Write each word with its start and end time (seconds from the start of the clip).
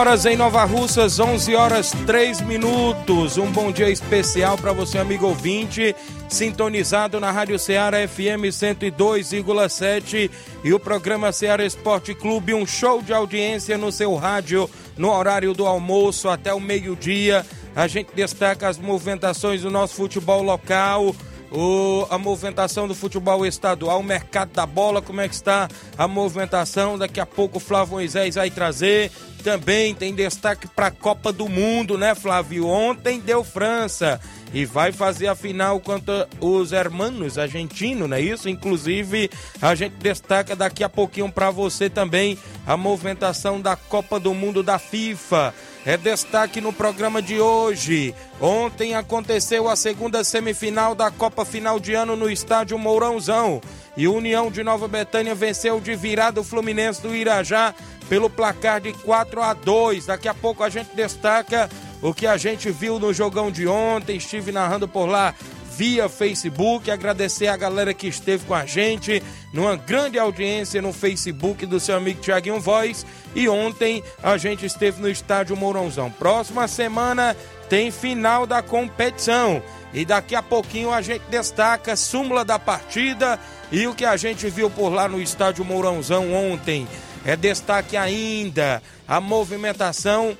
Horas 0.00 0.24
em 0.24 0.34
Nova 0.34 0.64
Russas, 0.64 1.20
11 1.20 1.54
horas 1.54 1.92
3 2.06 2.40
minutos. 2.40 3.36
Um 3.36 3.52
bom 3.52 3.70
dia 3.70 3.90
especial 3.90 4.56
para 4.56 4.72
você, 4.72 4.96
amigo 4.96 5.26
ouvinte, 5.26 5.94
sintonizado 6.26 7.20
na 7.20 7.30
Rádio 7.30 7.58
Ceará 7.58 7.98
FM 8.08 8.48
102,7 8.48 10.30
e 10.64 10.72
o 10.72 10.80
programa 10.80 11.32
Ceará 11.32 11.66
Esporte 11.66 12.14
Clube. 12.14 12.54
Um 12.54 12.66
show 12.66 13.02
de 13.02 13.12
audiência 13.12 13.76
no 13.76 13.92
seu 13.92 14.14
rádio 14.14 14.70
no 14.96 15.10
horário 15.12 15.52
do 15.52 15.66
almoço 15.66 16.30
até 16.30 16.54
o 16.54 16.60
meio-dia. 16.60 17.44
A 17.76 17.86
gente 17.86 18.08
destaca 18.14 18.68
as 18.68 18.78
movimentações 18.78 19.60
do 19.60 19.70
nosso 19.70 19.96
futebol 19.96 20.42
local 20.42 21.14
o, 21.50 22.06
a 22.08 22.16
movimentação 22.16 22.86
do 22.86 22.94
futebol 22.94 23.44
estadual, 23.44 24.00
o 24.00 24.04
mercado 24.04 24.52
da 24.52 24.64
bola, 24.64 25.02
como 25.02 25.20
é 25.20 25.28
que 25.28 25.34
está 25.34 25.68
a 25.98 26.06
movimentação. 26.06 26.96
Daqui 26.96 27.20
a 27.20 27.26
pouco 27.26 27.58
o 27.58 27.60
Flávio 27.60 27.94
Moisés 27.94 28.36
vai 28.36 28.50
trazer. 28.50 29.10
Também 29.42 29.94
tem 29.94 30.14
destaque 30.14 30.68
para 30.68 30.88
a 30.88 30.90
Copa 30.90 31.32
do 31.32 31.48
Mundo, 31.48 31.96
né, 31.96 32.14
Flávio? 32.14 32.66
Ontem 32.66 33.18
deu 33.18 33.42
França 33.42 34.20
e 34.52 34.64
vai 34.64 34.92
fazer 34.92 35.28
a 35.28 35.34
final 35.34 35.80
contra 35.80 36.28
os 36.40 36.72
hermanos 36.72 37.38
argentinos, 37.38 38.08
não 38.08 38.16
é 38.16 38.20
isso? 38.20 38.48
Inclusive, 38.48 39.30
a 39.62 39.74
gente 39.74 39.94
destaca 39.94 40.54
daqui 40.56 40.84
a 40.84 40.88
pouquinho 40.88 41.30
para 41.30 41.50
você 41.50 41.88
também 41.88 42.36
a 42.66 42.76
movimentação 42.76 43.60
da 43.60 43.76
Copa 43.76 44.18
do 44.20 44.34
Mundo 44.34 44.62
da 44.62 44.78
FIFA. 44.78 45.54
É 45.86 45.96
destaque 45.96 46.60
no 46.60 46.74
programa 46.74 47.22
de 47.22 47.40
hoje. 47.40 48.14
Ontem 48.38 48.94
aconteceu 48.94 49.66
a 49.66 49.74
segunda 49.74 50.22
semifinal 50.22 50.94
da 50.94 51.10
Copa 51.10 51.44
Final 51.44 51.80
de 51.80 51.94
Ano 51.94 52.14
no 52.16 52.30
estádio 52.30 52.78
Mourãozão. 52.78 53.62
E 53.96 54.06
União 54.08 54.50
de 54.50 54.62
Nova 54.62 54.86
Betânia 54.88 55.34
venceu 55.34 55.80
de 55.80 55.94
virada 55.94 56.40
o 56.40 56.44
Fluminense 56.44 57.02
do 57.02 57.14
Irajá 57.14 57.74
pelo 58.08 58.30
placar 58.30 58.80
de 58.80 58.92
4 58.92 59.42
a 59.42 59.54
2. 59.54 60.06
Daqui 60.06 60.28
a 60.28 60.34
pouco 60.34 60.62
a 60.62 60.68
gente 60.68 60.94
destaca 60.94 61.68
o 62.02 62.14
que 62.14 62.26
a 62.26 62.36
gente 62.36 62.70
viu 62.70 62.98
no 62.98 63.12
jogão 63.12 63.50
de 63.50 63.66
ontem. 63.66 64.16
Estive 64.16 64.52
narrando 64.52 64.88
por 64.88 65.06
lá 65.06 65.34
via 65.76 66.08
Facebook. 66.08 66.90
Agradecer 66.90 67.46
a 67.46 67.56
galera 67.56 67.94
que 67.94 68.06
esteve 68.06 68.44
com 68.44 68.54
a 68.54 68.66
gente 68.66 69.22
numa 69.52 69.76
grande 69.76 70.18
audiência 70.18 70.82
no 70.82 70.92
Facebook 70.92 71.64
do 71.64 71.80
seu 71.80 71.96
amigo 71.96 72.20
Tiaguinho 72.20 72.60
Voz. 72.60 73.06
E 73.34 73.48
ontem 73.48 74.02
a 74.22 74.36
gente 74.36 74.66
esteve 74.66 75.00
no 75.00 75.08
estádio 75.08 75.56
Mourãozão. 75.56 76.10
Próxima 76.10 76.68
semana 76.68 77.36
tem 77.68 77.90
final 77.90 78.46
da 78.46 78.60
competição. 78.60 79.62
E 79.92 80.04
daqui 80.04 80.34
a 80.34 80.42
pouquinho 80.42 80.92
a 80.92 81.02
gente 81.02 81.22
destaca 81.30 81.96
súmula 81.96 82.44
da 82.44 82.58
partida 82.58 83.38
e 83.72 83.86
o 83.86 83.94
que 83.94 84.04
a 84.04 84.16
gente 84.16 84.48
viu 84.48 84.70
por 84.70 84.90
lá 84.90 85.08
no 85.08 85.20
estádio 85.20 85.64
Mourãozão 85.64 86.32
ontem. 86.32 86.86
É 87.24 87.36
destaque 87.36 87.96
ainda 87.96 88.82
a 89.06 89.20
movimentação 89.20 90.36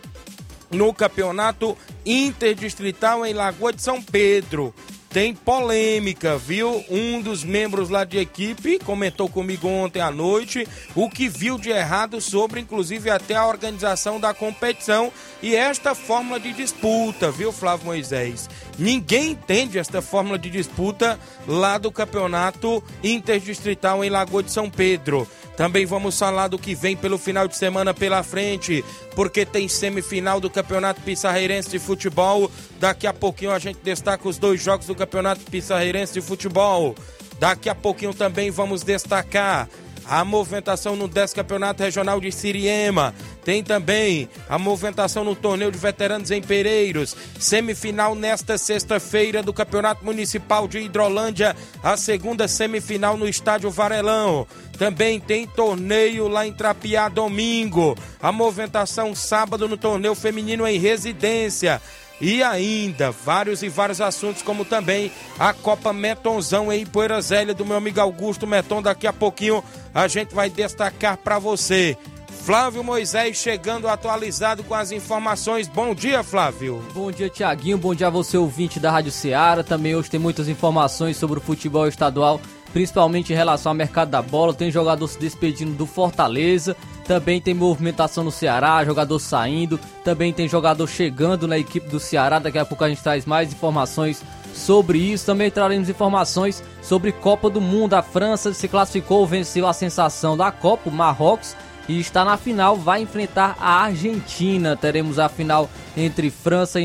no 0.70 0.94
campeonato 0.94 1.76
interdistrital 2.06 3.26
em 3.26 3.34
Lagoa 3.34 3.72
de 3.72 3.82
São 3.82 4.00
Pedro. 4.00 4.72
Tem 5.10 5.34
polêmica, 5.34 6.38
viu? 6.38 6.84
Um 6.88 7.20
dos 7.20 7.42
membros 7.42 7.88
lá 7.88 8.04
de 8.04 8.16
equipe 8.16 8.78
comentou 8.78 9.28
comigo 9.28 9.66
ontem 9.66 10.00
à 10.00 10.08
noite 10.08 10.68
o 10.94 11.10
que 11.10 11.28
viu 11.28 11.58
de 11.58 11.68
errado 11.68 12.20
sobre, 12.20 12.60
inclusive, 12.60 13.10
até 13.10 13.34
a 13.34 13.44
organização 13.44 14.20
da 14.20 14.32
competição 14.32 15.12
e 15.42 15.56
esta 15.56 15.96
fórmula 15.96 16.38
de 16.38 16.52
disputa, 16.52 17.28
viu, 17.28 17.50
Flávio 17.50 17.86
Moisés? 17.86 18.48
Ninguém 18.80 19.32
entende 19.32 19.78
esta 19.78 20.00
fórmula 20.00 20.38
de 20.38 20.48
disputa 20.48 21.20
lá 21.46 21.76
do 21.76 21.92
campeonato 21.92 22.82
interdistrital 23.04 24.02
em 24.02 24.08
Lagoa 24.08 24.42
de 24.42 24.50
São 24.50 24.70
Pedro. 24.70 25.28
Também 25.54 25.84
vamos 25.84 26.18
falar 26.18 26.48
do 26.48 26.58
que 26.58 26.74
vem 26.74 26.96
pelo 26.96 27.18
final 27.18 27.46
de 27.46 27.54
semana 27.54 27.92
pela 27.92 28.22
frente, 28.22 28.82
porque 29.14 29.44
tem 29.44 29.68
semifinal 29.68 30.40
do 30.40 30.48
Campeonato 30.48 31.02
Pissarreirense 31.02 31.68
de 31.68 31.78
Futebol. 31.78 32.50
Daqui 32.78 33.06
a 33.06 33.12
pouquinho 33.12 33.50
a 33.50 33.58
gente 33.58 33.80
destaca 33.84 34.26
os 34.26 34.38
dois 34.38 34.62
jogos 34.62 34.86
do 34.86 34.94
Campeonato 34.94 35.42
Pissarreirense 35.50 36.14
de 36.14 36.22
Futebol. 36.22 36.94
Daqui 37.38 37.68
a 37.68 37.74
pouquinho 37.74 38.14
também 38.14 38.50
vamos 38.50 38.82
destacar 38.82 39.68
a 40.10 40.24
movimentação 40.24 40.96
no 40.96 41.06
10 41.06 41.34
Campeonato 41.34 41.82
Regional 41.82 42.20
de 42.20 42.32
Siriema. 42.32 43.14
Tem 43.44 43.62
também 43.64 44.28
a 44.48 44.58
movimentação 44.58 45.24
no 45.24 45.34
torneio 45.34 45.72
de 45.72 45.78
veteranos 45.78 46.30
em 46.30 46.42
Pereiros. 46.42 47.16
Semifinal 47.38 48.14
nesta 48.14 48.58
sexta-feira 48.58 49.42
do 49.42 49.52
Campeonato 49.52 50.04
Municipal 50.04 50.68
de 50.68 50.78
Hidrolândia. 50.78 51.56
A 51.82 51.96
segunda 51.96 52.46
semifinal 52.46 53.16
no 53.16 53.28
Estádio 53.28 53.70
Varelão. 53.70 54.46
Também 54.78 55.20
tem 55.20 55.46
torneio 55.46 56.28
lá 56.28 56.46
em 56.46 56.52
Trapiá 56.52 57.08
domingo. 57.08 57.96
A 58.22 58.30
movimentação 58.30 59.14
sábado 59.14 59.68
no 59.68 59.76
torneio 59.76 60.14
feminino 60.14 60.66
em 60.66 60.78
residência. 60.78 61.80
E 62.20 62.42
ainda 62.42 63.10
vários 63.10 63.62
e 63.62 63.68
vários 63.70 64.00
assuntos, 64.00 64.42
como 64.42 64.62
também 64.62 65.10
a 65.38 65.54
Copa 65.54 65.90
Metonzão 65.90 66.70
em 66.70 66.84
Poeira 66.84 67.20
Zélia 67.22 67.54
do 67.54 67.64
meu 67.64 67.78
amigo 67.78 67.98
Augusto 67.98 68.46
Meton. 68.46 68.82
Daqui 68.82 69.06
a 69.06 69.12
pouquinho 69.12 69.64
a 69.94 70.06
gente 70.06 70.34
vai 70.34 70.50
destacar 70.50 71.16
para 71.16 71.38
você. 71.38 71.96
Flávio 72.42 72.82
Moisés 72.82 73.36
chegando 73.36 73.86
atualizado 73.86 74.64
com 74.64 74.74
as 74.74 74.90
informações. 74.90 75.68
Bom 75.68 75.94
dia, 75.94 76.22
Flávio. 76.22 76.82
Bom 76.94 77.12
dia, 77.12 77.28
Tiaguinho. 77.28 77.76
Bom 77.76 77.94
dia 77.94 78.06
a 78.06 78.10
você, 78.10 78.36
ouvinte 78.38 78.80
da 78.80 78.90
Rádio 78.90 79.12
Ceará. 79.12 79.62
Também 79.62 79.94
hoje 79.94 80.10
tem 80.10 80.18
muitas 80.18 80.48
informações 80.48 81.18
sobre 81.18 81.38
o 81.38 81.42
futebol 81.42 81.86
estadual, 81.86 82.40
principalmente 82.72 83.30
em 83.30 83.36
relação 83.36 83.70
ao 83.70 83.76
mercado 83.76 84.10
da 84.10 84.22
bola. 84.22 84.54
Tem 84.54 84.70
jogador 84.70 85.06
se 85.06 85.18
despedindo 85.18 85.72
do 85.72 85.84
Fortaleza. 85.84 86.74
Também 87.06 87.42
tem 87.42 87.52
movimentação 87.52 88.24
no 88.24 88.32
Ceará, 88.32 88.82
jogador 88.86 89.18
saindo. 89.18 89.78
Também 90.02 90.32
tem 90.32 90.48
jogador 90.48 90.86
chegando 90.86 91.46
na 91.46 91.58
equipe 91.58 91.90
do 91.90 92.00
Ceará. 92.00 92.38
Daqui 92.38 92.58
a 92.58 92.64
pouco 92.64 92.82
a 92.82 92.88
gente 92.88 93.02
traz 93.02 93.26
mais 93.26 93.52
informações 93.52 94.22
sobre 94.54 94.98
isso. 94.98 95.26
Também 95.26 95.50
traremos 95.50 95.90
informações 95.90 96.64
sobre 96.80 97.12
Copa 97.12 97.50
do 97.50 97.60
Mundo. 97.60 97.94
A 97.94 98.02
França 98.02 98.54
se 98.54 98.66
classificou, 98.66 99.26
venceu 99.26 99.68
a 99.68 99.74
sensação 99.74 100.38
da 100.38 100.50
Copa, 100.50 100.88
o 100.88 100.92
Marrocos 100.92 101.54
e 101.88 101.98
está 101.98 102.24
na 102.24 102.36
final, 102.36 102.76
vai 102.76 103.02
enfrentar 103.02 103.56
a 103.58 103.82
Argentina. 103.82 104.76
Teremos 104.76 105.18
a 105.18 105.28
final 105.28 105.68
entre 105.96 106.30
França 106.30 106.78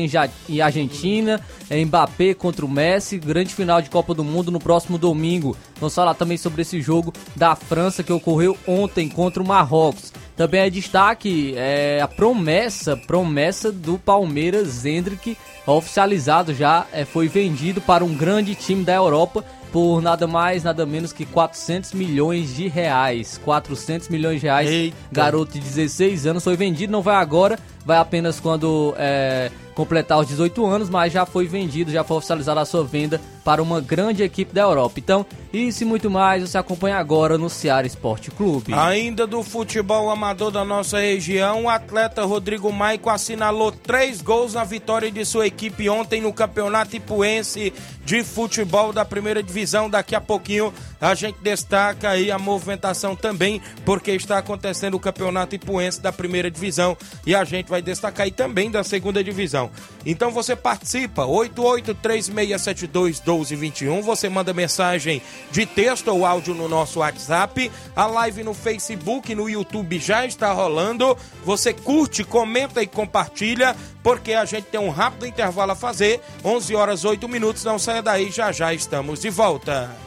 e 0.48 0.60
Argentina, 0.60 1.40
Mbappé 1.70 2.34
contra 2.34 2.64
o 2.64 2.68
Messi, 2.68 3.18
grande 3.18 3.54
final 3.54 3.80
de 3.80 3.90
Copa 3.90 4.14
do 4.14 4.24
Mundo 4.24 4.50
no 4.50 4.58
próximo 4.58 4.98
domingo. 4.98 5.56
Vamos 5.78 5.94
falar 5.94 6.14
também 6.14 6.36
sobre 6.36 6.62
esse 6.62 6.80
jogo 6.80 7.12
da 7.34 7.54
França 7.54 8.02
que 8.02 8.12
ocorreu 8.12 8.56
ontem 8.66 9.08
contra 9.08 9.42
o 9.42 9.46
Marrocos. 9.46 10.12
Também 10.36 10.60
é 10.60 10.70
destaque 10.70 11.54
é, 11.56 12.00
a 12.02 12.06
promessa, 12.06 12.94
promessa 12.96 13.72
do 13.72 13.96
Palmeiras 13.98 14.84
Hendrick, 14.84 15.36
oficializado 15.66 16.52
já, 16.52 16.86
é, 16.92 17.06
foi 17.06 17.26
vendido 17.26 17.80
para 17.80 18.04
um 18.04 18.14
grande 18.14 18.54
time 18.54 18.84
da 18.84 18.94
Europa 18.94 19.42
por 19.72 20.00
nada 20.00 20.26
mais, 20.26 20.62
nada 20.62 20.86
menos 20.86 21.12
que 21.12 21.24
400 21.24 21.92
milhões 21.92 22.54
de 22.54 22.68
reais. 22.68 23.40
400 23.44 24.08
milhões 24.08 24.40
de 24.40 24.46
reais. 24.46 24.70
Eita. 24.70 24.96
Garoto 25.12 25.52
de 25.52 25.60
16 25.60 26.26
anos 26.26 26.44
foi 26.44 26.56
vendido, 26.56 26.92
não 26.92 27.02
vai 27.02 27.16
agora, 27.16 27.58
vai 27.86 27.98
apenas 27.98 28.40
quando 28.40 28.92
é, 28.98 29.48
completar 29.72 30.18
os 30.18 30.26
18 30.26 30.66
anos, 30.66 30.90
mas 30.90 31.12
já 31.12 31.24
foi 31.24 31.46
vendido, 31.46 31.92
já 31.92 32.02
foi 32.02 32.16
oficializada 32.16 32.60
a 32.60 32.64
sua 32.64 32.82
venda 32.82 33.20
para 33.44 33.62
uma 33.62 33.80
grande 33.80 34.24
equipe 34.24 34.52
da 34.52 34.62
Europa. 34.62 34.94
Então, 34.98 35.24
isso 35.52 35.84
e 35.84 35.86
muito 35.86 36.10
mais 36.10 36.42
você 36.42 36.58
acompanha 36.58 36.96
agora 36.96 37.38
no 37.38 37.48
Ceará 37.48 37.86
Esporte 37.86 38.28
Clube. 38.32 38.74
Ainda 38.74 39.24
do 39.24 39.40
futebol 39.44 40.10
amador 40.10 40.50
da 40.50 40.64
nossa 40.64 40.98
região, 40.98 41.64
o 41.64 41.68
atleta 41.68 42.24
Rodrigo 42.24 42.72
Maico 42.72 43.08
assinalou 43.08 43.70
três 43.70 44.20
gols 44.20 44.54
na 44.54 44.64
vitória 44.64 45.12
de 45.12 45.24
sua 45.24 45.46
equipe 45.46 45.88
ontem 45.88 46.20
no 46.20 46.32
Campeonato 46.32 46.96
Ipuense 46.96 47.72
de 48.04 48.24
Futebol 48.24 48.92
da 48.92 49.04
Primeira 49.04 49.40
Divisão. 49.42 49.88
Daqui 49.88 50.16
a 50.16 50.20
pouquinho 50.20 50.74
a 51.00 51.14
gente 51.14 51.38
destaca 51.40 52.10
aí 52.10 52.30
a 52.30 52.38
movimentação 52.38 53.16
também, 53.16 53.62
porque 53.84 54.12
está 54.12 54.38
acontecendo 54.38 54.94
o 54.94 55.00
Campeonato 55.00 55.54
Ipuense 55.54 56.00
da 56.00 56.12
Primeira 56.12 56.50
Divisão 56.50 56.96
e 57.26 57.34
a 57.34 57.44
gente 57.44 57.68
vai 57.68 57.82
destacar 57.82 58.24
aí 58.24 58.30
também 58.30 58.70
da 58.70 58.82
Segunda 58.82 59.22
Divisão. 59.22 59.70
Então 60.04 60.30
você 60.30 60.56
participa, 60.56 61.26
8836721221, 61.26 64.02
você 64.02 64.28
manda 64.28 64.52
mensagem 64.52 65.22
de 65.50 65.66
texto 65.66 66.08
ou 66.08 66.24
áudio 66.24 66.54
no 66.54 66.68
nosso 66.68 67.00
WhatsApp, 67.00 67.70
a 67.94 68.06
live 68.06 68.42
no 68.42 68.54
Facebook, 68.54 69.34
no 69.34 69.48
YouTube 69.48 69.98
já 69.98 70.24
está 70.24 70.52
rolando. 70.52 71.16
Você 71.44 71.72
curte, 71.72 72.24
comenta 72.24 72.82
e 72.82 72.86
compartilha, 72.86 73.76
porque 74.02 74.32
a 74.32 74.44
gente 74.44 74.64
tem 74.64 74.80
um 74.80 74.90
rápido 74.90 75.26
intervalo 75.26 75.72
a 75.72 75.76
fazer. 75.76 76.20
11 76.44 76.74
horas 76.74 77.04
8 77.04 77.28
minutos, 77.28 77.64
não 77.64 77.78
saia 77.78 78.02
daí, 78.02 78.30
já 78.30 78.52
já 78.52 78.72
estamos 78.72 79.20
de 79.20 79.30
volta. 79.30 80.05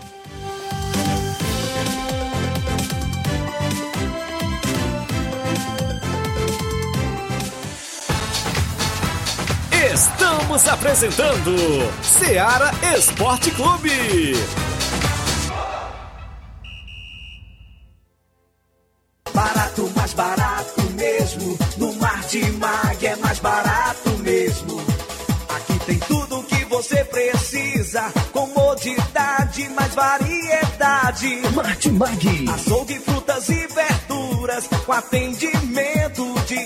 Estamos 10.59 10.67
apresentando 10.67 11.55
Seara 12.03 12.71
Esporte 12.93 13.49
Clube. 13.51 14.33
Barato, 19.33 19.89
mais 19.95 20.13
barato 20.13 20.81
mesmo. 20.95 21.57
No 21.77 21.93
Martimag 21.93 23.07
é 23.07 23.15
mais 23.15 23.39
barato 23.39 24.09
mesmo. 24.19 24.81
Aqui 25.47 25.79
tem 25.85 25.99
tudo 25.99 26.39
o 26.39 26.43
que 26.43 26.65
você 26.65 27.05
precisa. 27.05 28.11
Comodidade, 28.33 29.69
mais 29.69 29.95
variedade. 29.95 31.41
Martimag. 31.55 32.49
Açougue, 32.53 32.99
frutas 32.99 33.47
e 33.47 33.65
verduras. 33.67 34.67
Com 34.85 34.91
atendimento 34.91 36.08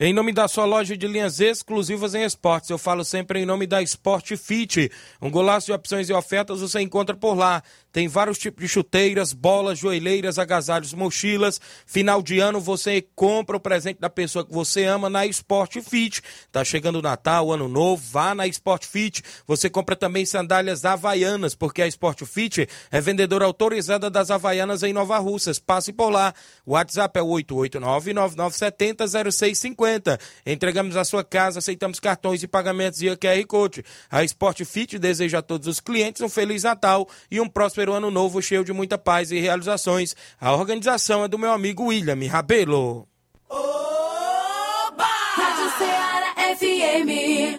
Em 0.00 0.12
nome 0.12 0.32
da 0.32 0.46
sua 0.46 0.64
loja 0.64 0.96
de 0.96 1.08
linhas 1.08 1.40
exclusivas 1.40 2.14
em 2.14 2.22
esportes, 2.22 2.70
eu 2.70 2.78
falo 2.78 3.04
sempre 3.04 3.40
em 3.40 3.44
nome 3.44 3.66
da 3.66 3.82
Sport 3.82 4.36
Fit. 4.36 4.92
Um 5.20 5.28
golaço 5.28 5.66
de 5.66 5.72
opções 5.72 6.08
e 6.08 6.12
ofertas 6.12 6.60
você 6.60 6.80
encontra 6.80 7.16
por 7.16 7.34
lá. 7.34 7.64
Tem 7.90 8.06
vários 8.06 8.38
tipos 8.38 8.62
de 8.62 8.68
chuteiras, 8.68 9.32
bolas, 9.32 9.78
joelheiras, 9.78 10.38
agasalhos, 10.38 10.92
mochilas. 10.92 11.58
Final 11.86 12.20
de 12.22 12.38
ano 12.38 12.60
você 12.60 13.00
compra 13.14 13.56
o 13.56 13.60
presente 13.60 13.98
da 13.98 14.10
pessoa 14.10 14.44
que 14.44 14.52
você 14.52 14.84
ama 14.84 15.08
na 15.08 15.24
Sport 15.26 15.78
Fit. 15.80 16.20
Tá 16.52 16.62
chegando 16.64 16.98
o 16.98 17.02
Natal, 17.02 17.50
Ano 17.50 17.66
Novo, 17.66 18.02
vá 18.10 18.34
na 18.34 18.46
Sport 18.46 18.84
Fit. 18.84 19.22
Você 19.46 19.70
compra 19.70 19.96
também 19.96 20.26
sandálias 20.26 20.84
havaianas, 20.84 21.54
porque 21.54 21.80
a 21.80 21.86
Sport 21.86 22.24
Fit 22.24 22.68
é 22.90 23.00
vendedora 23.00 23.46
autorizada 23.46 24.10
das 24.10 24.30
havaianas 24.30 24.82
em 24.82 24.92
Nova 24.92 25.16
Russas. 25.18 25.58
Passe 25.58 25.90
por 25.92 26.10
lá. 26.10 26.34
O 26.66 26.72
WhatsApp 26.72 27.18
é 27.18 27.22
889-9970-0650. 27.22 30.20
Entregamos 30.44 30.94
a 30.96 31.04
sua 31.04 31.24
casa, 31.24 31.60
aceitamos 31.60 31.98
cartões 31.98 32.42
e 32.42 32.48
pagamentos 32.48 33.00
via 33.00 33.16
QR 33.16 33.42
Code. 33.46 33.82
A 34.10 34.22
Sport 34.24 34.62
Fit 34.64 34.98
deseja 34.98 35.38
a 35.38 35.42
todos 35.42 35.66
os 35.66 35.80
clientes 35.80 36.20
um 36.20 36.28
Feliz 36.28 36.64
Natal 36.64 37.08
e 37.30 37.40
um 37.40 37.48
próspero 37.78 37.94
ano 37.94 38.10
novo 38.10 38.42
cheio 38.42 38.64
de 38.64 38.72
muita 38.72 38.98
paz 38.98 39.30
e 39.30 39.38
realizações. 39.38 40.16
A 40.40 40.52
organização 40.52 41.22
é 41.22 41.28
do 41.28 41.38
meu 41.38 41.52
amigo 41.52 41.84
William 41.84 42.18
Rabelo. 42.28 43.06
Rádio 45.36 45.78
Ceará 45.78 46.34
FM. 46.56 47.56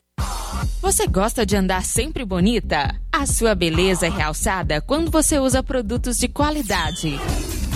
Você 0.82 1.08
gosta 1.08 1.46
de 1.46 1.56
andar 1.56 1.86
sempre 1.86 2.26
bonita? 2.26 3.00
A 3.12 3.26
sua 3.26 3.56
beleza 3.56 4.08
é 4.08 4.10
realçada 4.10 4.82
quando 4.82 5.10
você 5.10 5.40
usa 5.40 5.64
produtos 5.64 6.18
de 6.18 6.28
qualidade. 6.28 7.18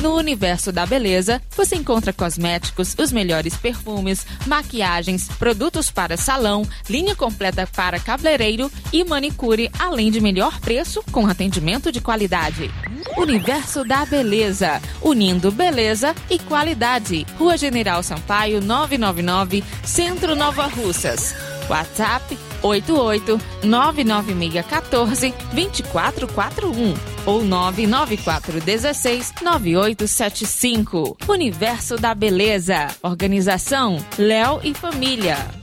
No 0.04 0.18
universo 0.18 0.70
da 0.70 0.86
beleza, 0.86 1.42
você 1.56 1.78
encontra 1.78 2.12
cosméticos, 2.12 2.94
os 3.00 3.10
melhores 3.10 3.56
perfumes, 3.56 4.28
maquiagens, 4.46 5.30
produtos 5.40 5.90
para 5.90 6.18
salão, 6.18 6.68
linha 6.90 7.16
completa 7.16 7.66
para 7.74 7.98
cabeleireiro 8.02 8.70
e 8.92 9.02
manicure, 9.06 9.72
além 9.80 10.12
de 10.12 10.20
melhor 10.20 10.60
preço 10.60 11.02
com 11.10 11.26
atendimento 11.26 11.90
de 11.90 12.02
qualidade. 12.02 12.70
Universo 13.16 13.86
da 13.86 14.06
Beleza, 14.06 14.82
unindo 15.02 15.50
beleza 15.54 16.14
e 16.30 16.38
qualidade. 16.38 17.26
Rua 17.40 17.56
General 17.56 18.04
Sampaio, 18.04 18.60
999, 18.60 19.64
Centro 19.86 20.36
Nova 20.36 20.68
Russas. 20.68 21.34
WhatsApp 21.70 22.38
88 22.64 23.40
99614 23.64 25.34
2441 25.54 26.94
ou 27.26 27.44
99416 27.44 29.34
9875. 29.42 31.18
Universo 31.28 31.96
da 31.98 32.16
Beleza. 32.16 32.88
Organização 33.02 33.98
Léo 34.18 34.60
e 34.64 34.74
Família. 34.74 35.63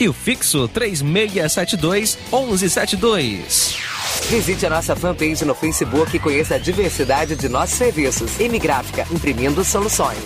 E 0.00 0.08
o 0.08 0.12
fixo 0.12 0.68
3672 0.68 2.18
1172. 2.32 3.76
Visite 4.28 4.66
a 4.66 4.70
nossa 4.70 4.94
fanpage 4.94 5.44
no 5.44 5.54
Facebook 5.54 6.16
e 6.16 6.20
conheça 6.20 6.54
a 6.54 6.58
diversidade 6.58 7.34
de 7.34 7.48
nossos 7.48 7.76
serviços. 7.76 8.38
M 8.38 8.58
Gráfica, 8.58 9.06
imprimindo 9.10 9.64
soluções. 9.64 10.18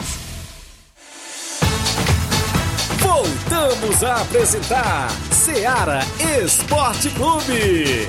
Voltamos 2.98 4.02
a 4.02 4.22
apresentar 4.22 5.08
Seara 5.30 6.00
Esporte 6.44 7.08
Clube. 7.10 8.06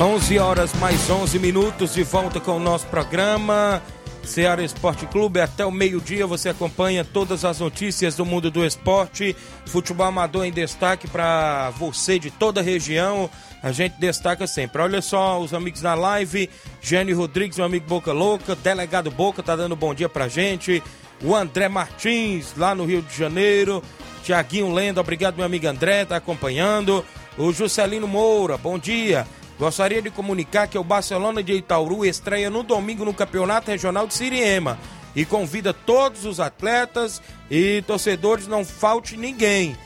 Onze 0.00 0.38
horas 0.38 0.72
mais 0.74 1.10
11 1.10 1.40
minutos 1.40 1.94
de 1.94 2.04
volta 2.04 2.38
com 2.38 2.52
o 2.52 2.60
nosso 2.60 2.86
programa. 2.86 3.82
Ceará 4.22 4.62
Esporte 4.62 5.06
Clube, 5.06 5.40
até 5.40 5.66
o 5.66 5.72
meio-dia 5.72 6.24
você 6.24 6.50
acompanha 6.50 7.04
todas 7.04 7.44
as 7.44 7.58
notícias 7.58 8.14
do 8.14 8.24
mundo 8.24 8.48
do 8.48 8.64
esporte. 8.64 9.34
Futebol 9.66 10.06
amador 10.06 10.44
em 10.44 10.52
destaque 10.52 11.08
para 11.08 11.70
você 11.70 12.16
de 12.16 12.30
toda 12.30 12.60
a 12.60 12.62
região. 12.62 13.28
A 13.60 13.72
gente 13.72 13.98
destaca 13.98 14.46
sempre. 14.46 14.80
Olha 14.80 15.02
só 15.02 15.40
os 15.40 15.52
amigos 15.52 15.82
na 15.82 15.96
live. 15.96 16.48
Gênio 16.80 17.16
Rodrigues, 17.16 17.56
meu 17.56 17.66
amigo 17.66 17.88
Boca 17.88 18.12
Louca. 18.12 18.54
Delegado 18.54 19.10
Boca 19.10 19.42
tá 19.42 19.56
dando 19.56 19.74
bom 19.74 19.92
dia 19.92 20.08
pra 20.08 20.28
gente. 20.28 20.80
O 21.24 21.34
André 21.34 21.68
Martins, 21.68 22.54
lá 22.56 22.72
no 22.72 22.84
Rio 22.84 23.02
de 23.02 23.18
Janeiro. 23.18 23.82
Tiaguinho 24.22 24.72
Lenda, 24.72 25.00
obrigado, 25.00 25.34
meu 25.34 25.44
amigo 25.44 25.66
André, 25.66 26.04
tá 26.04 26.14
acompanhando. 26.14 27.04
O 27.36 27.52
Juscelino 27.52 28.06
Moura, 28.06 28.56
bom 28.56 28.78
dia. 28.78 29.26
Gostaria 29.58 30.00
de 30.00 30.10
comunicar 30.10 30.68
que 30.68 30.78
o 30.78 30.84
Barcelona 30.84 31.42
de 31.42 31.52
Itauru 31.52 32.04
estreia 32.04 32.48
no 32.48 32.62
domingo 32.62 33.04
no 33.04 33.12
Campeonato 33.12 33.70
Regional 33.70 34.06
de 34.06 34.14
Siriema 34.14 34.78
e 35.16 35.24
convida 35.24 35.74
todos 35.74 36.24
os 36.24 36.38
atletas 36.38 37.20
e 37.50 37.82
torcedores, 37.86 38.46
não 38.46 38.64
falte 38.64 39.16
ninguém. 39.16 39.76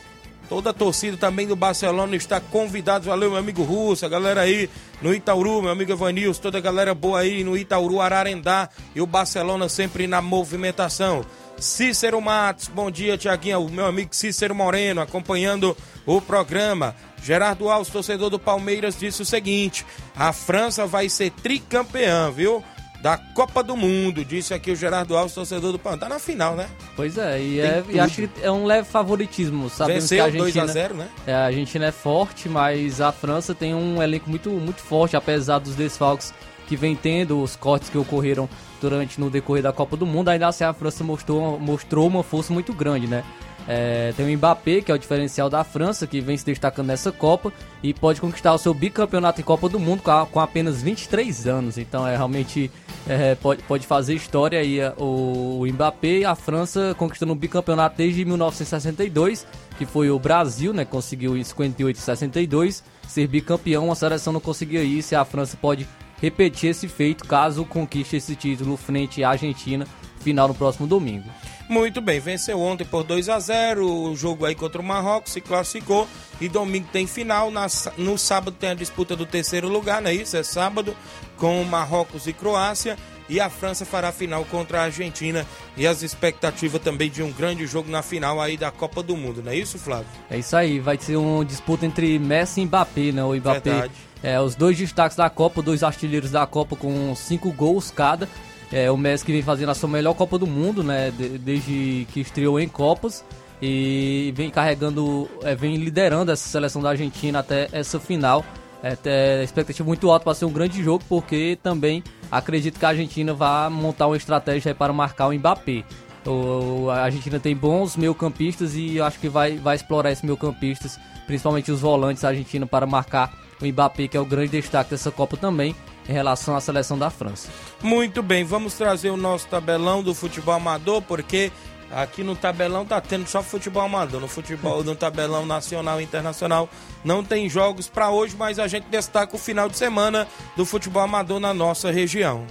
Toda 0.47 0.69
a 0.69 0.73
torcida 0.73 1.17
também 1.17 1.47
do 1.47 1.55
Barcelona 1.55 2.15
está 2.15 2.39
convidada. 2.39 3.09
Valeu, 3.09 3.31
meu 3.31 3.39
amigo 3.39 3.63
Russo, 3.63 4.05
a 4.05 4.09
galera 4.09 4.41
aí 4.41 4.69
no 5.01 5.11
Itauru, 5.11 5.63
meu 5.63 5.71
amigo 5.71 5.91
Evanilson, 5.91 6.41
toda 6.41 6.59
a 6.59 6.61
galera 6.61 6.93
boa 6.93 7.21
aí 7.21 7.43
no 7.43 7.57
Itauru, 7.57 7.99
Ararendá 7.99 8.69
e 8.93 9.01
o 9.01 9.07
Barcelona 9.07 9.67
sempre 9.69 10.05
na 10.05 10.21
movimentação. 10.21 11.25
Cícero 11.57 12.19
Matos, 12.19 12.67
bom 12.67 12.91
dia, 12.91 13.17
Tiaguinho, 13.17 13.69
meu 13.69 13.85
amigo 13.85 14.13
Cícero 14.13 14.53
Moreno, 14.53 15.01
acompanhando 15.01 15.75
o 16.05 16.19
programa. 16.21 16.95
Gerardo 17.23 17.69
Alves, 17.69 17.91
torcedor 17.91 18.29
do 18.29 18.37
Palmeiras, 18.37 18.97
disse 18.97 19.21
o 19.21 19.25
seguinte: 19.25 19.85
a 20.15 20.33
França 20.33 20.85
vai 20.85 21.07
ser 21.07 21.31
tricampeã, 21.31 22.29
viu? 22.31 22.63
Da 23.01 23.17
Copa 23.17 23.61
do 23.61 23.75
Mundo, 23.75 24.23
disse 24.23 24.53
aqui 24.53 24.71
o 24.71 24.75
Gerardo 24.77 25.17
Alves, 25.17 25.33
torcedor 25.33 25.73
do 25.73 25.79
Palmeiras. 25.79 26.07
Tá 26.07 26.13
na 26.13 26.19
final, 26.19 26.55
né? 26.55 26.69
Pois 26.95 27.17
é, 27.17 27.41
e, 27.41 27.59
é, 27.59 27.83
e 27.89 27.99
acho 27.99 28.15
que 28.15 28.29
é 28.41 28.49
um 28.49 28.65
leve 28.65 28.87
favoritismo. 28.87 29.69
Sabemos 29.69 30.03
Venceu 30.03 30.17
que 30.17 30.21
a 30.21 30.25
Argentina, 30.25 30.65
2 30.65 30.69
a 30.69 30.73
0, 30.73 30.93
né? 30.95 31.09
É, 31.27 31.33
a 31.33 31.45
Argentina 31.45 31.85
é 31.85 31.91
forte, 31.91 32.47
mas 32.47 33.01
a 33.01 33.11
França 33.11 33.53
tem 33.53 33.75
um 33.75 34.01
elenco 34.01 34.29
muito, 34.29 34.49
muito 34.51 34.81
forte, 34.81 35.17
apesar 35.17 35.59
dos 35.59 35.75
desfalques 35.75 36.33
que 36.73 36.75
vem 36.75 36.95
tendo, 36.95 37.39
os 37.39 37.55
cortes 37.55 37.87
que 37.87 37.97
ocorreram 37.99 38.49
durante 38.81 39.19
no 39.19 39.29
decorrer 39.29 39.61
da 39.61 39.71
Copa 39.71 39.95
do 39.95 40.07
Mundo, 40.07 40.29
ainda 40.29 40.47
assim 40.47 40.63
a 40.63 40.73
França 40.73 41.03
mostrou, 41.03 41.59
mostrou 41.59 42.07
uma 42.07 42.23
força 42.23 42.51
muito 42.51 42.73
grande, 42.73 43.05
né? 43.05 43.23
É, 43.67 44.11
tem 44.17 44.25
o 44.25 44.37
Mbappé, 44.37 44.81
que 44.81 44.91
é 44.91 44.95
o 44.95 44.97
diferencial 44.97 45.49
da 45.49 45.63
França, 45.63 46.07
que 46.07 46.19
vem 46.19 46.35
se 46.35 46.43
destacando 46.43 46.87
nessa 46.87 47.11
Copa 47.11 47.53
e 47.81 47.93
pode 47.93 48.19
conquistar 48.19 48.53
o 48.53 48.57
seu 48.57 48.73
bicampeonato 48.73 49.39
em 49.39 49.43
Copa 49.43 49.69
do 49.69 49.79
Mundo 49.79 50.01
com, 50.01 50.25
com 50.25 50.39
apenas 50.39 50.81
23 50.81 51.47
anos. 51.47 51.77
Então 51.77 52.05
é 52.05 52.17
realmente 52.17 52.69
é, 53.07 53.35
pode, 53.35 53.61
pode 53.63 53.85
fazer 53.85 54.15
história 54.15 54.59
aí 54.59 54.79
é, 54.79 54.93
o, 54.97 55.61
o 55.61 55.67
Mbappé 55.67 56.19
e 56.19 56.25
a 56.25 56.35
França 56.35 56.95
conquistando 56.97 57.31
o 57.31 57.35
bicampeonato 57.35 57.95
desde 57.97 58.25
1962, 58.25 59.45
que 59.77 59.85
foi 59.85 60.09
o 60.09 60.19
Brasil, 60.19 60.73
né? 60.73 60.83
Conseguiu 60.83 61.37
em 61.37 61.43
58 61.43 61.95
e 61.95 61.99
62 61.99 62.83
ser 63.07 63.27
bicampeão. 63.27 63.91
A 63.91 63.95
seleção 63.95 64.33
não 64.33 64.41
conseguia 64.41 64.83
isso 64.83 65.13
e 65.13 65.15
a 65.15 65.23
França 65.23 65.55
pode 65.55 65.87
repetir 66.23 66.69
esse 66.69 66.87
feito 66.87 67.25
caso 67.25 67.65
conquiste 67.65 68.15
esse 68.15 68.33
título 68.33 68.77
frente 68.77 69.21
à 69.25 69.31
Argentina, 69.31 69.85
final 70.21 70.47
no 70.47 70.55
próximo 70.55 70.87
domingo. 70.87 71.29
Muito 71.67 71.99
bem, 71.99 72.17
venceu 72.21 72.61
ontem 72.61 72.85
por 72.85 73.03
2 73.03 73.27
a 73.27 73.37
0 73.39 73.85
o 73.85 74.15
jogo 74.15 74.45
aí 74.45 74.55
contra 74.55 74.81
o 74.81 74.83
Marrocos, 74.83 75.33
se 75.33 75.41
classificou 75.41 76.07
e 76.39 76.47
domingo 76.47 76.87
tem 76.93 77.05
final, 77.05 77.51
na 77.51 77.67
no 77.97 78.17
sábado 78.17 78.55
tem 78.57 78.69
a 78.69 78.73
disputa 78.73 79.17
do 79.17 79.25
terceiro 79.25 79.67
lugar, 79.67 80.01
não 80.01 80.09
é 80.09 80.13
isso? 80.13 80.37
É 80.37 80.43
sábado 80.43 80.95
com 81.35 81.61
Marrocos 81.65 82.25
e 82.25 82.31
Croácia 82.31 82.97
e 83.29 83.39
a 83.39 83.49
França 83.49 83.85
fará 83.85 84.09
a 84.09 84.11
final 84.11 84.43
contra 84.45 84.81
a 84.81 84.83
Argentina 84.83 85.45
e 85.77 85.85
as 85.87 86.01
expectativas 86.03 86.81
também 86.81 87.09
de 87.09 87.23
um 87.23 87.31
grande 87.31 87.65
jogo 87.65 87.89
na 87.89 88.01
final 88.01 88.41
aí 88.41 88.57
da 88.57 88.69
Copa 88.71 89.01
do 89.01 89.15
Mundo, 89.17 89.41
não 89.43 89.51
é 89.51 89.55
isso, 89.55 89.77
Flávio? 89.79 90.07
É 90.29 90.37
isso 90.37 90.55
aí, 90.55 90.79
vai 90.79 90.97
ser 90.99 91.15
uma 91.15 91.43
disputa 91.45 91.85
entre 91.85 92.17
Messi 92.19 92.61
e 92.61 92.65
Mbappé, 92.65 93.11
né? 93.11 93.23
O 93.23 93.33
Mbappé, 93.35 93.59
Verdade. 93.71 93.93
é, 94.21 94.39
os 94.41 94.55
dois 94.55 94.77
destaques 94.77 95.15
da 95.17 95.29
Copa, 95.29 95.61
dois 95.61 95.83
artilheiros 95.83 96.31
da 96.31 96.45
Copa 96.45 96.75
com 96.75 97.15
cinco 97.15 97.51
gols 97.51 97.89
cada. 97.91 98.27
É, 98.71 98.89
o 98.89 98.97
Messi 98.97 99.23
que 99.23 99.31
vem 99.31 99.41
fazendo 99.43 99.69
a 99.69 99.75
sua 99.75 99.87
melhor 99.87 100.13
Copa 100.15 100.37
do 100.39 100.47
Mundo, 100.47 100.83
né? 100.83 101.11
de- 101.11 101.37
desde 101.37 102.07
que 102.11 102.19
estreou 102.21 102.59
em 102.59 102.67
Copas 102.67 103.23
e 103.61 104.33
vem 104.35 104.49
carregando, 104.49 105.29
é, 105.43 105.55
vem 105.55 105.75
liderando 105.77 106.31
essa 106.31 106.49
seleção 106.49 106.81
da 106.81 106.89
Argentina 106.89 107.39
até 107.39 107.69
essa 107.71 107.99
final. 107.99 108.43
É, 108.83 108.97
tem 108.97 109.43
expectativa 109.43 109.87
muito 109.87 110.11
alta 110.11 110.25
para 110.25 110.33
ser 110.33 110.43
um 110.43 110.51
grande 110.51 110.83
jogo, 110.83 111.01
porque 111.07 111.57
também 111.63 112.03
acredito 112.29 112.77
que 112.77 112.85
a 112.85 112.89
Argentina 112.89 113.33
vai 113.33 113.69
montar 113.69 114.07
uma 114.07 114.17
estratégia 114.17 114.75
para 114.75 114.91
marcar 114.91 115.27
o 115.29 115.33
Mbappé. 115.33 115.85
O, 116.27 116.89
a 116.89 117.03
Argentina 117.03 117.39
tem 117.39 117.55
bons 117.55 117.95
meio-campistas 117.95 118.75
e 118.75 118.97
eu 118.97 119.05
acho 119.05 119.17
que 119.19 119.29
vai, 119.29 119.55
vai 119.55 119.77
explorar 119.77 120.11
esses 120.11 120.23
meio-campistas, 120.23 120.99
principalmente 121.25 121.71
os 121.71 121.79
volantes 121.79 122.23
da 122.23 122.29
Argentina, 122.29 122.65
para 122.65 122.85
marcar 122.85 123.33
o 123.61 123.65
Mbappé, 123.65 124.09
que 124.09 124.17
é 124.17 124.19
o 124.19 124.25
grande 124.25 124.51
destaque 124.51 124.89
dessa 124.89 125.11
Copa 125.11 125.37
também, 125.37 125.73
em 126.07 126.11
relação 126.11 126.53
à 126.53 126.59
seleção 126.59 126.97
da 126.97 127.09
França. 127.09 127.49
Muito 127.81 128.21
bem, 128.21 128.43
vamos 128.43 128.73
trazer 128.73 129.11
o 129.11 129.17
nosso 129.17 129.47
tabelão 129.47 130.03
do 130.03 130.13
futebol 130.13 130.55
amador, 130.55 131.01
porque 131.01 131.53
aqui 131.95 132.23
no 132.23 132.35
tabelão 132.35 132.85
tá 132.85 132.99
tendo 132.99 133.27
só 133.27 133.41
futebol 133.43 133.83
amador. 133.83 134.19
No 134.19 134.27
futebol, 134.27 134.83
no 134.83 134.95
tabelão 134.95 135.45
nacional 135.45 135.99
e 136.01 136.03
internacional, 136.03 136.69
não 137.03 137.23
tem 137.23 137.49
jogos 137.49 137.87
para 137.87 138.09
hoje, 138.09 138.35
mas 138.37 138.59
a 138.59 138.67
gente 138.67 138.85
destaca 138.89 139.35
o 139.35 139.39
final 139.39 139.69
de 139.69 139.77
semana 139.77 140.27
do 140.55 140.65
futebol 140.65 141.03
amador 141.03 141.39
na 141.39 141.53
nossa 141.53 141.91
região. 141.91 142.45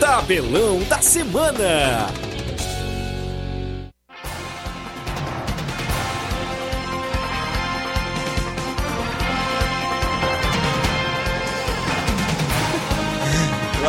Tabelão 0.00 0.82
da 0.84 1.00
semana. 1.02 2.06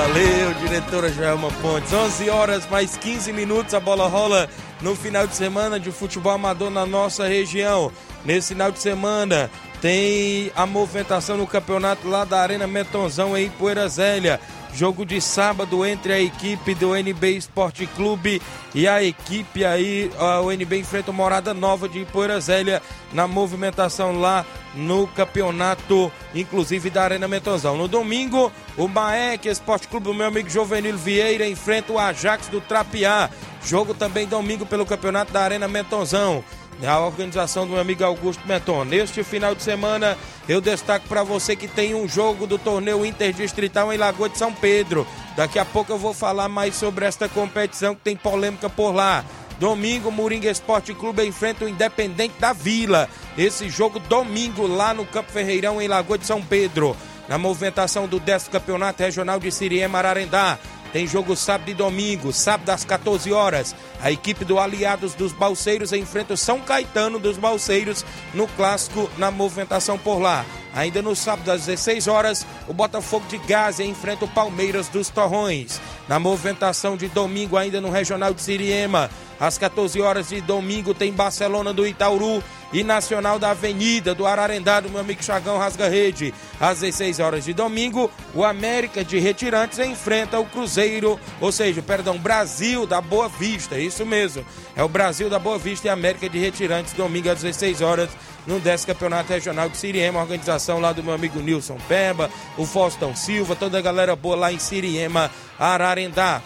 Valeu, 0.07 0.53
diretora 0.53 1.11
Joelma 1.11 1.51
Pontes. 1.61 1.91
11 1.91 2.29
horas 2.29 2.65
mais 2.69 2.95
15 2.95 3.33
minutos, 3.33 3.73
a 3.73 3.79
bola 3.79 4.07
rola 4.07 4.47
no 4.81 4.95
final 4.95 5.27
de 5.27 5.35
semana 5.35 5.77
de 5.77 5.91
futebol 5.91 6.31
amador 6.31 6.69
na 6.69 6.85
nossa 6.85 7.27
região. 7.27 7.91
Nesse 8.23 8.49
final 8.49 8.71
de 8.71 8.79
semana 8.79 9.51
tem 9.81 10.49
a 10.55 10.65
movimentação 10.65 11.35
no 11.35 11.45
campeonato 11.45 12.07
lá 12.07 12.23
da 12.23 12.39
Arena 12.39 12.65
Metonzão 12.65 13.37
em 13.37 13.49
Poeira 13.49 13.89
Zélia. 13.89 14.39
Jogo 14.73 15.05
de 15.05 15.19
sábado 15.19 15.85
entre 15.85 16.13
a 16.13 16.19
equipe 16.19 16.75
do 16.75 16.95
NB 16.95 17.35
Esporte 17.35 17.87
Clube 17.87 18.41
e 18.75 18.87
a 18.87 19.03
equipe 19.03 19.65
aí, 19.65 20.11
o 20.43 20.51
NB 20.51 20.79
enfrenta 20.79 21.09
o 21.09 21.13
Morada 21.13 21.53
Nova 21.53 21.89
de 21.89 22.05
Poeira 22.05 22.39
Zélia 22.39 22.81
na 23.11 23.27
movimentação 23.27 24.19
lá 24.19 24.45
no 24.75 25.07
campeonato, 25.07 26.11
inclusive 26.35 26.91
da 26.91 27.03
Arena 27.03 27.27
Metonzão. 27.27 27.75
No 27.75 27.87
domingo, 27.87 28.51
o 28.77 28.87
Maek 28.87 29.47
Esporte 29.47 29.87
Clube, 29.87 30.09
o 30.09 30.13
meu 30.13 30.27
amigo 30.27 30.49
Jovenil 30.49 30.97
Vieira, 30.97 31.47
enfrenta 31.47 31.93
o 31.93 31.97
Ajax 31.97 32.47
do 32.47 32.61
Trapiá. 32.61 33.31
Jogo 33.65 33.95
também 33.95 34.27
domingo 34.27 34.65
pelo 34.65 34.85
campeonato 34.85 35.33
da 35.33 35.41
Arena 35.41 35.67
Metonzão. 35.67 36.43
A 36.85 36.99
organização 36.99 37.65
do 37.65 37.71
meu 37.71 37.81
amigo 37.81 38.03
Augusto 38.03 38.47
Meton. 38.47 38.83
Neste 38.85 39.23
final 39.23 39.55
de 39.55 39.63
semana, 39.63 40.17
eu 40.47 40.61
destaco 40.61 41.07
para 41.07 41.23
você 41.23 41.55
que 41.55 41.67
tem 41.67 41.95
um 41.95 42.07
jogo 42.07 42.45
do 42.45 42.57
torneio 42.57 43.05
interdistrital 43.05 43.91
em 43.91 43.97
Lagoa 43.97 44.29
de 44.29 44.37
São 44.37 44.53
Pedro. 44.53 45.07
Daqui 45.35 45.57
a 45.57 45.65
pouco 45.65 45.91
eu 45.91 45.97
vou 45.97 46.13
falar 46.13 46.47
mais 46.47 46.75
sobre 46.75 47.05
esta 47.05 47.27
competição 47.27 47.95
que 47.95 48.01
tem 48.01 48.15
polêmica 48.15 48.69
por 48.69 48.91
lá. 48.91 49.25
Domingo, 49.59 50.11
Moringa 50.11 50.51
Esporte 50.51 50.93
Clube 50.93 51.25
enfrenta 51.25 51.65
o 51.65 51.69
Independente 51.69 52.35
da 52.39 52.53
Vila. 52.53 53.09
Esse 53.35 53.69
jogo 53.69 53.99
domingo 53.99 54.67
lá 54.67 54.93
no 54.93 55.05
Campo 55.05 55.31
Ferreirão, 55.31 55.81
em 55.81 55.87
Lagoa 55.87 56.17
de 56.17 56.27
São 56.27 56.41
Pedro. 56.43 56.95
Na 57.27 57.37
movimentação 57.37 58.07
do 58.07 58.19
10 58.19 58.47
Campeonato 58.49 59.01
Regional 59.01 59.39
de 59.39 59.51
Siriema 59.51 59.97
Ararendá. 59.97 60.59
Tem 60.97 61.05
jogo 61.05 61.35
sábado 61.35 61.69
e 61.69 61.75
domingo, 61.75 62.33
sábado 62.33 62.71
às 62.71 62.83
14 62.83 63.31
horas. 63.31 63.75
A 64.01 64.11
equipe 64.11 64.43
do 64.43 64.57
Aliados 64.57 65.13
dos 65.13 65.31
Balseiros 65.31 65.93
enfrenta 65.93 66.33
o 66.33 66.37
São 66.37 66.59
Caetano 66.59 67.19
dos 67.19 67.37
Balseiros 67.37 68.03
no 68.33 68.47
clássico 68.47 69.07
na 69.15 69.29
movimentação 69.29 69.95
por 69.95 70.17
lá. 70.17 70.43
Ainda 70.73 71.03
no 71.03 71.15
sábado 71.15 71.51
às 71.51 71.67
16 71.67 72.07
horas, 72.07 72.47
o 72.67 72.73
Botafogo 72.73 73.27
de 73.27 73.37
Gásia 73.37 73.85
enfrenta 73.85 74.25
o 74.25 74.27
Palmeiras 74.27 74.87
dos 74.87 75.09
Torrões. 75.09 75.79
Na 76.07 76.17
movimentação 76.17 76.97
de 76.97 77.07
domingo, 77.09 77.57
ainda 77.57 77.79
no 77.79 77.91
Regional 77.91 78.33
de 78.33 78.41
Siriema, 78.41 79.07
às 79.39 79.57
14 79.57 80.01
horas 80.01 80.29
de 80.29 80.41
domingo, 80.41 80.93
tem 80.93 81.11
Barcelona 81.11 81.73
do 81.73 81.85
Itauru 81.85 82.43
e 82.73 82.83
Nacional 82.83 83.39
da 83.39 83.51
Avenida 83.51 84.13
do 84.13 84.25
Ararendá, 84.25 84.79
do 84.79 84.89
meu 84.89 84.99
amigo 84.99 85.23
Chagão 85.23 85.57
Rasga 85.57 85.87
Rede. 85.87 86.33
Às 86.59 86.79
16 86.79 87.19
horas 87.19 87.45
de 87.45 87.53
domingo, 87.53 88.11
o 88.33 88.43
América 88.43 89.03
de 89.03 89.19
Retirantes 89.19 89.79
enfrenta 89.79 90.39
o 90.39 90.45
Cruzeiro, 90.45 91.19
ou 91.39 91.51
seja, 91.51 91.81
perdão, 91.81 92.17
Brasil 92.17 92.85
da 92.85 92.99
Boa 92.99 93.29
Vista, 93.29 93.75
é 93.75 93.81
isso 93.81 94.05
mesmo. 94.05 94.45
É 94.75 94.83
o 94.83 94.89
Brasil 94.89 95.29
da 95.29 95.39
Boa 95.39 95.57
Vista 95.57 95.87
e 95.87 95.89
América 95.89 96.27
de 96.29 96.37
Retirantes, 96.37 96.93
domingo 96.93 97.29
às 97.29 97.41
16 97.41 97.81
horas, 97.81 98.09
no 98.45 98.59
10 98.59 98.85
Campeonato 98.85 99.31
Regional 99.31 99.69
de 99.69 99.77
Siriema, 99.77 100.21
organização 100.21 100.79
lá 100.79 100.93
do 100.93 101.03
meu 101.03 101.13
amigo 101.13 101.39
Nilson 101.39 101.77
Pemba, 101.87 102.29
o 102.57 102.65
Faustão 102.65 103.15
Silva, 103.15 103.55
toda 103.55 103.77
a 103.77 103.81
galera 103.81 104.15
boa 104.15 104.35
lá 104.35 104.51
em 104.51 104.59
Siriema, 104.59 105.29
Ararendá. 105.59 106.41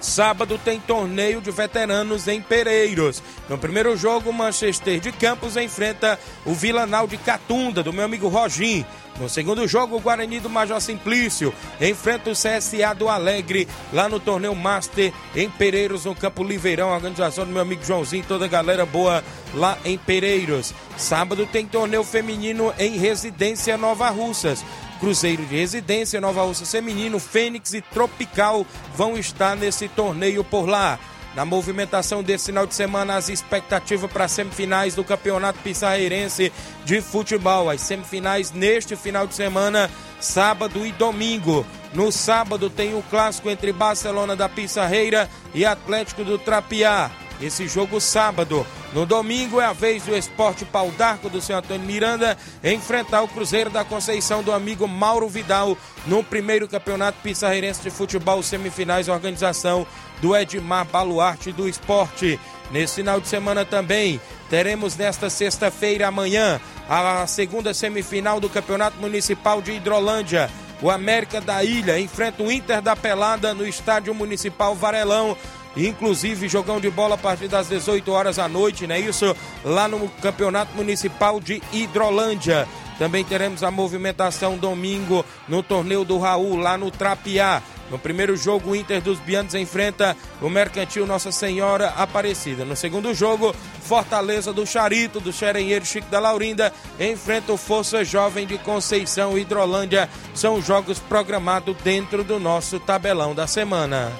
Sábado 0.00 0.58
tem 0.64 0.78
torneio 0.78 1.40
de 1.40 1.50
veteranos 1.50 2.28
em 2.28 2.40
Pereiros. 2.40 3.22
No 3.48 3.58
primeiro 3.58 3.96
jogo, 3.96 4.32
Manchester 4.32 5.00
de 5.00 5.10
Campos 5.10 5.56
enfrenta 5.56 6.18
o 6.44 6.54
Vilanal 6.54 7.06
de 7.06 7.16
Catunda, 7.16 7.82
do 7.82 7.92
meu 7.92 8.04
amigo 8.04 8.28
Rogim. 8.28 8.84
No 9.18 9.28
segundo 9.28 9.66
jogo, 9.66 9.96
o 9.96 10.00
Guarani 10.00 10.38
do 10.38 10.48
Major 10.48 10.80
Simplício 10.80 11.52
enfrenta 11.80 12.30
o 12.30 12.34
CSA 12.34 12.94
do 12.96 13.08
Alegre, 13.08 13.66
lá 13.92 14.08
no 14.08 14.20
torneio 14.20 14.54
Master 14.54 15.12
em 15.34 15.50
Pereiros, 15.50 16.04
no 16.04 16.14
Campo 16.14 16.44
Liveirão. 16.44 16.90
A 16.90 16.94
organização 16.94 17.44
do 17.44 17.50
meu 17.50 17.62
amigo 17.62 17.84
Joãozinho, 17.84 18.24
toda 18.28 18.44
a 18.44 18.48
galera 18.48 18.86
boa 18.86 19.24
lá 19.52 19.76
em 19.84 19.98
Pereiros. 19.98 20.72
Sábado 20.96 21.48
tem 21.50 21.66
torneio 21.66 22.04
feminino 22.04 22.72
em 22.78 22.96
Residência 22.96 23.76
Nova 23.76 24.08
Russas. 24.08 24.64
Cruzeiro 24.98 25.44
de 25.46 25.56
Residência, 25.56 26.20
Nova 26.20 26.42
Russa 26.42 26.66
Feminino, 26.66 27.18
Fênix 27.18 27.72
e 27.74 27.80
Tropical 27.80 28.66
vão 28.94 29.16
estar 29.16 29.56
nesse 29.56 29.88
torneio 29.88 30.42
por 30.44 30.68
lá. 30.68 30.98
Na 31.34 31.44
movimentação 31.44 32.22
desse 32.22 32.46
final 32.46 32.66
de 32.66 32.74
semana, 32.74 33.14
as 33.14 33.28
expectativas 33.28 34.10
para 34.10 34.24
as 34.24 34.32
semifinais 34.32 34.94
do 34.94 35.04
Campeonato 35.04 35.60
Pissarreirense 35.60 36.52
de 36.84 37.00
Futebol. 37.00 37.70
As 37.70 37.80
semifinais 37.80 38.50
neste 38.50 38.96
final 38.96 39.26
de 39.26 39.34
semana, 39.34 39.88
sábado 40.18 40.84
e 40.84 40.90
domingo. 40.90 41.64
No 41.94 42.10
sábado 42.10 42.68
tem 42.68 42.94
o 42.94 43.02
clássico 43.02 43.48
entre 43.48 43.72
Barcelona 43.72 44.34
da 44.34 44.48
Pissarreira 44.48 45.30
e 45.54 45.64
Atlético 45.64 46.24
do 46.24 46.38
Trapiá. 46.38 47.10
Esse 47.40 47.68
jogo 47.68 48.00
sábado. 48.00 48.66
No 48.92 49.06
domingo 49.06 49.60
é 49.60 49.64
a 49.64 49.72
vez 49.72 50.02
do 50.02 50.16
Esporte 50.16 50.64
Pau 50.64 50.90
d'Arco 50.90 51.28
do 51.28 51.40
seu 51.40 51.56
Antônio 51.56 51.86
Miranda 51.86 52.36
enfrentar 52.64 53.22
o 53.22 53.28
Cruzeiro 53.28 53.70
da 53.70 53.84
Conceição 53.84 54.42
do 54.42 54.52
amigo 54.52 54.88
Mauro 54.88 55.28
Vidal 55.28 55.76
no 56.06 56.24
primeiro 56.24 56.66
campeonato 56.66 57.18
pissarreirense 57.22 57.82
de 57.82 57.90
futebol 57.90 58.42
semifinais 58.42 59.08
organização 59.08 59.86
do 60.20 60.36
Edmar 60.36 60.84
Baluarte 60.86 61.52
do 61.52 61.68
Esporte. 61.68 62.40
Nesse 62.72 62.96
final 62.96 63.20
de 63.20 63.28
semana 63.28 63.64
também 63.64 64.20
teremos 64.50 64.96
nesta 64.96 65.30
sexta-feira 65.30 66.08
amanhã 66.08 66.60
a 66.88 67.26
segunda 67.26 67.72
semifinal 67.72 68.40
do 68.40 68.48
Campeonato 68.48 68.98
Municipal 68.98 69.62
de 69.62 69.72
Hidrolândia. 69.72 70.50
O 70.80 70.90
América 70.90 71.40
da 71.40 71.62
Ilha 71.64 71.98
enfrenta 71.98 72.42
o 72.42 72.52
Inter 72.52 72.80
da 72.80 72.94
Pelada 72.94 73.52
no 73.52 73.66
Estádio 73.66 74.14
Municipal 74.14 74.74
Varelão 74.76 75.36
inclusive 75.76 76.48
jogão 76.48 76.80
de 76.80 76.90
bola 76.90 77.14
a 77.14 77.18
partir 77.18 77.48
das 77.48 77.68
18 77.68 78.10
horas 78.10 78.36
da 78.36 78.48
noite, 78.48 78.86
né? 78.86 78.98
Isso 78.98 79.34
lá 79.64 79.88
no 79.88 80.08
Campeonato 80.22 80.74
Municipal 80.74 81.40
de 81.40 81.62
Hidrolândia. 81.72 82.66
Também 82.98 83.24
teremos 83.24 83.62
a 83.62 83.70
movimentação 83.70 84.58
domingo 84.58 85.24
no 85.48 85.62
torneio 85.62 86.04
do 86.04 86.18
Raul, 86.18 86.56
lá 86.56 86.76
no 86.76 86.90
Trapiá. 86.90 87.62
No 87.90 87.98
primeiro 87.98 88.36
jogo, 88.36 88.70
o 88.70 88.76
Inter 88.76 89.00
dos 89.00 89.18
Bianos 89.18 89.54
enfrenta 89.54 90.16
o 90.42 90.50
Mercantil 90.50 91.06
Nossa 91.06 91.32
Senhora 91.32 91.88
Aparecida. 91.96 92.64
No 92.64 92.76
segundo 92.76 93.14
jogo, 93.14 93.54
Fortaleza 93.82 94.52
do 94.52 94.66
Charito, 94.66 95.20
do 95.20 95.32
Xerenheiro 95.32 95.86
Chico 95.86 96.10
da 96.10 96.18
Laurinda, 96.18 96.72
enfrenta 97.00 97.52
o 97.52 97.56
Força 97.56 98.04
Jovem 98.04 98.46
de 98.46 98.58
Conceição 98.58 99.38
Hidrolândia. 99.38 100.08
São 100.34 100.60
jogos 100.60 100.98
programados 100.98 101.74
dentro 101.82 102.22
do 102.22 102.38
nosso 102.38 102.78
tabelão 102.78 103.34
da 103.34 103.46
semana. 103.46 104.12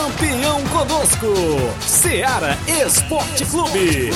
Campeão 0.00 0.64
conosco. 0.68 1.26
Seara 1.82 2.56
Esporte 2.66 3.44
Clube. 3.44 4.10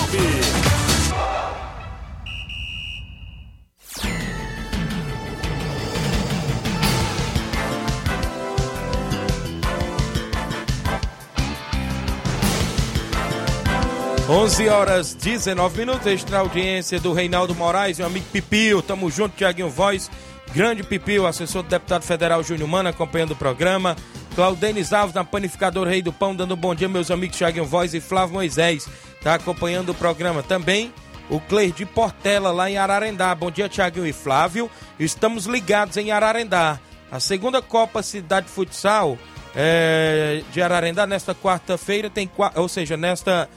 11 14.26 14.68
horas 14.70 15.14
19 15.14 15.78
minutos, 15.78 16.06
extra 16.06 16.38
audiência 16.38 16.98
do 16.98 17.12
Reinaldo 17.12 17.54
Moraes, 17.54 17.98
meu 17.98 18.06
amigo 18.06 18.24
Pipio, 18.32 18.80
tamo 18.80 19.10
junto, 19.10 19.36
Tiaguinho 19.36 19.68
Voz, 19.68 20.10
grande 20.54 20.84
Pipio, 20.84 21.26
assessor 21.26 21.64
do 21.64 21.68
deputado 21.68 22.02
federal 22.02 22.40
Júnior 22.40 22.68
Mano, 22.68 22.88
acompanhando 22.88 23.32
o 23.32 23.36
programa, 23.36 23.96
Claudenis 24.36 24.92
Alves, 24.92 25.12
na 25.12 25.24
panificadora 25.24 25.90
Rei 25.90 26.00
do 26.00 26.12
Pão, 26.12 26.34
dando 26.34 26.54
um 26.54 26.56
bom 26.56 26.72
dia, 26.76 26.88
meus 26.88 27.10
amigos 27.10 27.36
Tiaguinho 27.36 27.64
Voz 27.64 27.92
e 27.92 28.00
Flávio 28.00 28.34
Moisés, 28.34 28.88
tá 29.20 29.34
acompanhando 29.34 29.88
o 29.90 29.94
programa 29.94 30.44
também, 30.44 30.94
o 31.28 31.40
Cleir 31.40 31.72
de 31.72 31.84
Portela, 31.84 32.52
lá 32.52 32.70
em 32.70 32.76
Ararendá, 32.76 33.34
bom 33.34 33.50
dia 33.50 33.68
Tiaguinho 33.68 34.06
e 34.06 34.12
Flávio, 34.12 34.70
estamos 34.96 35.46
ligados 35.46 35.96
em 35.96 36.12
Ararendá, 36.12 36.78
a 37.10 37.18
segunda 37.18 37.60
Copa 37.60 38.00
Cidade 38.00 38.48
Futsal 38.48 39.18
é, 39.56 40.42
de 40.52 40.62
Ararendá, 40.62 41.04
nesta 41.04 41.34
quarta-feira, 41.34 42.08
tem, 42.08 42.30
ou 42.54 42.68
seja, 42.68 42.96
nesta 42.96 43.48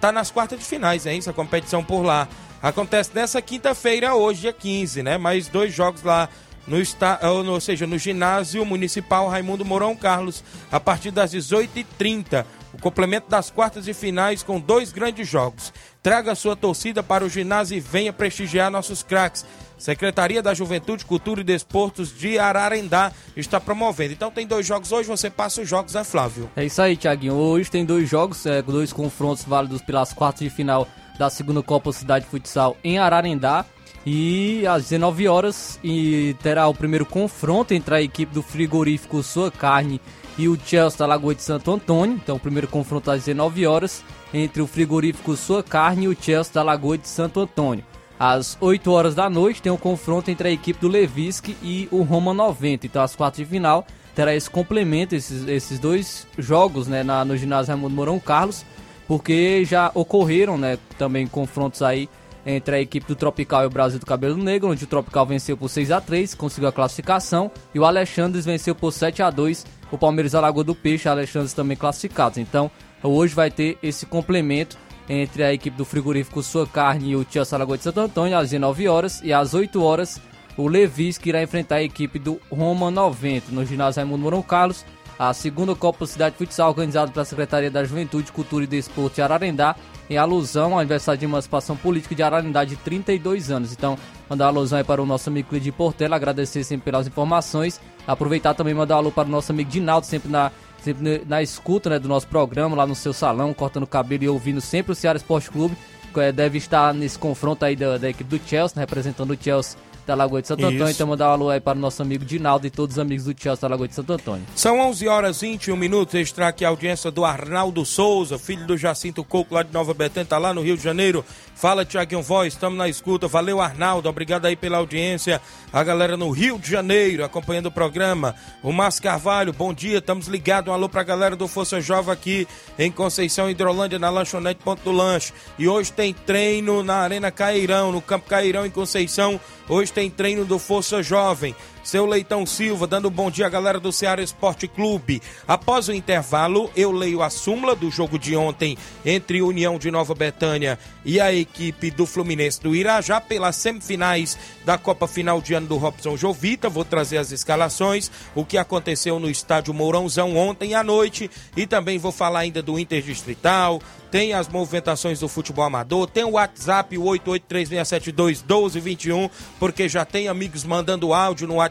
tá 0.00 0.12
nas 0.12 0.30
quartas 0.30 0.58
de 0.58 0.64
finais, 0.64 1.06
é 1.06 1.14
isso? 1.14 1.30
A 1.30 1.32
competição 1.32 1.82
por 1.82 2.02
lá. 2.02 2.28
Acontece 2.62 3.10
nessa 3.14 3.40
quinta-feira, 3.40 4.14
hoje, 4.14 4.42
dia 4.42 4.52
15, 4.52 5.02
né? 5.02 5.16
Mais 5.16 5.48
dois 5.48 5.72
jogos 5.72 6.02
lá 6.02 6.28
no 6.66 6.78
está, 6.78 7.18
ou 7.22 7.60
seja, 7.60 7.86
no 7.86 7.96
ginásio 7.96 8.64
municipal 8.64 9.28
Raimundo 9.28 9.64
Mourão 9.64 9.96
Carlos, 9.96 10.44
a 10.70 10.78
partir 10.78 11.10
das 11.10 11.32
18h30. 11.32 12.44
O 12.72 12.78
complemento 12.78 13.28
das 13.28 13.50
quartas 13.50 13.86
de 13.86 13.94
finais 13.94 14.42
com 14.42 14.60
dois 14.60 14.92
grandes 14.92 15.26
jogos. 15.26 15.72
Traga 16.02 16.34
sua 16.34 16.54
torcida 16.54 17.02
para 17.02 17.24
o 17.24 17.28
ginásio 17.28 17.76
e 17.76 17.80
venha 17.80 18.12
prestigiar 18.12 18.70
nossos 18.70 19.02
craques. 19.02 19.44
Secretaria 19.76 20.42
da 20.42 20.54
Juventude, 20.54 21.04
Cultura 21.04 21.40
e 21.40 21.44
Desportos 21.44 22.16
de 22.16 22.38
Ararendá 22.38 23.10
está 23.34 23.58
promovendo. 23.58 24.12
Então 24.12 24.30
tem 24.30 24.46
dois 24.46 24.66
jogos 24.66 24.92
hoje, 24.92 25.08
você 25.08 25.30
passa 25.30 25.62
os 25.62 25.68
jogos, 25.68 25.96
é 25.96 26.04
Flávio? 26.04 26.48
É 26.54 26.64
isso 26.64 26.80
aí, 26.80 26.96
Tiaguinho. 26.96 27.34
Hoje 27.34 27.70
tem 27.70 27.84
dois 27.84 28.08
jogos, 28.08 28.44
é, 28.44 28.60
dois 28.60 28.92
confrontos 28.92 29.42
válidos 29.42 29.80
pelas 29.80 30.12
quartas 30.12 30.40
de 30.40 30.50
final 30.50 30.86
da 31.20 31.28
segunda 31.28 31.62
Copa 31.62 31.92
Cidade 31.92 32.24
Futsal 32.24 32.78
em 32.82 32.98
Ararendá. 32.98 33.66
E 34.06 34.66
às 34.66 34.84
19 34.84 35.28
horas 35.28 35.78
e 35.84 36.34
terá 36.42 36.66
o 36.66 36.74
primeiro 36.74 37.04
confronto 37.04 37.74
entre 37.74 37.94
a 37.94 38.00
equipe 38.00 38.32
do 38.32 38.42
frigorífico 38.42 39.22
Sua 39.22 39.50
Carne 39.50 40.00
e 40.38 40.48
o 40.48 40.58
Chelsea 40.58 40.98
da 40.98 41.04
Lagoa 41.04 41.34
de 41.34 41.42
Santo 41.42 41.70
Antônio. 41.70 42.16
Então, 42.16 42.36
o 42.36 42.40
primeiro 42.40 42.66
confronto 42.66 43.10
às 43.10 43.24
19 43.26 43.66
horas 43.66 44.02
entre 44.32 44.62
o 44.62 44.66
frigorífico 44.66 45.36
Sua 45.36 45.62
Carne 45.62 46.06
e 46.06 46.08
o 46.08 46.16
Chelsea 46.18 46.54
da 46.54 46.62
Lagoa 46.62 46.96
de 46.96 47.06
Santo 47.06 47.40
Antônio. 47.40 47.84
Às 48.18 48.56
8 48.58 48.90
horas 48.90 49.14
da 49.14 49.28
noite 49.28 49.60
tem 49.60 49.70
o 49.70 49.74
um 49.74 49.78
confronto 49.78 50.30
entre 50.30 50.48
a 50.48 50.50
equipe 50.50 50.80
do 50.80 50.88
Levisque 50.88 51.54
e 51.62 51.86
o 51.90 52.00
Roma 52.02 52.32
90. 52.32 52.86
Então, 52.86 53.02
às 53.02 53.14
quartas 53.14 53.36
de 53.36 53.44
final 53.44 53.86
terá 54.14 54.34
esse 54.34 54.48
complemento, 54.48 55.14
esses, 55.14 55.46
esses 55.46 55.78
dois 55.78 56.26
jogos 56.38 56.88
né, 56.88 57.02
na, 57.02 57.22
no 57.26 57.36
ginásio 57.36 57.74
Raimundo 57.74 57.94
Mourão 57.94 58.18
Carlos, 58.18 58.64
porque 59.10 59.64
já 59.64 59.90
ocorreram 59.92 60.56
né, 60.56 60.78
também 60.96 61.26
confrontos 61.26 61.82
aí 61.82 62.08
entre 62.46 62.76
a 62.76 62.80
equipe 62.80 63.08
do 63.08 63.16
Tropical 63.16 63.64
e 63.64 63.66
o 63.66 63.70
Brasil 63.70 63.98
do 63.98 64.06
Cabelo 64.06 64.36
Negro, 64.36 64.70
onde 64.70 64.84
o 64.84 64.86
Tropical 64.86 65.26
venceu 65.26 65.56
por 65.56 65.68
6 65.68 65.90
a 65.90 66.00
3 66.00 66.32
conseguiu 66.36 66.68
a 66.68 66.72
classificação, 66.72 67.50
e 67.74 67.80
o 67.80 67.84
Alexandres 67.84 68.44
venceu 68.44 68.72
por 68.72 68.92
7 68.92 69.20
a 69.20 69.28
2 69.28 69.66
o 69.90 69.98
Palmeiras 69.98 70.30
da 70.30 70.40
Lagoa 70.40 70.62
do 70.62 70.76
Peixe, 70.76 71.08
o 71.08 71.10
Alexandres 71.10 71.52
também 71.52 71.76
classificados. 71.76 72.38
Então, 72.38 72.70
hoje 73.02 73.34
vai 73.34 73.50
ter 73.50 73.76
esse 73.82 74.06
complemento 74.06 74.78
entre 75.08 75.42
a 75.42 75.52
equipe 75.52 75.76
do 75.76 75.84
frigorífico 75.84 76.40
Sua 76.40 76.64
Carne 76.64 77.10
e 77.10 77.16
o 77.16 77.24
Tia 77.24 77.44
Salagoa 77.44 77.76
de 77.76 77.82
Santo 77.82 77.98
Antônio 77.98 78.38
às 78.38 78.50
19 78.50 78.86
horas 78.86 79.20
e 79.24 79.32
às 79.32 79.54
8 79.54 79.82
horas 79.82 80.20
o 80.56 80.68
Levis 80.68 81.18
que 81.18 81.30
irá 81.30 81.42
enfrentar 81.42 81.76
a 81.76 81.82
equipe 81.82 82.16
do 82.20 82.40
Roma 82.48 82.92
90 82.92 83.50
no 83.50 83.66
ginásio 83.66 84.02
Raimundo 84.02 84.22
Mourão 84.22 84.42
Carlos 84.42 84.84
a 85.20 85.34
segunda 85.34 85.74
Copa 85.74 86.06
Cidade 86.06 86.34
Futsal 86.36 86.70
organizada 86.70 87.12
pela 87.12 87.26
Secretaria 87.26 87.70
da 87.70 87.84
Juventude, 87.84 88.32
Cultura 88.32 88.64
e 88.64 88.66
Desporto 88.66 89.16
de 89.16 89.20
Ararendá, 89.20 89.76
em 90.08 90.16
alusão 90.16 90.72
ao 90.72 90.78
aniversário 90.78 91.18
de 91.18 91.26
emancipação 91.26 91.76
política 91.76 92.14
de 92.14 92.22
Ararendá 92.22 92.64
de 92.64 92.74
32 92.76 93.50
anos. 93.50 93.70
Então, 93.70 93.98
mandar 94.30 94.46
alusão 94.46 94.78
aí 94.78 94.84
para 94.84 95.02
o 95.02 95.04
nosso 95.04 95.28
amigo 95.28 95.50
Cleide 95.50 95.70
Portela, 95.72 96.16
agradecer 96.16 96.64
sempre 96.64 96.86
pelas 96.86 97.06
informações. 97.06 97.78
Aproveitar 98.06 98.54
também 98.54 98.72
mandar 98.72 98.94
um 98.94 98.98
alô 98.98 99.12
para 99.12 99.28
o 99.28 99.30
nosso 99.30 99.52
amigo 99.52 99.68
Dinaldo, 99.68 100.06
sempre 100.06 100.30
na, 100.30 100.50
sempre 100.82 101.22
na 101.28 101.42
escuta 101.42 101.90
né, 101.90 101.98
do 101.98 102.08
nosso 102.08 102.26
programa, 102.26 102.74
lá 102.74 102.86
no 102.86 102.94
seu 102.94 103.12
salão, 103.12 103.52
cortando 103.52 103.86
cabelo 103.86 104.24
e 104.24 104.28
ouvindo 104.30 104.62
sempre 104.62 104.92
o 104.92 104.94
Ceará 104.94 105.18
Esporte 105.18 105.50
Clube. 105.50 105.76
É, 106.16 106.32
deve 106.32 106.56
estar 106.56 106.94
nesse 106.94 107.18
confronto 107.18 107.62
aí 107.62 107.76
da, 107.76 107.98
da 107.98 108.08
equipe 108.08 108.38
do 108.38 108.40
Chelsea, 108.48 108.74
né, 108.74 108.84
representando 108.84 109.32
o 109.32 109.38
Chelsea 109.38 109.78
da 110.10 110.16
Lagoa 110.16 110.42
de 110.42 110.48
Santo 110.48 110.64
Antônio. 110.64 110.84
Isso. 110.84 110.92
Então, 110.92 111.06
mandar 111.06 111.28
um 111.28 111.32
alô 111.32 111.50
aí 111.50 111.60
para 111.60 111.78
o 111.78 111.80
nosso 111.80 112.02
amigo 112.02 112.24
Dinaldo 112.24 112.66
e 112.66 112.70
todos 112.70 112.96
os 112.96 112.98
amigos 112.98 113.24
do 113.26 113.34
Chelsea 113.40 113.60
da 113.60 113.68
Lagoa 113.68 113.86
de 113.86 113.94
Santo 113.94 114.12
Antônio. 114.12 114.44
São 114.56 114.80
11 114.80 115.06
horas 115.06 115.42
e 115.42 115.50
21 115.50 115.76
minutos. 115.76 116.14
Extra 116.14 116.48
aqui 116.48 116.64
a 116.64 116.68
audiência 116.68 117.10
do 117.10 117.24
Arnaldo 117.24 117.84
Souza, 117.84 118.38
filho 118.38 118.66
do 118.66 118.76
Jacinto 118.76 119.22
Coco, 119.22 119.54
lá 119.54 119.62
de 119.62 119.72
Nova 119.72 119.94
Betânia, 119.94 120.26
tá 120.26 120.38
lá 120.38 120.52
no 120.52 120.62
Rio 120.62 120.76
de 120.76 120.82
Janeiro. 120.82 121.24
Fala, 121.54 121.84
Tiaguinho 121.84 122.22
Voz, 122.22 122.54
estamos 122.54 122.78
na 122.78 122.88
escuta. 122.88 123.28
Valeu, 123.28 123.60
Arnaldo. 123.60 124.08
Obrigado 124.08 124.46
aí 124.46 124.56
pela 124.56 124.78
audiência. 124.78 125.42
A 125.70 125.84
galera 125.84 126.16
no 126.16 126.30
Rio 126.30 126.58
de 126.58 126.70
Janeiro 126.70 127.22
acompanhando 127.22 127.66
o 127.66 127.70
programa. 127.70 128.34
O 128.62 128.72
Márcio 128.72 129.02
Carvalho, 129.02 129.52
bom 129.52 129.72
dia. 129.72 129.98
Estamos 129.98 130.26
ligados. 130.26 130.70
Um 130.70 130.74
alô 130.74 130.88
pra 130.88 131.02
galera 131.02 131.36
do 131.36 131.46
Força 131.46 131.78
Jovem 131.78 132.12
aqui 132.12 132.48
em 132.78 132.90
Conceição, 132.90 133.50
Hidrolândia, 133.50 133.98
na 133.98 134.08
lanchonete 134.08 134.62
Ponto 134.64 134.82
do 134.82 134.90
Lanche. 134.90 135.34
E 135.58 135.68
hoje 135.68 135.92
tem 135.92 136.14
treino 136.14 136.82
na 136.82 136.96
Arena 136.96 137.30
Cairão, 137.30 137.92
no 137.92 138.00
Campo 138.00 138.26
Cairão, 138.26 138.64
em 138.64 138.70
Conceição. 138.70 139.38
Hoje 139.68 139.92
tem 139.92 139.99
tem 140.00 140.08
treino 140.08 140.46
do 140.46 140.58
Força 140.58 141.02
Jovem. 141.02 141.54
Seu 141.82 142.04
Leitão 142.04 142.44
Silva, 142.44 142.86
dando 142.86 143.08
um 143.08 143.10
bom 143.10 143.30
dia 143.30 143.46
à 143.46 143.48
galera 143.48 143.80
do 143.80 143.92
Ceará 143.92 144.22
Esporte 144.22 144.68
Clube. 144.68 145.22
Após 145.48 145.88
o 145.88 145.92
intervalo, 145.92 146.70
eu 146.76 146.92
leio 146.92 147.22
a 147.22 147.30
súmula 147.30 147.74
do 147.74 147.90
jogo 147.90 148.18
de 148.18 148.36
ontem 148.36 148.76
entre 149.04 149.42
União 149.42 149.78
de 149.78 149.90
Nova 149.90 150.14
Betânia 150.14 150.78
e 151.04 151.20
a 151.20 151.32
equipe 151.32 151.90
do 151.90 152.06
Fluminense 152.06 152.60
do 152.60 152.76
Irajá 152.76 153.20
pelas 153.20 153.56
semifinais 153.56 154.38
da 154.64 154.76
Copa 154.76 155.08
Final 155.08 155.40
de 155.40 155.54
Ano 155.54 155.66
do 155.66 155.76
Robson 155.76 156.16
Jovita. 156.16 156.68
Vou 156.68 156.84
trazer 156.84 157.18
as 157.18 157.32
escalações, 157.32 158.10
o 158.34 158.44
que 158.44 158.58
aconteceu 158.58 159.18
no 159.18 159.30
estádio 159.30 159.72
Mourãozão 159.72 160.36
ontem 160.36 160.74
à 160.74 160.84
noite 160.84 161.30
e 161.56 161.66
também 161.66 161.98
vou 161.98 162.12
falar 162.12 162.40
ainda 162.40 162.62
do 162.62 162.78
Interdistrital, 162.78 163.80
tem 164.10 164.32
as 164.32 164.48
movimentações 164.48 165.20
do 165.20 165.28
futebol 165.28 165.64
amador, 165.64 166.08
tem 166.08 166.24
o 166.24 166.32
WhatsApp, 166.32 166.98
o 166.98 167.04
8836721221, 167.04 169.30
porque 169.58 169.88
já 169.88 170.04
tem 170.04 170.26
amigos 170.26 170.64
mandando 170.64 171.14
áudio 171.14 171.46
no 171.46 171.54
WhatsApp. 171.54 171.69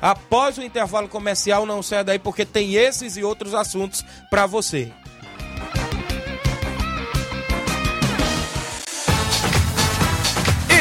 Após 0.00 0.58
o 0.58 0.62
intervalo 0.62 1.08
comercial, 1.08 1.64
não 1.66 1.82
saia 1.82 2.04
daí, 2.04 2.18
porque 2.18 2.44
tem 2.44 2.74
esses 2.74 3.16
e 3.16 3.24
outros 3.24 3.54
assuntos 3.54 4.04
para 4.28 4.46
você. 4.46 4.92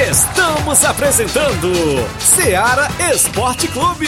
Estamos 0.10 0.84
apresentando 0.86 1.72
Seara 2.20 2.88
Esporte 3.14 3.68
Clube. 3.68 4.08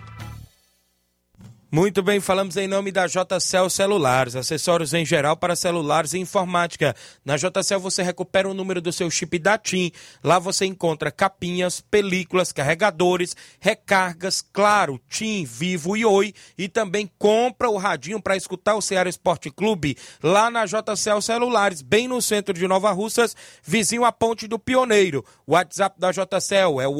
Muito 1.73 2.03
bem, 2.03 2.19
falamos 2.19 2.57
em 2.57 2.67
nome 2.67 2.91
da 2.91 3.07
JCL 3.07 3.69
Celulares, 3.69 4.35
acessórios 4.35 4.93
em 4.93 5.05
geral 5.05 5.37
para 5.37 5.55
celulares 5.55 6.11
e 6.11 6.19
informática. 6.19 6.93
Na 7.23 7.37
JCL 7.37 7.79
você 7.79 8.03
recupera 8.03 8.49
o 8.49 8.53
número 8.53 8.81
do 8.81 8.91
seu 8.91 9.09
chip 9.09 9.39
da 9.39 9.57
TIM. 9.57 9.89
Lá 10.21 10.37
você 10.37 10.65
encontra 10.65 11.09
capinhas, 11.09 11.79
películas, 11.79 12.51
carregadores, 12.51 13.37
recargas, 13.57 14.41
claro, 14.41 14.99
TIM, 15.07 15.45
Vivo 15.45 15.95
e 15.95 16.03
Oi. 16.03 16.33
E 16.57 16.67
também 16.67 17.09
compra 17.17 17.69
o 17.69 17.77
radinho 17.77 18.21
para 18.21 18.35
escutar 18.35 18.75
o 18.75 18.81
Ceará 18.81 19.09
Esporte 19.09 19.49
Clube 19.49 19.95
lá 20.21 20.51
na 20.51 20.65
JCL 20.65 21.21
Celulares, 21.21 21.81
bem 21.81 22.05
no 22.05 22.21
centro 22.21 22.53
de 22.53 22.67
Nova 22.67 22.91
Russas, 22.91 23.33
vizinho 23.63 24.03
à 24.03 24.11
Ponte 24.11 24.45
do 24.45 24.59
Pioneiro. 24.59 25.23
O 25.47 25.53
WhatsApp 25.53 25.97
da 25.97 26.11
JCL 26.11 26.81
é 26.81 26.87
o 26.89 26.95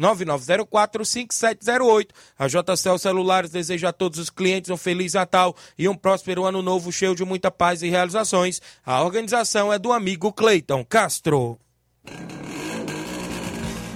889-9904-5708. 0.00 2.08
A 2.36 2.48
JCL 2.48 2.98
Celulares 2.98 3.35
deseja 3.44 3.90
a 3.90 3.92
todos 3.92 4.18
os 4.18 4.30
clientes 4.30 4.70
um 4.70 4.76
Feliz 4.76 5.14
Natal 5.14 5.54
e 5.78 5.88
um 5.88 5.94
próspero 5.94 6.44
ano 6.44 6.62
novo 6.62 6.92
cheio 6.92 7.14
de 7.14 7.24
muita 7.24 7.50
paz 7.50 7.82
e 7.82 7.88
realizações. 7.88 8.60
A 8.84 9.02
organização 9.02 9.72
é 9.72 9.78
do 9.78 9.92
amigo 9.92 10.32
Cleiton 10.32 10.84
Castro. 10.84 11.58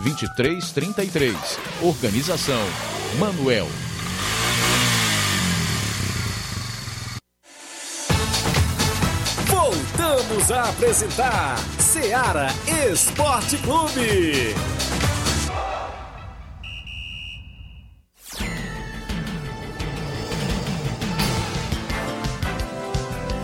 2333. 0.00 1.34
Organização 1.82 2.62
Manuel. 3.18 3.68
Voltamos 9.46 10.50
a 10.50 10.68
apresentar 10.68 11.58
Seara 11.78 12.48
Esporte 12.90 13.56
Clube. 13.58 14.54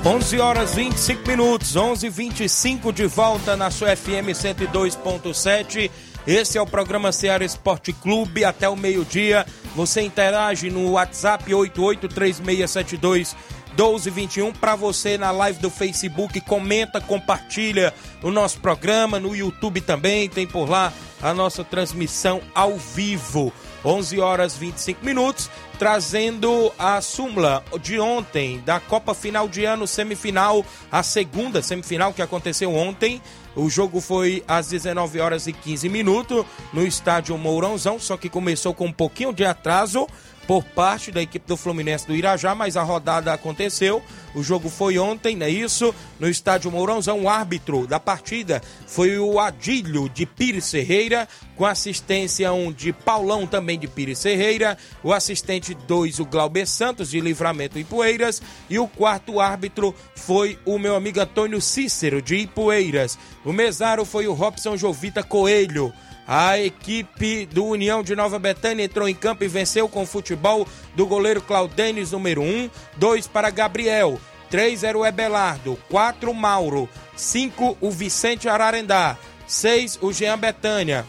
11 0.07 0.39
horas 0.39 0.75
25 0.75 1.27
minutos, 1.27 1.75
11 1.75 2.11
25 2.11 2.93
de 2.93 3.07
volta 3.07 3.57
na 3.57 3.71
sua 3.71 3.97
FM 3.97 4.35
102.7. 4.35 5.91
Esse 6.27 6.57
é 6.57 6.63
o 6.63 6.67
programa 6.67 7.13
Ceará 7.13 7.45
Esporte 7.45 7.93
Clube. 7.93 8.45
Até 8.45 8.67
o 8.69 8.77
meio-dia. 8.77 9.45
Você 9.77 10.01
interage 10.01 10.71
no 10.71 10.93
WhatsApp 10.93 11.53
883672 11.53 13.37
1221 13.77 14.53
para 14.53 14.75
você 14.75 15.19
na 15.19 15.31
live 15.31 15.59
do 15.59 15.69
Facebook. 15.69 16.41
Comenta, 16.41 17.01
compartilha 17.01 17.93
o 18.23 18.31
nosso 18.31 18.59
programa. 18.61 19.21
No 19.21 19.37
YouTube 19.37 19.81
também 19.83 20.29
tem 20.29 20.47
por 20.47 20.71
lá 20.71 20.93
a 21.21 21.35
nossa 21.35 21.63
transmissão 21.63 22.41
ao 22.55 22.77
vivo. 22.77 23.53
11 23.85 24.19
horas 24.21 24.57
25 24.57 25.05
minutos, 25.05 25.51
trazendo 25.79 26.73
a 26.79 27.01
súmula 27.01 27.63
de 27.83 28.01
ontem 28.01 28.61
da 28.61 28.81
Copa 28.81 29.15
Final 29.15 29.49
de 29.49 29.65
Ano 29.65 29.87
semifinal, 29.87 30.65
a 30.91 31.03
segunda 31.03 31.63
semifinal 31.63 32.13
que 32.13 32.23
aconteceu 32.23 32.75
ontem. 32.75 33.21
O 33.55 33.71
jogo 33.71 34.01
foi 34.01 34.43
às 34.49 34.69
19 34.69 35.21
horas 35.21 35.47
e 35.47 35.53
15 35.53 35.89
minutos 35.89 36.45
no 36.73 36.85
estádio 36.85 37.39
Mourãozão, 37.39 38.01
só 38.01 38.17
que 38.17 38.29
começou 38.29 38.75
com 38.75 38.87
um 38.87 38.93
pouquinho 38.93 39.33
de 39.33 39.45
atraso 39.45 40.09
por 40.47 40.63
parte 40.63 41.11
da 41.11 41.23
equipe 41.23 41.47
do 41.47 41.57
Fluminense 41.57 42.07
do 42.07 42.15
Irajá, 42.15 42.55
mas 42.55 42.77
a 42.77 42.83
rodada 42.83 43.33
aconteceu. 43.33 44.03
O 44.35 44.43
jogo 44.43 44.69
foi 44.69 44.99
ontem, 44.99 45.37
não 45.37 45.47
é 45.47 45.51
isso? 45.51 45.95
No 46.19 46.29
estádio 46.29 46.71
Mourãozão, 46.71 47.23
o 47.23 47.29
árbitro 47.29 47.87
da 47.87 48.01
partida 48.01 48.61
foi 48.87 49.17
o 49.19 49.39
Adílio 49.39 50.09
de 50.09 50.27
Pires 50.27 50.71
Ferreira, 50.71 51.29
com 51.57 51.65
assistência 51.65 52.53
1 52.53 52.67
um 52.67 52.73
de 52.73 52.93
Paulão, 52.93 53.47
também 53.47 53.79
de 53.79 53.87
Pires 53.87 54.23
Ferreira, 54.23 54.77
o 55.03 55.13
assistente 55.13 55.73
2, 55.73 56.19
o 56.19 56.25
Glauber 56.25 56.67
Santos, 56.67 57.11
de 57.11 57.21
Livramento 57.21 57.79
Ipueiras, 57.79 58.43
e 58.69 58.79
o 58.79 58.89
quarto 58.89 59.39
árbitro 59.39 59.95
foi 60.17 60.59
o 60.65 60.79
meu 60.79 60.97
amigo 60.97 61.21
Antônio 61.21 61.61
Cícero, 61.61 62.21
de 62.21 62.37
Ipueiras. 62.37 63.17
O 63.45 63.53
mesário 63.53 64.05
foi 64.05 64.27
o 64.27 64.33
Robson 64.33 64.77
Jovita 64.77 65.23
Coelho. 65.23 65.93
A 66.27 66.59
equipe 66.59 67.45
do 67.47 67.67
União 67.67 68.03
de 68.03 68.17
Nova 68.17 68.39
Betânia 68.39 68.85
entrou 68.85 69.07
em 69.07 69.15
campo 69.15 69.45
e 69.45 69.49
venceu 69.49 69.89
com 69.89 70.03
o 70.03 70.07
futebol 70.07 70.67
do 70.95 71.07
goleiro 71.07 71.43
Claudênis, 71.43 72.13
número 72.13 72.41
1, 72.41 72.71
2 72.97 73.27
para 73.27 73.51
Gabriel, 73.51 74.19
3 74.51 74.85
era 74.85 74.97
o 74.97 75.05
Ebelardo, 75.05 75.79
4 75.91 76.31
o 76.31 76.35
Mauro, 76.35 76.89
5 77.15 77.77
o 77.79 77.91
Vicente 77.91 78.49
Ararendá, 78.49 79.19
6 79.47 79.99
o 80.01 80.13
Jean 80.13 80.39
Betânia, 80.39 81.05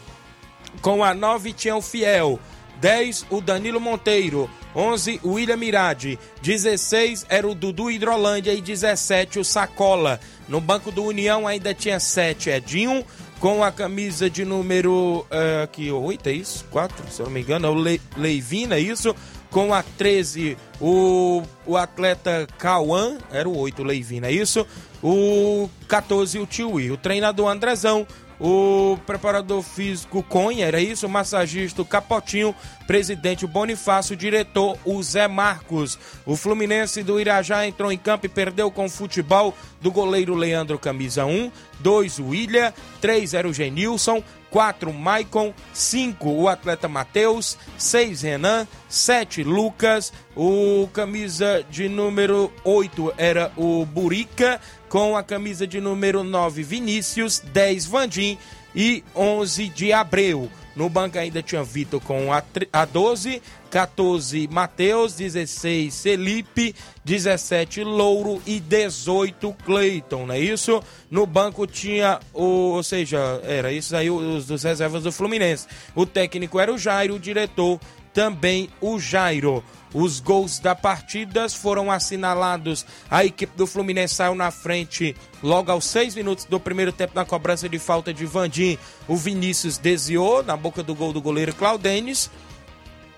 com 0.82 1.02
a 1.02 1.14
9 1.14 1.54
tinha 1.54 1.74
o 1.74 1.80
Fiel, 1.80 2.38
10 2.80 3.26
o 3.30 3.40
Danilo 3.40 3.80
Monteiro, 3.80 4.50
11 4.74 5.20
o 5.22 5.32
William 5.32 5.56
Mirade, 5.56 6.18
16 6.42 7.24
era 7.30 7.48
o 7.48 7.54
Dudu 7.54 7.90
Hidrolândia 7.90 8.52
e 8.52 8.60
17 8.60 9.38
o 9.38 9.44
Sacola. 9.44 10.20
No 10.46 10.60
banco 10.60 10.92
do 10.92 11.02
União 11.02 11.48
ainda 11.48 11.72
tinha 11.72 11.98
7 11.98 12.50
Edinho, 12.50 13.02
com 13.40 13.62
a 13.62 13.70
camisa 13.70 14.28
de 14.30 14.44
número 14.44 15.26
uh, 15.30 15.62
aqui, 15.64 15.90
8, 15.90 16.28
é 16.28 16.32
isso? 16.32 16.64
4, 16.70 17.10
se 17.10 17.20
eu 17.20 17.26
não 17.26 17.32
me 17.32 17.40
engano, 17.40 17.66
é 17.66 17.70
o 17.70 17.74
Le, 17.74 18.00
Leivina, 18.16 18.76
é 18.76 18.80
isso? 18.80 19.14
Com 19.50 19.72
a 19.72 19.82
13, 19.82 20.56
o, 20.80 21.42
o 21.66 21.76
atleta 21.76 22.46
Cauã, 22.58 23.18
era 23.30 23.48
o 23.48 23.56
8, 23.56 23.82
o 23.82 23.84
Leivina, 23.84 24.28
é 24.28 24.32
isso? 24.32 24.66
O 25.02 25.68
14, 25.88 26.38
o 26.38 26.46
Tiwi. 26.46 26.90
O 26.90 26.96
treinador 26.96 27.48
Andrezão, 27.48 28.06
o 28.40 28.98
preparador 29.06 29.62
físico 29.62 30.22
Conha, 30.22 30.66
era 30.66 30.80
isso? 30.80 31.06
O 31.06 31.10
massagista 31.10 31.82
o 31.82 31.84
Capotinho, 31.84 32.54
presidente 32.86 33.46
Bonifácio, 33.46 34.14
o 34.14 34.16
diretor 34.16 34.76
o 34.84 35.02
Zé 35.02 35.26
Marcos. 35.26 35.98
O 36.24 36.36
Fluminense 36.36 37.02
do 37.02 37.20
Irajá 37.20 37.66
entrou 37.66 37.90
em 37.90 37.98
campo 37.98 38.26
e 38.26 38.28
perdeu 38.28 38.70
com 38.70 38.86
o 38.86 38.90
futebol 38.90 39.54
do 39.80 39.90
goleiro 39.90 40.34
Leandro 40.34 40.78
Camisa 40.78 41.24
1, 41.24 41.50
2 41.80 42.18
o 42.18 42.34
Ilha, 42.34 42.74
3 43.00 43.34
era 43.34 43.48
o 43.48 43.52
Genilson, 43.52 44.22
4 44.56 44.90
Maicon, 44.90 45.52
5 45.74 46.30
o 46.30 46.48
atleta 46.48 46.88
Matheus, 46.88 47.58
6 47.76 48.22
Renan, 48.22 48.66
7 48.88 49.44
Lucas, 49.44 50.14
o 50.34 50.88
camisa 50.94 51.62
de 51.70 51.90
número 51.90 52.50
8 52.64 53.12
era 53.18 53.52
o 53.54 53.84
Burica, 53.84 54.58
com 54.88 55.14
a 55.14 55.22
camisa 55.22 55.66
de 55.66 55.78
número 55.78 56.24
9 56.24 56.62
Vinícius, 56.62 57.38
10 57.38 57.84
Vandim 57.84 58.38
e 58.74 59.04
11 59.14 59.68
de 59.68 59.92
Abreu. 59.92 60.50
No 60.76 60.90
banco 60.90 61.18
ainda 61.18 61.42
tinha 61.42 61.64
Vitor 61.64 62.00
com 62.02 62.30
a, 62.30 62.42
a 62.70 62.84
12, 62.84 63.42
14 63.70 64.46
Matheus, 64.52 65.14
16 65.14 66.02
Felipe, 66.02 66.74
17 67.02 67.82
Louro 67.82 68.42
e 68.46 68.60
18 68.60 69.56
Cleiton, 69.64 70.26
não 70.26 70.34
é 70.34 70.38
isso? 70.38 70.82
No 71.10 71.26
banco 71.26 71.66
tinha, 71.66 72.20
o, 72.34 72.74
ou 72.74 72.82
seja, 72.82 73.40
era 73.44 73.72
isso 73.72 73.96
aí 73.96 74.10
os 74.10 74.46
dos 74.46 74.62
reservas 74.62 75.02
do 75.02 75.10
Fluminense. 75.10 75.66
O 75.94 76.04
técnico 76.04 76.60
era 76.60 76.72
o 76.72 76.78
Jairo, 76.78 77.14
o 77.14 77.18
diretor 77.18 77.80
também 78.16 78.70
o 78.80 78.98
Jairo. 78.98 79.62
Os 79.92 80.20
gols 80.20 80.58
da 80.58 80.74
partida 80.74 81.46
foram 81.50 81.92
assinalados. 81.92 82.86
A 83.10 83.26
equipe 83.26 83.54
do 83.54 83.66
Fluminense 83.66 84.14
saiu 84.14 84.34
na 84.34 84.50
frente 84.50 85.14
logo 85.42 85.70
aos 85.70 85.84
seis 85.84 86.14
minutos 86.14 86.46
do 86.46 86.58
primeiro 86.58 86.92
tempo 86.92 87.12
na 87.14 87.26
cobrança 87.26 87.68
de 87.68 87.78
falta 87.78 88.14
de 88.14 88.24
Vandim. 88.24 88.78
O 89.06 89.16
Vinícius 89.16 89.76
desviou 89.76 90.42
na 90.42 90.56
boca 90.56 90.82
do 90.82 90.94
gol 90.94 91.12
do 91.12 91.20
goleiro 91.20 91.54
Claudenis. 91.54 92.30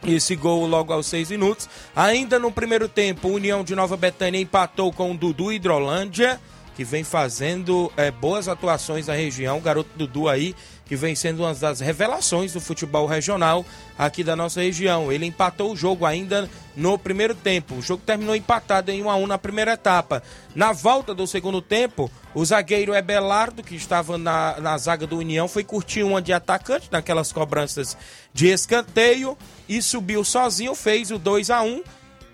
Esse 0.04 0.34
gol 0.34 0.66
logo 0.66 0.92
aos 0.92 1.06
seis 1.06 1.30
minutos. 1.30 1.68
Ainda 1.94 2.36
no 2.36 2.50
primeiro 2.50 2.88
tempo, 2.88 3.28
União 3.28 3.62
de 3.62 3.76
Nova 3.76 3.96
Betânia 3.96 4.40
empatou 4.40 4.92
com 4.92 5.12
o 5.12 5.16
Dudu 5.16 5.52
Hidrolândia, 5.52 6.40
que 6.74 6.82
vem 6.82 7.04
fazendo 7.04 7.92
é, 7.96 8.10
boas 8.10 8.48
atuações 8.48 9.06
na 9.06 9.14
região. 9.14 9.58
O 9.58 9.60
garoto 9.60 9.90
Dudu 9.94 10.28
aí 10.28 10.56
que 10.88 10.96
vem 10.96 11.14
sendo 11.14 11.42
uma 11.42 11.54
das 11.54 11.80
revelações 11.80 12.54
do 12.54 12.60
futebol 12.60 13.06
regional 13.06 13.64
aqui 13.96 14.24
da 14.24 14.34
nossa 14.34 14.62
região. 14.62 15.12
Ele 15.12 15.26
empatou 15.26 15.72
o 15.72 15.76
jogo 15.76 16.06
ainda 16.06 16.48
no 16.74 16.98
primeiro 16.98 17.34
tempo. 17.34 17.74
O 17.74 17.82
jogo 17.82 18.02
terminou 18.04 18.34
empatado 18.34 18.90
em 18.90 19.02
1 19.02 19.10
a 19.10 19.16
1 19.16 19.26
na 19.26 19.38
primeira 19.38 19.74
etapa. 19.74 20.22
Na 20.54 20.72
volta 20.72 21.14
do 21.14 21.26
segundo 21.26 21.60
tempo, 21.60 22.10
o 22.34 22.42
zagueiro 22.44 22.94
Ebelardo, 22.94 23.62
que 23.62 23.76
estava 23.76 24.16
na, 24.16 24.58
na 24.58 24.78
zaga 24.78 25.06
do 25.06 25.18
União, 25.18 25.46
foi 25.46 25.62
curtir 25.62 26.02
uma 26.02 26.22
de 26.22 26.32
atacante 26.32 26.88
naquelas 26.90 27.32
cobranças 27.32 27.94
de 28.32 28.48
escanteio 28.48 29.36
e 29.68 29.82
subiu 29.82 30.24
sozinho, 30.24 30.74
fez 30.74 31.10
o 31.10 31.18
2 31.18 31.50
a 31.50 31.62
1 31.62 31.82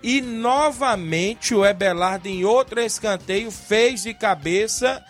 e 0.01 0.21
novamente 0.21 1.55
o 1.55 1.65
Ebelardo 1.65 2.27
em 2.27 2.45
outro 2.45 2.79
escanteio 2.79 3.49
fez 3.49 4.03
de 4.03 4.13
cabeça 4.13 5.03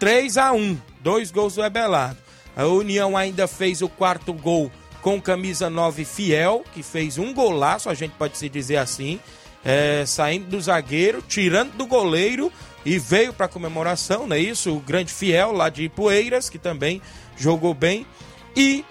3 0.00 0.38
a 0.38 0.52
1, 0.52 0.78
dois 1.00 1.30
gols 1.30 1.54
do 1.54 1.62
Ebelardo. 1.62 2.23
A 2.56 2.66
União 2.66 3.16
ainda 3.16 3.46
fez 3.46 3.82
o 3.82 3.88
quarto 3.88 4.32
gol 4.32 4.70
com 5.02 5.20
camisa 5.20 5.68
9 5.68 6.04
Fiel, 6.04 6.64
que 6.72 6.82
fez 6.82 7.18
um 7.18 7.34
golaço, 7.34 7.90
a 7.90 7.94
gente 7.94 8.12
pode 8.12 8.38
se 8.38 8.48
dizer 8.48 8.76
assim, 8.76 9.20
é, 9.64 10.04
saindo 10.06 10.46
do 10.46 10.60
zagueiro, 10.60 11.22
tirando 11.22 11.72
do 11.76 11.86
goleiro 11.86 12.50
e 12.86 12.98
veio 12.98 13.32
para 13.32 13.48
comemoração, 13.48 14.26
não 14.26 14.36
é 14.36 14.38
isso? 14.38 14.74
O 14.74 14.80
grande 14.80 15.12
Fiel 15.12 15.52
lá 15.52 15.68
de 15.68 15.84
Ipueiras, 15.84 16.48
que 16.48 16.58
também 16.58 17.02
jogou 17.36 17.74
bem. 17.74 18.06
E 18.56 18.84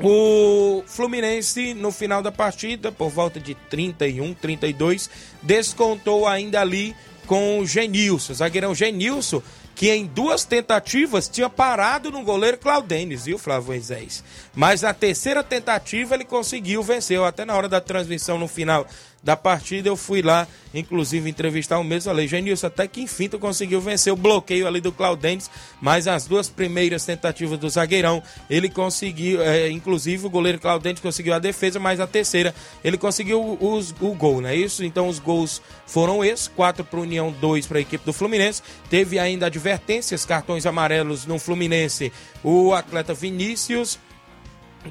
o 0.00 0.82
Fluminense, 0.86 1.74
no 1.74 1.90
final 1.90 2.22
da 2.22 2.32
partida, 2.32 2.90
por 2.90 3.10
volta 3.10 3.38
de 3.38 3.54
31, 3.54 4.34
32, 4.34 5.08
descontou 5.42 6.26
ainda 6.26 6.60
ali 6.60 6.94
com 7.26 7.60
o 7.60 7.66
Genilson. 7.66 8.34
Zagueirão 8.34 8.74
Genilson 8.74 9.42
que 9.74 9.90
em 9.90 10.06
duas 10.06 10.44
tentativas 10.44 11.28
tinha 11.28 11.50
parado 11.50 12.10
no 12.10 12.22
goleiro 12.22 12.58
Claudenes, 12.58 13.24
viu, 13.24 13.38
Flávio 13.38 13.68
Moisés? 13.68 14.22
Mas 14.54 14.82
na 14.82 14.94
terceira 14.94 15.42
tentativa 15.42 16.14
ele 16.14 16.24
conseguiu 16.24 16.82
vencer. 16.82 17.20
Até 17.20 17.44
na 17.44 17.56
hora 17.56 17.68
da 17.68 17.80
transmissão 17.80 18.38
no 18.38 18.48
final 18.48 18.86
da 19.24 19.34
partida, 19.34 19.88
eu 19.88 19.96
fui 19.96 20.20
lá, 20.20 20.46
inclusive, 20.74 21.30
entrevistar 21.30 21.78
o 21.78 21.84
mesmo. 21.84 22.10
Falei, 22.10 22.28
Genilson, 22.28 22.66
até 22.66 22.86
que 22.86 23.00
enfim 23.00 23.26
tu 23.26 23.38
conseguiu 23.38 23.80
vencer 23.80 24.12
o 24.12 24.16
bloqueio 24.16 24.66
ali 24.66 24.82
do 24.82 24.92
Claudentes, 24.92 25.50
mas 25.80 26.06
as 26.06 26.26
duas 26.26 26.50
primeiras 26.50 27.06
tentativas 27.06 27.58
do 27.58 27.68
zagueirão, 27.70 28.22
ele 28.50 28.68
conseguiu, 28.68 29.42
é, 29.42 29.70
inclusive 29.70 30.26
o 30.26 30.30
goleiro 30.30 30.58
Claudentes 30.58 31.02
conseguiu 31.02 31.32
a 31.32 31.38
defesa, 31.38 31.80
mas 31.80 32.00
a 32.00 32.06
terceira 32.06 32.54
ele 32.84 32.98
conseguiu 32.98 33.56
os, 33.58 33.94
o 33.98 34.14
gol, 34.14 34.42
não 34.42 34.50
é 34.50 34.54
isso? 34.54 34.84
Então 34.84 35.08
os 35.08 35.18
gols 35.18 35.62
foram 35.86 36.22
esses, 36.22 36.46
quatro 36.46 36.84
para 36.84 37.00
União, 37.00 37.34
dois 37.40 37.66
para 37.66 37.78
a 37.78 37.80
equipe 37.80 38.04
do 38.04 38.12
Fluminense. 38.12 38.62
Teve 38.90 39.18
ainda 39.18 39.46
advertências, 39.46 40.26
cartões 40.26 40.66
amarelos 40.66 41.24
no 41.24 41.38
Fluminense, 41.38 42.12
o 42.42 42.74
atleta 42.74 43.14
Vinícius, 43.14 43.98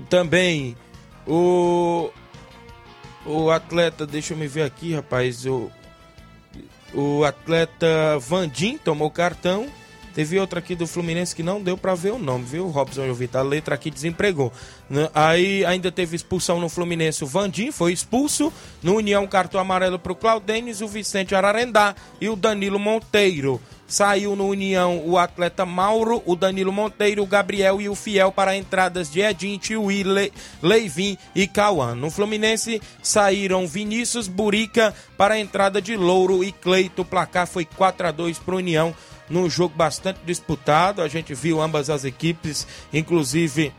também 0.10 0.76
o 1.28 2.10
o 3.26 3.50
atleta, 3.52 4.06
deixa 4.06 4.34
eu 4.34 4.38
me 4.38 4.48
ver 4.48 4.64
aqui, 4.64 4.94
rapaz, 4.94 5.46
o, 5.46 5.72
o 6.94 7.24
atleta 7.24 8.18
Vandim 8.20 8.78
tomou 8.78 9.10
cartão. 9.10 9.68
Teve 10.14 10.40
outra 10.40 10.60
aqui 10.60 10.76
do 10.76 10.86
Fluminense 10.86 11.36
que 11.36 11.42
não 11.42 11.60
deu 11.60 11.76
para 11.76 11.96
ver 11.96 12.12
o 12.12 12.20
nome, 12.20 12.46
viu, 12.46 12.68
Robson 12.68 13.08
Jovita? 13.08 13.40
A 13.40 13.42
letra 13.42 13.74
aqui 13.74 13.90
desempregou. 13.90 14.54
Né? 14.88 15.10
Aí 15.14 15.66
ainda 15.66 15.92
teve 15.92 16.16
expulsão 16.16 16.60
no 16.60 16.70
Fluminense. 16.70 17.24
O 17.24 17.28
Vandim 17.28 17.72
foi 17.72 17.94
expulso. 17.94 18.54
No 18.84 18.98
União, 18.98 19.26
cartão 19.26 19.60
amarelo 19.60 19.98
para 19.98 20.12
o 20.12 20.16
o 20.82 20.88
Vicente 20.88 21.34
Ararendá 21.34 21.96
e 22.22 22.30
o 22.30 22.36
Danilo 22.36 22.78
Monteiro. 22.78 23.60
Saiu 23.94 24.36
no 24.36 24.48
União 24.48 25.04
o 25.06 25.20
atleta 25.20 25.68
Mauro, 25.68 26.24
o 26.26 26.36
Danilo 26.36 26.74
Monteiro, 26.74 27.22
o 27.22 27.28
Gabriel 27.28 27.80
e 27.80 27.88
o 27.88 27.94
Fiel 27.94 28.32
para 28.32 28.58
entradas 28.58 29.08
de 29.08 29.22
Edinho, 29.22 29.60
Tiuí, 29.60 30.02
Le, 30.02 30.34
Leivin 30.64 31.16
e 31.36 31.46
Cauã. 31.46 31.94
No 31.94 32.10
Fluminense 32.10 32.82
saíram 33.04 33.68
Vinícius, 33.68 34.28
Burica 34.28 34.96
para 35.16 35.36
a 35.36 35.40
entrada 35.40 35.80
de 35.80 35.96
Louro 35.96 36.44
e 36.44 36.52
Cleito. 36.52 37.04
O 37.04 37.06
placar 37.06 37.46
foi 37.46 37.66
4 37.66 38.08
a 38.08 38.12
2 38.12 38.40
para 38.40 38.56
o 38.56 38.58
União 38.58 38.96
num 39.30 39.48
jogo 39.48 39.76
bastante 39.76 40.22
disputado. 40.26 41.00
A 41.00 41.08
gente 41.08 41.36
viu 41.36 41.62
ambas 41.62 41.88
as 41.88 42.04
equipes, 42.04 42.66
inclusive 42.92 43.72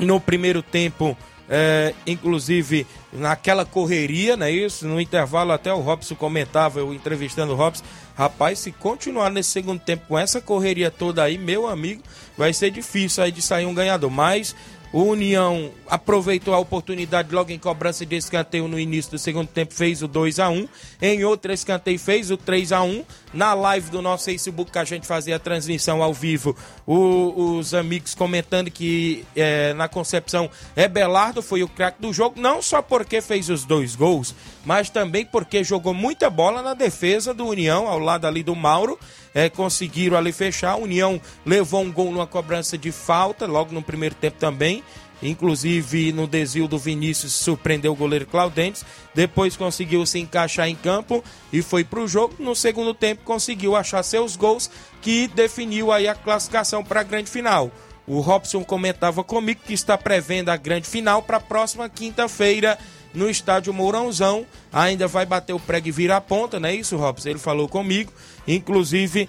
no 0.00 0.20
primeiro 0.20 0.62
tempo 0.62 1.16
é, 1.48 1.94
inclusive 2.06 2.86
naquela 3.12 3.64
correria, 3.64 4.36
não 4.36 4.46
é 4.46 4.50
isso? 4.50 4.86
No 4.86 5.00
intervalo 5.00 5.52
até 5.52 5.72
o 5.72 5.80
Robson 5.80 6.14
comentava, 6.14 6.78
eu 6.78 6.92
entrevistando 6.92 7.52
o 7.52 7.56
Robson, 7.56 7.84
rapaz, 8.16 8.58
se 8.58 8.70
continuar 8.70 9.30
nesse 9.30 9.50
segundo 9.50 9.80
tempo 9.80 10.04
com 10.08 10.18
essa 10.18 10.40
correria 10.40 10.90
toda 10.90 11.22
aí, 11.22 11.38
meu 11.38 11.66
amigo, 11.66 12.02
vai 12.36 12.52
ser 12.52 12.70
difícil 12.70 13.22
aí 13.22 13.32
de 13.32 13.40
sair 13.40 13.64
um 13.64 13.74
ganhador, 13.74 14.10
mas 14.10 14.54
o 14.92 15.02
União 15.02 15.70
aproveitou 15.86 16.54
a 16.54 16.58
oportunidade 16.58 17.34
logo 17.34 17.50
em 17.50 17.58
cobrança 17.58 18.06
de 18.06 18.16
escanteio 18.16 18.66
no 18.68 18.78
início 18.78 19.12
do 19.12 19.18
segundo 19.18 19.48
tempo, 19.48 19.74
fez 19.74 20.02
o 20.02 20.08
2 20.08 20.38
a 20.38 20.48
1 20.48 20.68
Em 21.00 21.24
outro 21.24 21.52
escanteio 21.52 21.98
fez 21.98 22.30
o 22.30 22.36
3 22.36 22.72
a 22.72 22.82
1 22.82 23.04
Na 23.34 23.54
live 23.54 23.90
do 23.90 24.00
nosso 24.00 24.24
Facebook 24.24 24.70
que 24.72 24.78
a 24.78 24.84
gente 24.84 25.06
fazia 25.06 25.36
a 25.36 25.38
transmissão 25.38 26.02
ao 26.02 26.14
vivo, 26.14 26.56
o, 26.86 27.56
os 27.58 27.74
amigos 27.74 28.14
comentando 28.14 28.70
que 28.70 29.24
é, 29.36 29.74
na 29.74 29.88
concepção 29.88 30.50
é 30.74 30.88
Belardo 30.88 31.42
foi 31.42 31.62
o 31.62 31.68
craque 31.68 32.00
do 32.00 32.12
jogo, 32.12 32.40
não 32.40 32.62
só 32.62 32.80
porque 32.80 33.20
fez 33.20 33.48
os 33.48 33.64
dois 33.64 33.94
gols, 33.94 34.34
mas 34.68 34.90
também 34.90 35.24
porque 35.24 35.64
jogou 35.64 35.94
muita 35.94 36.28
bola 36.28 36.60
na 36.60 36.74
defesa 36.74 37.32
do 37.32 37.46
União, 37.46 37.88
ao 37.88 37.98
lado 37.98 38.26
ali 38.26 38.42
do 38.42 38.54
Mauro 38.54 38.98
é, 39.34 39.48
conseguiram 39.48 40.14
ali 40.14 40.30
fechar. 40.30 40.72
A 40.72 40.76
União 40.76 41.18
levou 41.46 41.80
um 41.80 41.90
gol 41.90 42.12
numa 42.12 42.26
cobrança 42.26 42.76
de 42.76 42.92
falta, 42.92 43.46
logo 43.46 43.72
no 43.72 43.82
primeiro 43.82 44.14
tempo 44.14 44.36
também. 44.38 44.84
Inclusive 45.22 46.12
no 46.12 46.26
desvio 46.26 46.68
do 46.68 46.76
Vinícius 46.76 47.32
surpreendeu 47.32 47.92
o 47.92 47.96
goleiro 47.96 48.26
Claudentes. 48.26 48.84
Depois 49.14 49.56
conseguiu 49.56 50.04
se 50.04 50.18
encaixar 50.18 50.68
em 50.68 50.76
campo 50.76 51.24
e 51.50 51.62
foi 51.62 51.82
para 51.82 52.00
o 52.00 52.06
jogo. 52.06 52.34
No 52.38 52.54
segundo 52.54 52.92
tempo 52.92 53.22
conseguiu 53.24 53.74
achar 53.74 54.02
seus 54.02 54.36
gols 54.36 54.70
que 55.00 55.28
definiu 55.28 55.90
aí 55.90 56.06
a 56.06 56.14
classificação 56.14 56.84
para 56.84 57.00
a 57.00 57.04
grande 57.04 57.30
final. 57.30 57.72
O 58.06 58.20
Robson 58.20 58.62
comentava 58.64 59.24
comigo 59.24 59.62
que 59.66 59.72
está 59.72 59.96
prevendo 59.96 60.50
a 60.50 60.56
grande 60.56 60.86
final 60.86 61.22
para 61.22 61.38
a 61.38 61.40
próxima 61.40 61.88
quinta-feira 61.88 62.78
no 63.14 63.28
estádio 63.28 63.72
Mourãozão. 63.72 64.46
Ainda 64.72 65.06
vai 65.06 65.26
bater 65.26 65.52
o 65.52 65.60
prego 65.60 65.88
e 65.88 65.92
virar 65.92 66.18
a 66.18 66.20
ponta, 66.20 66.60
não 66.60 66.68
é 66.68 66.74
isso, 66.74 66.96
Robson? 66.96 67.30
Ele 67.30 67.38
falou 67.38 67.68
comigo. 67.68 68.12
Inclusive, 68.46 69.28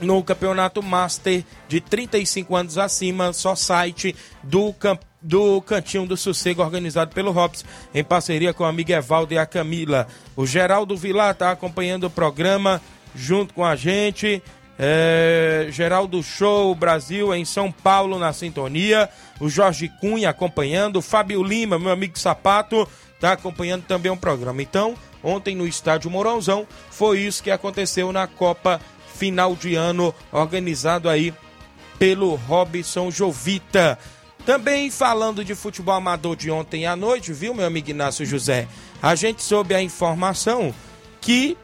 no 0.00 0.22
Campeonato 0.22 0.82
Master 0.82 1.42
de 1.68 1.80
35 1.80 2.54
anos 2.54 2.76
acima, 2.76 3.32
só 3.32 3.54
site 3.54 4.14
do 4.42 4.74
campeonato 4.74 5.15
do 5.26 5.60
Cantinho 5.60 6.06
do 6.06 6.16
Sossego, 6.16 6.62
organizado 6.62 7.12
pelo 7.12 7.32
Robson, 7.32 7.66
em 7.92 8.04
parceria 8.04 8.54
com 8.54 8.64
a 8.64 8.68
amiga 8.68 8.94
Evaldo 8.94 9.34
e 9.34 9.38
a 9.38 9.44
Camila. 9.44 10.06
O 10.36 10.46
Geraldo 10.46 10.96
Vilar 10.96 11.32
está 11.32 11.50
acompanhando 11.50 12.04
o 12.04 12.10
programa 12.10 12.80
junto 13.12 13.52
com 13.52 13.64
a 13.64 13.74
gente. 13.74 14.40
É, 14.78 15.66
Geraldo 15.70 16.22
Show 16.22 16.74
Brasil 16.74 17.34
em 17.34 17.44
São 17.44 17.72
Paulo 17.72 18.20
na 18.20 18.32
sintonia. 18.32 19.08
O 19.40 19.48
Jorge 19.48 19.90
Cunha 20.00 20.30
acompanhando. 20.30 20.96
O 20.96 21.02
Fábio 21.02 21.42
Lima, 21.42 21.76
meu 21.76 21.90
amigo 21.90 22.16
Sapato, 22.16 22.88
está 23.14 23.32
acompanhando 23.32 23.82
também 23.82 24.12
o 24.12 24.16
programa. 24.16 24.62
Então, 24.62 24.94
ontem 25.24 25.56
no 25.56 25.66
estádio 25.66 26.08
Mourãozão, 26.08 26.68
foi 26.88 27.20
isso 27.20 27.42
que 27.42 27.50
aconteceu 27.50 28.12
na 28.12 28.28
Copa 28.28 28.80
Final 29.14 29.56
de 29.56 29.74
Ano, 29.74 30.14
organizado 30.30 31.08
aí 31.08 31.34
pelo 31.98 32.36
Robson 32.36 33.10
Jovita. 33.10 33.98
Também 34.46 34.92
falando 34.92 35.44
de 35.44 35.56
futebol 35.56 35.96
amador 35.96 36.36
de 36.36 36.52
ontem 36.52 36.86
à 36.86 36.94
noite, 36.94 37.32
viu, 37.32 37.52
meu 37.52 37.66
amigo 37.66 37.90
Inácio 37.90 38.24
José? 38.24 38.68
A 39.02 39.16
gente 39.16 39.42
soube 39.42 39.74
a 39.74 39.82
informação 39.82 40.72
que 41.20 41.58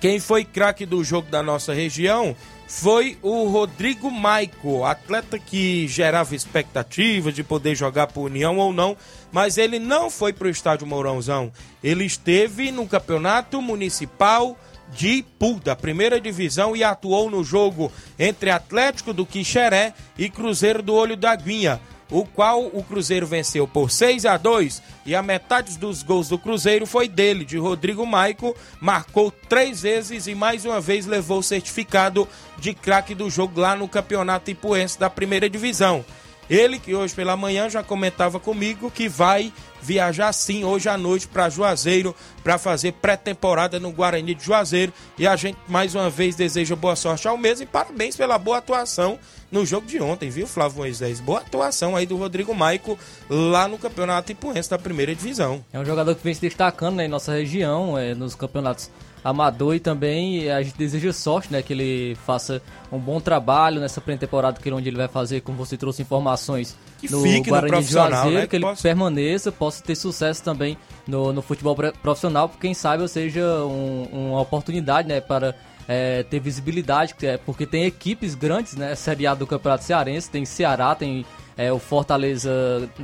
quem 0.00 0.18
foi 0.18 0.42
craque 0.42 0.86
do 0.86 1.04
jogo 1.04 1.30
da 1.30 1.42
nossa 1.42 1.74
região 1.74 2.34
foi 2.66 3.18
o 3.20 3.48
Rodrigo 3.48 4.10
Maico, 4.10 4.82
atleta 4.82 5.38
que 5.38 5.86
gerava 5.88 6.34
expectativa 6.34 7.30
de 7.30 7.44
poder 7.44 7.74
jogar 7.74 8.06
por 8.06 8.22
União 8.22 8.56
ou 8.56 8.72
não, 8.72 8.96
mas 9.30 9.58
ele 9.58 9.78
não 9.78 10.08
foi 10.08 10.32
para 10.32 10.46
o 10.46 10.50
estádio 10.50 10.86
Mourãozão. 10.86 11.52
Ele 11.84 12.06
esteve 12.06 12.70
no 12.70 12.88
campeonato 12.88 13.60
municipal 13.60 14.56
de 14.94 15.24
Pool, 15.38 15.60
da 15.60 15.76
primeira 15.76 16.20
divisão, 16.20 16.74
e 16.76 16.84
atuou 16.84 17.30
no 17.30 17.42
jogo 17.42 17.92
entre 18.18 18.50
Atlético 18.50 19.12
do 19.12 19.26
Quixeré 19.26 19.94
e 20.18 20.28
Cruzeiro 20.28 20.82
do 20.82 20.94
Olho 20.94 21.16
da 21.16 21.34
Guinha 21.34 21.80
o 22.10 22.24
qual 22.24 22.66
o 22.66 22.82
Cruzeiro 22.82 23.26
venceu 23.26 23.66
por 23.66 23.90
6 23.90 24.26
a 24.26 24.36
2 24.36 24.82
e 25.06 25.14
a 25.14 25.22
metade 25.22 25.78
dos 25.78 26.02
gols 26.02 26.28
do 26.28 26.38
Cruzeiro 26.38 26.86
foi 26.86 27.08
dele, 27.08 27.44
de 27.44 27.56
Rodrigo 27.56 28.04
Maico, 28.04 28.56
marcou 28.80 29.30
três 29.30 29.82
vezes 29.82 30.26
e 30.26 30.34
mais 30.34 30.64
uma 30.64 30.80
vez 30.80 31.06
levou 31.06 31.38
o 31.38 31.42
certificado 31.42 32.28
de 32.58 32.74
craque 32.74 33.14
do 33.14 33.30
jogo 33.30 33.60
lá 33.60 33.76
no 33.76 33.88
Campeonato 33.88 34.50
Ipuense 34.50 34.98
da 34.98 35.08
primeira 35.08 35.48
divisão. 35.48 36.04
Ele 36.48 36.80
que 36.80 36.94
hoje 36.94 37.14
pela 37.14 37.36
manhã 37.36 37.70
já 37.70 37.80
comentava 37.80 38.40
comigo 38.40 38.90
que 38.90 39.08
vai 39.08 39.52
viajar 39.82 40.32
sim 40.32 40.64
hoje 40.64 40.88
à 40.88 40.96
noite 40.96 41.26
para 41.26 41.48
Juazeiro 41.48 42.14
para 42.42 42.58
fazer 42.58 42.92
pré-temporada 42.92 43.78
no 43.78 43.92
Guarani 43.92 44.34
de 44.34 44.44
Juazeiro. 44.44 44.92
E 45.18 45.26
a 45.26 45.36
gente 45.36 45.58
mais 45.68 45.94
uma 45.94 46.10
vez 46.10 46.34
deseja 46.34 46.76
boa 46.76 46.96
sorte 46.96 47.28
ao 47.28 47.36
mesmo 47.36 47.64
e 47.64 47.66
parabéns 47.66 48.16
pela 48.16 48.38
boa 48.38 48.58
atuação 48.58 49.18
no 49.50 49.66
jogo 49.66 49.86
de 49.86 50.00
ontem, 50.00 50.30
viu, 50.30 50.46
Flávio 50.46 50.78
Moisés? 50.78 51.18
Boa 51.18 51.40
atuação 51.40 51.96
aí 51.96 52.06
do 52.06 52.16
Rodrigo 52.16 52.54
Maico 52.54 52.96
lá 53.28 53.66
no 53.66 53.78
Campeonato 53.78 54.30
Ipuense 54.30 54.70
da 54.70 54.78
primeira 54.78 55.14
divisão. 55.14 55.64
É 55.72 55.78
um 55.78 55.84
jogador 55.84 56.14
que 56.14 56.22
vem 56.22 56.32
se 56.32 56.40
destacando 56.40 56.96
né, 56.96 57.06
em 57.06 57.08
nossa 57.08 57.32
região, 57.32 57.98
é, 57.98 58.14
nos 58.14 58.36
campeonatos 58.36 58.90
amador 59.22 59.74
e 59.74 59.80
também 59.80 60.50
a 60.50 60.62
gente 60.62 60.76
deseja 60.76 61.12
sorte, 61.12 61.52
né, 61.52 61.62
que 61.62 61.72
ele 61.72 62.16
faça 62.26 62.62
um 62.90 62.98
bom 62.98 63.20
trabalho 63.20 63.80
nessa 63.80 64.00
pré-temporada 64.00 64.60
que 64.60 64.68
é 64.68 64.72
onde 64.72 64.88
ele 64.88 64.96
vai 64.96 65.08
fazer, 65.08 65.40
como 65.40 65.58
você 65.58 65.76
trouxe 65.76 66.02
informações 66.02 66.76
que 66.98 67.10
no 67.10 67.22
fique 67.22 67.50
Guarani 67.50 67.72
no 67.72 67.82
de 67.82 67.92
Juazeiro, 67.92 68.38
né, 68.38 68.46
que 68.46 68.56
ele 68.56 68.64
possa... 68.64 68.82
permaneça, 68.82 69.52
possa 69.52 69.82
ter 69.82 69.94
sucesso 69.94 70.42
também 70.42 70.76
no, 71.06 71.32
no 71.32 71.42
futebol 71.42 71.76
profissional, 72.02 72.48
porque 72.48 72.66
quem 72.66 72.74
sabe 72.74 73.06
seja 73.08 73.64
um, 73.64 74.08
uma 74.12 74.40
oportunidade, 74.40 75.08
né, 75.08 75.20
para 75.20 75.54
é, 75.88 76.22
ter 76.22 76.40
visibilidade, 76.40 77.14
é, 77.22 77.36
porque 77.36 77.66
tem 77.66 77.84
equipes 77.84 78.34
grandes, 78.34 78.76
né, 78.76 78.94
Série 78.94 79.26
A 79.26 79.34
do 79.34 79.46
Campeonato 79.46 79.84
Cearense, 79.84 80.30
tem 80.30 80.44
Ceará, 80.44 80.94
tem 80.94 81.24
é, 81.56 81.72
o 81.72 81.78
Fortaleza 81.78 82.50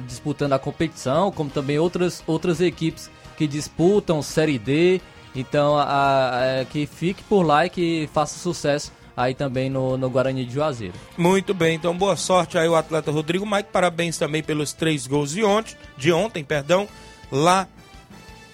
disputando 0.06 0.52
a 0.52 0.58
competição, 0.58 1.30
como 1.30 1.50
também 1.50 1.78
outras, 1.78 2.22
outras 2.26 2.60
equipes 2.60 3.10
que 3.36 3.46
disputam 3.46 4.22
Série 4.22 4.58
D, 4.58 5.00
então, 5.40 5.76
a, 5.76 6.60
a, 6.60 6.64
que 6.64 6.86
fique 6.86 7.22
por 7.24 7.42
lá 7.42 7.66
e 7.66 7.70
que 7.70 8.08
faça 8.12 8.38
sucesso 8.38 8.92
aí 9.16 9.34
também 9.34 9.70
no, 9.70 9.96
no 9.96 10.10
Guarani 10.10 10.44
de 10.44 10.52
Juazeiro. 10.52 10.94
Muito 11.16 11.54
bem, 11.54 11.76
então 11.76 11.96
boa 11.96 12.16
sorte 12.16 12.58
aí 12.58 12.68
o 12.68 12.74
atleta 12.74 13.10
Rodrigo 13.10 13.46
Mike, 13.46 13.70
parabéns 13.72 14.18
também 14.18 14.42
pelos 14.42 14.72
três 14.72 15.06
gols 15.06 15.30
de 15.30 15.42
ontem, 15.42 15.74
de 15.96 16.12
ontem, 16.12 16.44
perdão, 16.44 16.86
lá 17.32 17.66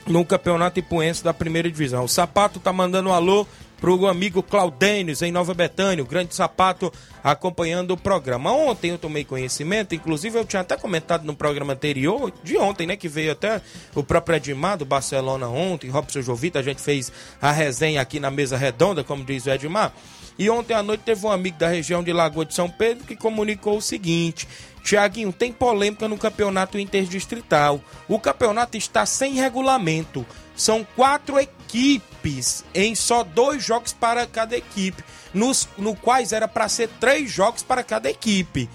no 0.06 0.24
Campeonato 0.24 0.78
Ipuense 0.78 1.22
da 1.22 1.34
primeira 1.34 1.70
divisão. 1.70 2.04
O 2.04 2.08
Sapato 2.08 2.60
tá 2.60 2.72
mandando 2.72 3.08
um 3.08 3.12
alô 3.12 3.46
pro 3.82 4.06
amigo 4.06 4.44
Claudênis, 4.44 5.22
em 5.22 5.32
Nova 5.32 5.52
Betânia, 5.52 6.04
o 6.04 6.06
grande 6.06 6.36
sapato, 6.36 6.92
acompanhando 7.22 7.90
o 7.90 7.96
programa. 7.96 8.52
Ontem 8.52 8.92
eu 8.92 8.98
tomei 8.98 9.24
conhecimento, 9.24 9.92
inclusive 9.92 10.38
eu 10.38 10.44
tinha 10.44 10.62
até 10.62 10.76
comentado 10.76 11.24
no 11.24 11.34
programa 11.34 11.72
anterior, 11.72 12.32
de 12.44 12.56
ontem, 12.56 12.86
né, 12.86 12.94
que 12.94 13.08
veio 13.08 13.32
até 13.32 13.60
o 13.92 14.04
próprio 14.04 14.36
Edmar 14.36 14.78
do 14.78 14.84
Barcelona 14.84 15.48
ontem, 15.48 15.90
Robson 15.90 16.22
Jovita, 16.22 16.60
a 16.60 16.62
gente 16.62 16.80
fez 16.80 17.10
a 17.40 17.50
resenha 17.50 18.00
aqui 18.00 18.20
na 18.20 18.30
mesa 18.30 18.56
redonda, 18.56 19.02
como 19.02 19.24
diz 19.24 19.46
o 19.46 19.50
Edmar. 19.50 19.92
E 20.38 20.48
ontem 20.48 20.74
à 20.74 20.82
noite 20.82 21.00
teve 21.00 21.26
um 21.26 21.32
amigo 21.32 21.58
da 21.58 21.66
região 21.66 22.04
de 22.04 22.12
Lagoa 22.12 22.46
de 22.46 22.54
São 22.54 22.70
Pedro 22.70 23.04
que 23.04 23.16
comunicou 23.16 23.78
o 23.78 23.82
seguinte: 23.82 24.48
Tiaguinho, 24.84 25.32
tem 25.32 25.52
polêmica 25.52 26.08
no 26.08 26.16
campeonato 26.16 26.78
interdistrital. 26.78 27.80
O 28.08 28.18
campeonato 28.18 28.76
está 28.76 29.04
sem 29.04 29.34
regulamento. 29.34 30.24
São 30.56 30.86
quatro 30.96 31.38
equipes 31.72 32.64
em 32.74 32.94
só 32.94 33.24
dois 33.24 33.64
jogos 33.64 33.92
para 33.92 34.26
cada 34.26 34.56
equipe, 34.56 35.02
nos, 35.32 35.66
no 35.78 35.96
quais 35.96 36.32
era 36.32 36.46
para 36.46 36.68
ser 36.68 36.88
três 37.00 37.30
jogos 37.30 37.62
para 37.62 37.82
cada 37.82 38.10
equipe. 38.10 38.68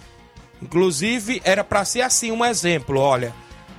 Inclusive, 0.62 1.40
era 1.46 1.64
para 1.64 1.86
ser 1.86 2.02
assim 2.02 2.32
um 2.32 2.44
exemplo, 2.44 3.00
olha. 3.00 3.34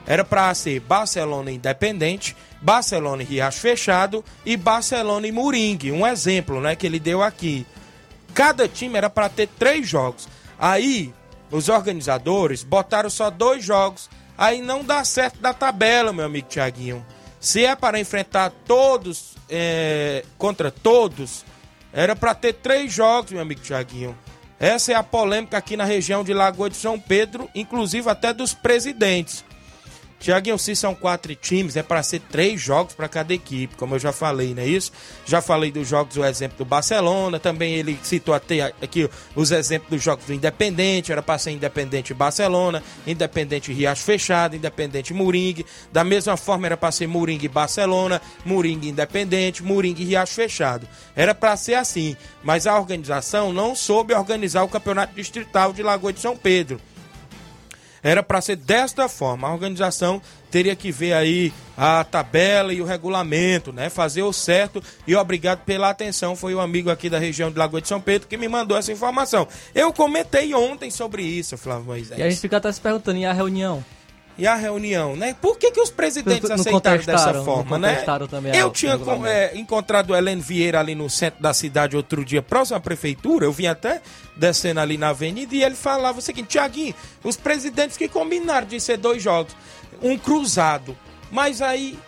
Era 0.06 0.24
para 0.24 0.54
ser 0.54 0.80
Barcelona 0.80 1.50
Independente, 1.50 2.36
Barcelona 2.62 3.22
Riacho 3.22 3.60
Fechado 3.60 4.24
e 4.46 4.56
Barcelona 4.56 5.26
e 5.26 5.32
Moringue. 5.32 5.92
Um 5.92 6.06
exemplo, 6.06 6.60
né, 6.60 6.76
que 6.76 6.86
ele 6.86 7.00
deu 7.00 7.22
aqui. 7.22 7.66
Cada 8.32 8.68
time 8.68 8.96
era 8.96 9.10
para 9.10 9.28
ter 9.28 9.48
três 9.58 9.86
jogos. 9.86 10.28
Aí, 10.58 11.12
os 11.50 11.68
organizadores 11.68 12.62
botaram 12.62 13.10
só 13.10 13.28
dois 13.28 13.64
jogos. 13.64 14.08
Aí 14.36 14.62
não 14.62 14.84
dá 14.84 15.04
certo 15.04 15.40
da 15.40 15.52
tabela, 15.52 16.12
meu 16.12 16.24
amigo 16.24 16.48
Tiaguinho. 16.48 17.04
Se 17.40 17.64
é 17.64 17.76
para 17.76 18.00
enfrentar 18.00 18.50
todos 18.66 19.36
é, 19.48 20.24
contra 20.36 20.70
todos, 20.70 21.44
era 21.92 22.14
para 22.16 22.34
ter 22.34 22.54
três 22.54 22.92
jogos, 22.92 23.32
meu 23.32 23.40
amigo 23.40 23.60
Tiaguinho. 23.60 24.16
Essa 24.60 24.92
é 24.92 24.94
a 24.96 25.02
polêmica 25.02 25.56
aqui 25.56 25.76
na 25.76 25.84
região 25.84 26.24
de 26.24 26.34
Lagoa 26.34 26.68
de 26.68 26.76
São 26.76 26.98
Pedro, 26.98 27.48
inclusive 27.54 28.10
até 28.10 28.32
dos 28.32 28.54
presidentes. 28.54 29.44
Tiaguinho, 30.20 30.58
se 30.58 30.74
são 30.74 30.94
quatro 30.94 31.34
times, 31.36 31.76
é 31.76 31.82
para 31.82 32.02
ser 32.02 32.20
três 32.20 32.60
jogos 32.60 32.94
para 32.94 33.08
cada 33.08 33.32
equipe, 33.32 33.76
como 33.76 33.94
eu 33.94 33.98
já 34.00 34.12
falei, 34.12 34.52
não 34.52 34.62
é 34.62 34.66
isso? 34.66 34.90
Já 35.24 35.40
falei 35.40 35.70
dos 35.70 35.86
jogos, 35.86 36.16
o 36.16 36.24
exemplo 36.24 36.58
do 36.58 36.64
Barcelona, 36.64 37.38
também 37.38 37.74
ele 37.74 37.98
citou 38.02 38.34
até 38.34 38.74
aqui 38.82 39.08
os 39.36 39.52
exemplos 39.52 39.90
dos 39.90 40.02
jogos 40.02 40.26
do 40.26 40.34
Independente, 40.34 41.12
era 41.12 41.22
para 41.22 41.38
ser 41.38 41.52
Independente 41.52 42.12
Barcelona, 42.12 42.82
Independente 43.06 43.72
Riacho 43.72 44.02
Fechado, 44.02 44.56
Independente 44.56 45.14
Moringue, 45.14 45.64
da 45.92 46.02
mesma 46.02 46.36
forma 46.36 46.66
era 46.66 46.76
para 46.76 46.90
ser 46.90 47.06
Moringue 47.06 47.46
Barcelona, 47.46 48.20
Moringue 48.44 48.88
Independente, 48.88 49.62
Moringue 49.62 50.04
Riacho 50.04 50.34
Fechado. 50.34 50.88
Era 51.14 51.34
para 51.34 51.56
ser 51.56 51.74
assim, 51.74 52.16
mas 52.42 52.66
a 52.66 52.76
organização 52.76 53.52
não 53.52 53.74
soube 53.74 54.12
organizar 54.14 54.64
o 54.64 54.68
Campeonato 54.68 55.14
Distrital 55.14 55.72
de 55.72 55.82
Lagoa 55.82 56.12
de 56.12 56.20
São 56.20 56.36
Pedro. 56.36 56.80
Era 58.02 58.22
para 58.22 58.40
ser 58.40 58.56
desta 58.56 59.08
forma. 59.08 59.48
A 59.48 59.52
organização 59.52 60.20
teria 60.50 60.74
que 60.74 60.90
ver 60.90 61.12
aí 61.12 61.52
a 61.76 62.02
tabela 62.04 62.72
e 62.72 62.80
o 62.80 62.84
regulamento, 62.84 63.72
né? 63.72 63.90
Fazer 63.90 64.22
o 64.22 64.32
certo. 64.32 64.82
E 65.06 65.14
obrigado 65.14 65.64
pela 65.64 65.90
atenção. 65.90 66.34
Foi 66.34 66.54
o 66.54 66.58
um 66.58 66.60
amigo 66.60 66.90
aqui 66.90 67.10
da 67.10 67.18
região 67.18 67.50
de 67.50 67.58
Lagoa 67.58 67.80
de 67.80 67.88
São 67.88 68.00
Pedro 68.00 68.28
que 68.28 68.36
me 68.36 68.48
mandou 68.48 68.76
essa 68.76 68.92
informação. 68.92 69.46
Eu 69.74 69.92
comentei 69.92 70.54
ontem 70.54 70.90
sobre 70.90 71.22
isso, 71.22 71.56
Flávio 71.56 71.84
Moisés. 71.84 72.18
E 72.18 72.22
a 72.22 72.30
gente 72.30 72.40
fica 72.40 72.56
até 72.56 72.70
se 72.72 72.80
perguntando, 72.80 73.18
e 73.18 73.24
a 73.24 73.32
reunião? 73.32 73.84
E 74.38 74.46
a 74.46 74.54
reunião, 74.54 75.16
né? 75.16 75.34
Por 75.42 75.58
que, 75.58 75.72
que 75.72 75.80
os 75.80 75.90
presidentes 75.90 76.48
Não 76.48 76.54
aceitaram 76.56 77.04
dessa 77.04 77.34
forma, 77.44 77.76
não 77.76 77.88
né? 77.88 78.04
também 78.28 78.54
Eu 78.56 78.70
tinha 78.70 78.96
com- 78.96 79.26
é, 79.26 79.56
encontrado 79.56 80.10
o 80.10 80.16
Helene 80.16 80.40
Vieira 80.40 80.78
ali 80.78 80.94
no 80.94 81.10
centro 81.10 81.42
da 81.42 81.52
cidade 81.52 81.96
outro 81.96 82.24
dia, 82.24 82.40
próximo 82.40 82.76
à 82.76 82.80
prefeitura. 82.80 83.44
Eu 83.44 83.52
vim 83.52 83.66
até 83.66 84.00
descendo 84.36 84.78
ali 84.80 84.96
na 84.96 85.08
avenida 85.08 85.54
e 85.54 85.62
ele 85.62 85.74
falava 85.74 86.20
o 86.20 86.22
seguinte: 86.22 86.46
Tiaguinho, 86.50 86.94
os 87.24 87.36
presidentes 87.36 87.96
que 87.96 88.08
combinaram 88.08 88.66
de 88.66 88.80
ser 88.80 88.96
dois 88.96 89.20
jogos, 89.20 89.54
um 90.00 90.16
cruzado. 90.16 90.96
Mas 91.30 91.60
aí 91.60 91.98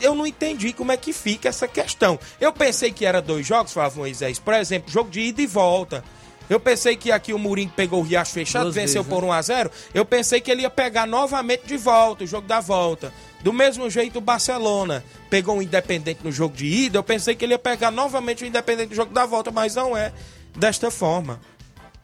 eu 0.00 0.14
não 0.14 0.26
entendi 0.26 0.72
como 0.72 0.92
é 0.92 0.96
que 0.96 1.12
fica 1.12 1.48
essa 1.48 1.68
questão. 1.68 2.18
Eu 2.40 2.52
pensei 2.52 2.90
que 2.90 3.06
era 3.06 3.22
dois 3.22 3.46
jogos, 3.46 3.72
Flávio 3.72 3.98
Moisés. 4.00 4.38
Por 4.38 4.52
exemplo, 4.54 4.90
jogo 4.90 5.08
de 5.08 5.20
ida 5.20 5.40
e 5.40 5.46
volta. 5.46 6.02
Eu 6.48 6.60
pensei 6.60 6.96
que 6.96 7.10
aqui 7.10 7.32
o 7.32 7.38
Murim 7.38 7.68
pegou 7.68 8.00
o 8.00 8.02
Riacho 8.02 8.32
fechado, 8.32 8.64
Duas 8.64 8.74
venceu 8.74 9.02
vezes, 9.02 9.12
né? 9.12 9.20
por 9.20 9.24
1 9.24 9.32
a 9.32 9.42
0 9.42 9.70
Eu 9.92 10.04
pensei 10.04 10.40
que 10.40 10.50
ele 10.50 10.62
ia 10.62 10.70
pegar 10.70 11.06
novamente 11.06 11.66
de 11.66 11.76
volta, 11.76 12.24
o 12.24 12.26
jogo 12.26 12.46
da 12.46 12.60
volta. 12.60 13.12
Do 13.40 13.52
mesmo 13.52 13.88
jeito, 13.90 14.18
o 14.18 14.20
Barcelona 14.20 15.04
pegou 15.28 15.58
o 15.58 15.62
Independente 15.62 16.20
no 16.22 16.30
jogo 16.32 16.56
de 16.56 16.66
ida. 16.66 16.98
Eu 16.98 17.02
pensei 17.02 17.34
que 17.34 17.44
ele 17.44 17.54
ia 17.54 17.58
pegar 17.58 17.90
novamente 17.90 18.44
o 18.44 18.46
Independente 18.46 18.90
no 18.90 18.96
jogo 18.96 19.12
da 19.12 19.26
volta, 19.26 19.50
mas 19.50 19.74
não 19.74 19.96
é 19.96 20.12
desta 20.56 20.90
forma. 20.90 21.40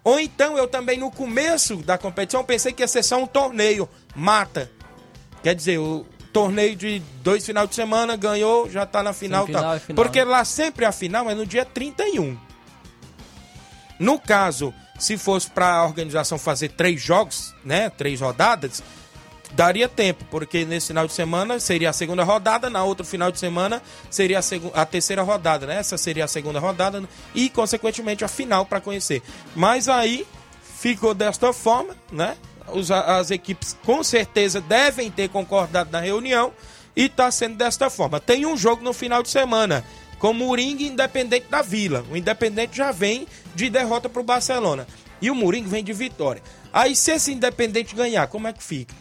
Ou 0.05 0.19
então, 0.19 0.59
eu 0.59 0.67
também 0.67 0.99
no 0.99 1.11
começo 1.11 1.77
da 1.77 1.97
competição 1.97 2.45
pensei 2.45 2.73
que 2.73 2.83
ia 2.83 2.89
ser 2.89 3.03
só 3.05 3.17
um 3.23 3.27
torneio, 3.27 3.89
mata. 4.15 4.71
Quer 5.43 5.55
dizer, 5.55 5.79
o 5.79 6.05
torneio 6.33 6.75
de 6.75 7.01
dois 7.23 7.45
final 7.45 7.67
de 7.67 7.75
semana 7.75 8.17
ganhou, 8.17 8.69
já 8.69 8.85
tá 8.87 9.03
na 9.03 9.13
final, 9.13 9.47
Semifinal 9.47 9.79
final, 9.81 9.95
Porque 9.95 10.19
né? 10.21 10.25
lá 10.25 10.45
sempre 10.45 10.85
a 10.85 10.93
final 10.93 11.31
é 11.31 11.35
no 11.35 11.47
dia 11.47 11.65
31. 11.65 12.37
No 13.99 14.19
caso, 14.19 14.73
se 14.99 15.17
fosse 15.17 15.51
para 15.51 15.75
a 15.77 15.85
organização 15.85 16.39
fazer 16.39 16.69
três 16.71 17.01
jogos, 17.01 17.55
né, 17.65 17.91
três 17.91 18.21
rodadas, 18.21 18.83
daria 19.53 19.89
tempo, 19.89 20.25
porque 20.31 20.65
nesse 20.65 20.89
final 20.89 21.07
de 21.07 21.13
semana 21.13 21.61
seria 21.61 21.91
a 21.91 21.93
segunda 21.93 22.25
rodada, 22.25 22.71
na 22.71 22.83
outro 22.85 23.05
final 23.05 23.31
de 23.31 23.39
semana 23.39 23.83
seria 24.11 24.39
a, 24.41 24.81
a 24.83 24.87
terceira 24.87 25.23
rodada, 25.23 25.67
né? 25.67 25.77
Essa 25.77 25.99
seria 25.99 26.25
a 26.25 26.29
segunda 26.29 26.59
rodada 26.59 27.03
e, 27.35 27.51
consequentemente, 27.51 28.25
a 28.25 28.29
final 28.29 28.65
para 28.65 28.81
conhecer. 28.81 29.23
Mas 29.55 29.89
aí 29.89 30.27
ficou 30.79 31.13
desta 31.15 31.53
forma, 31.53 31.95
né? 32.11 32.37
Os- 32.69 32.91
as 32.91 33.31
equipes 33.31 33.77
com 33.85 34.03
certeza 34.03 34.61
devem 34.61 35.11
ter 35.11 35.29
concordado 35.29 35.91
na 35.91 36.01
reunião 36.01 36.53
e 36.97 37.05
está 37.07 37.31
sendo 37.31 37.57
desta 37.57 37.91
forma. 37.91 38.21
Tem 38.21 38.47
um 38.47 38.57
jogo 38.57 38.83
no 38.83 38.93
final 38.95 39.23
de 39.23 39.29
semana 39.29 39.85
com 40.23 40.33
Moringue 40.33 40.87
Independente 40.87 41.47
da 41.51 41.63
Vila. 41.63 42.05
O 42.09 42.17
Independente 42.17 42.77
já 42.77 42.93
vem 42.93 43.27
de 43.57 43.69
derrota 43.69 44.09
para 44.09 44.21
o 44.21 44.25
Barcelona 44.25 44.87
e 45.21 45.29
o 45.29 45.35
Moringue 45.35 45.69
vem 45.69 45.83
de 45.83 45.93
vitória. 45.93 46.41
Aí 46.73 46.95
se 46.95 47.11
esse 47.11 47.33
Independente 47.33 47.93
ganhar, 47.93 48.29
como 48.29 48.47
é 48.47 48.53
que 48.53 48.63
fica? 48.63 48.95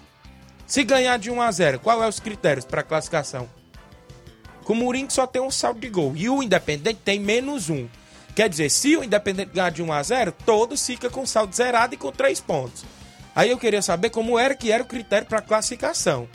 Se 0.65 0.83
ganhar 0.83 1.19
de 1.19 1.29
1 1.29 1.39
a 1.39 1.51
0, 1.51 1.79
qual 1.79 2.03
é 2.03 2.07
os 2.07 2.19
critérios 2.19 2.65
para 2.65 2.81
classificação? 2.81 3.47
Com 4.63 4.73
o 4.73 4.75
Moringue 4.77 5.13
só 5.13 5.27
tem 5.27 5.39
um 5.39 5.51
saldo 5.51 5.79
de 5.79 5.89
gol 5.89 6.13
e 6.15 6.27
o 6.27 6.41
Independente 6.41 7.01
tem 7.05 7.19
menos 7.19 7.69
um. 7.69 7.87
Quer 8.35 8.49
dizer, 8.49 8.71
se 8.71 8.97
o 8.97 9.03
Independente 9.03 9.51
ganhar 9.53 9.69
de 9.69 9.83
1 9.83 9.93
a 9.93 10.01
0, 10.01 10.33
todos 10.43 10.83
ficam 10.83 11.11
com 11.11 11.23
saldo 11.27 11.55
zerado 11.55 11.93
e 11.93 11.97
com 11.97 12.11
três 12.11 12.39
pontos. 12.39 12.83
Aí 13.35 13.51
eu 13.51 13.59
queria 13.59 13.83
saber 13.83 14.09
como 14.09 14.39
era 14.39 14.55
que 14.55 14.71
era 14.71 14.81
o 14.81 14.87
critério 14.87 15.27
para 15.27 15.39
classificação. 15.39 16.27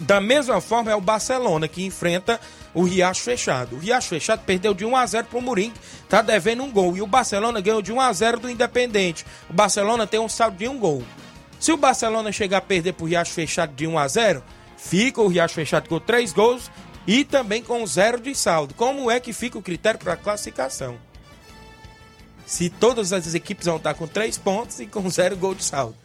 Da 0.00 0.20
mesma 0.20 0.60
forma 0.60 0.92
é 0.92 0.94
o 0.94 1.00
Barcelona 1.00 1.66
que 1.66 1.84
enfrenta 1.84 2.40
o 2.72 2.84
Riacho 2.84 3.22
Fechado. 3.22 3.74
O 3.74 3.78
Riacho 3.80 4.08
Fechado 4.08 4.42
perdeu 4.44 4.72
de 4.72 4.84
1 4.84 4.96
a 4.96 5.04
0 5.04 5.26
para 5.26 5.38
o 5.38 5.72
tá 6.08 6.22
devendo 6.22 6.62
um 6.62 6.70
gol. 6.70 6.96
E 6.96 7.02
o 7.02 7.06
Barcelona 7.06 7.60
ganhou 7.60 7.82
de 7.82 7.92
1 7.92 8.00
a 8.00 8.12
0 8.12 8.40
do 8.40 8.50
Independente. 8.50 9.26
O 9.50 9.52
Barcelona 9.52 10.06
tem 10.06 10.20
um 10.20 10.28
saldo 10.28 10.56
de 10.56 10.68
um 10.68 10.78
gol. 10.78 11.02
Se 11.58 11.72
o 11.72 11.76
Barcelona 11.76 12.30
chegar 12.30 12.58
a 12.58 12.60
perder 12.62 12.92
para 12.92 13.04
o 13.04 13.08
Riacho 13.08 13.32
Fechado 13.32 13.74
de 13.74 13.88
1 13.88 13.98
a 13.98 14.06
0, 14.06 14.44
fica 14.76 15.20
o 15.20 15.26
Riacho 15.26 15.54
Fechado 15.54 15.88
com 15.88 15.98
três 15.98 16.32
gols 16.32 16.70
e 17.04 17.24
também 17.24 17.60
com 17.60 17.84
zero 17.84 18.20
de 18.20 18.32
saldo. 18.36 18.74
Como 18.74 19.10
é 19.10 19.18
que 19.18 19.32
fica 19.32 19.58
o 19.58 19.62
critério 19.62 19.98
para 19.98 20.16
classificação? 20.16 20.96
Se 22.46 22.70
todas 22.70 23.12
as 23.12 23.34
equipes 23.34 23.66
vão 23.66 23.78
estar 23.78 23.94
com 23.94 24.06
três 24.06 24.38
pontos 24.38 24.78
e 24.78 24.86
com 24.86 25.10
zero 25.10 25.36
gol 25.36 25.54
de 25.54 25.64
saldo, 25.64 25.96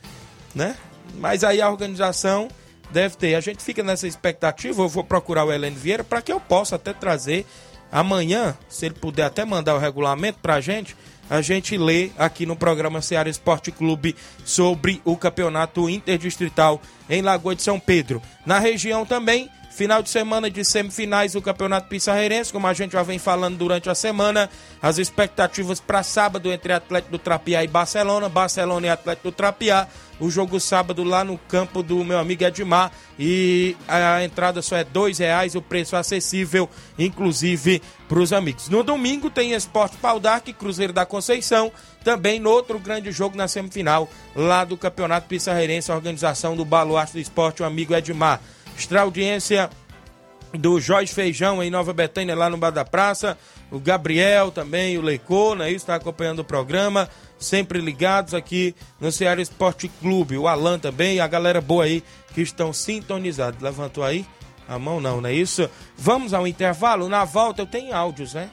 né? 0.55 0.75
Mas 1.15 1.43
aí 1.43 1.61
a 1.61 1.69
organização 1.69 2.49
deve 2.93 3.17
ter. 3.17 3.35
A 3.35 3.41
gente 3.41 3.61
fica 3.61 3.83
nessa 3.83 4.07
expectativa. 4.07 4.81
Eu 4.81 4.87
vou 4.87 5.03
procurar 5.03 5.43
o 5.43 5.51
Helene 5.51 5.75
Vieira 5.75 6.03
para 6.03 6.21
que 6.21 6.31
eu 6.31 6.39
possa 6.39 6.75
até 6.77 6.93
trazer 6.93 7.45
amanhã, 7.91 8.57
se 8.69 8.87
ele 8.87 8.95
puder 8.95 9.25
até 9.25 9.45
mandar 9.45 9.75
o 9.75 9.79
regulamento 9.79 10.39
para 10.41 10.55
a 10.55 10.61
gente, 10.61 10.95
a 11.29 11.41
gente 11.41 11.77
lê 11.77 12.09
aqui 12.17 12.45
no 12.45 12.55
programa 12.55 13.01
Ceará 13.01 13.29
Esporte 13.29 13.71
Clube 13.71 14.15
sobre 14.43 14.99
o 15.05 15.15
campeonato 15.15 15.89
interdistrital 15.89 16.81
em 17.09 17.21
Lagoa 17.21 17.55
de 17.55 17.61
São 17.61 17.79
Pedro. 17.79 18.21
Na 18.45 18.59
região 18.59 19.05
também, 19.05 19.49
final 19.73 20.03
de 20.03 20.09
semana 20.09 20.51
de 20.51 20.63
semifinais 20.63 21.33
do 21.33 21.41
Campeonato 21.41 21.87
Pissarreirense, 21.87 22.53
como 22.53 22.67
a 22.67 22.73
gente 22.73 22.91
já 22.91 23.01
vem 23.01 23.17
falando 23.17 23.57
durante 23.57 23.89
a 23.89 23.95
semana, 23.95 24.49
as 24.79 24.99
expectativas 24.99 25.79
para 25.79 26.03
sábado 26.03 26.51
entre 26.51 26.73
Atlético 26.73 27.11
do 27.11 27.17
Trapiá 27.17 27.63
e 27.63 27.67
Barcelona, 27.67 28.29
Barcelona 28.29 28.87
e 28.87 28.89
Atlético 28.91 29.29
do 29.29 29.35
Trapiá, 29.35 29.87
o 30.19 30.29
jogo 30.29 30.59
sábado 30.59 31.03
lá 31.03 31.23
no 31.23 31.39
campo 31.39 31.81
do 31.81 32.03
meu 32.03 32.19
amigo 32.19 32.43
Edmar 32.43 32.91
e 33.17 33.75
a 33.87 34.23
entrada 34.23 34.61
só 34.61 34.77
é 34.77 34.83
dois 34.83 35.17
reais, 35.17 35.55
o 35.55 35.61
preço 35.61 35.95
acessível, 35.95 36.69
inclusive 36.97 37.81
para 38.07 38.19
os 38.19 38.31
amigos. 38.31 38.69
No 38.69 38.83
domingo 38.83 39.31
tem 39.31 39.53
Esporte 39.53 39.97
Pau 39.97 40.19
D'Arc, 40.19 40.53
Cruzeiro 40.53 40.93
da 40.93 41.03
Conceição, 41.03 41.71
também 42.03 42.39
no 42.39 42.51
outro 42.51 42.77
grande 42.77 43.11
jogo 43.11 43.35
na 43.35 43.47
semifinal 43.47 44.07
lá 44.35 44.63
do 44.63 44.77
Campeonato 44.77 45.27
Pissarreirense, 45.27 45.91
a 45.91 45.95
organização 45.95 46.55
do 46.55 46.63
Baluarte 46.63 47.13
do 47.13 47.19
Esporte, 47.19 47.63
o 47.63 47.65
amigo 47.65 47.95
Edmar. 47.95 48.39
Extra 48.77 49.01
audiência 49.01 49.69
do 50.53 50.79
Jorge 50.79 51.13
Feijão 51.13 51.63
em 51.63 51.69
Nova 51.69 51.93
Betânia, 51.93 52.35
lá 52.35 52.49
no 52.49 52.57
Bar 52.57 52.71
da 52.71 52.85
Praça. 52.85 53.37
O 53.71 53.79
Gabriel 53.79 54.51
também, 54.51 54.97
o 54.97 55.01
Leicô, 55.01 55.55
né? 55.55 55.71
Está 55.71 55.95
acompanhando 55.95 56.39
o 56.39 56.43
programa. 56.43 57.09
Sempre 57.39 57.79
ligados 57.79 58.33
aqui 58.33 58.75
no 58.99 59.11
Ceará 59.11 59.41
Esporte 59.41 59.87
Clube. 59.99 60.37
O 60.37 60.47
Alan 60.47 60.77
também, 60.77 61.19
a 61.19 61.27
galera 61.27 61.59
boa 61.59 61.85
aí 61.85 62.03
que 62.33 62.41
estão 62.41 62.71
sintonizados. 62.71 63.61
Levantou 63.61 64.03
aí? 64.03 64.25
A 64.67 64.79
mão 64.79 65.01
não, 65.01 65.19
não 65.19 65.29
é 65.29 65.33
isso? 65.33 65.69
Vamos 65.97 66.33
ao 66.33 66.47
intervalo. 66.47 67.09
Na 67.09 67.25
volta 67.25 67.61
eu 67.61 67.65
tenho 67.65 67.93
áudios, 67.93 68.33
né? 68.33 68.49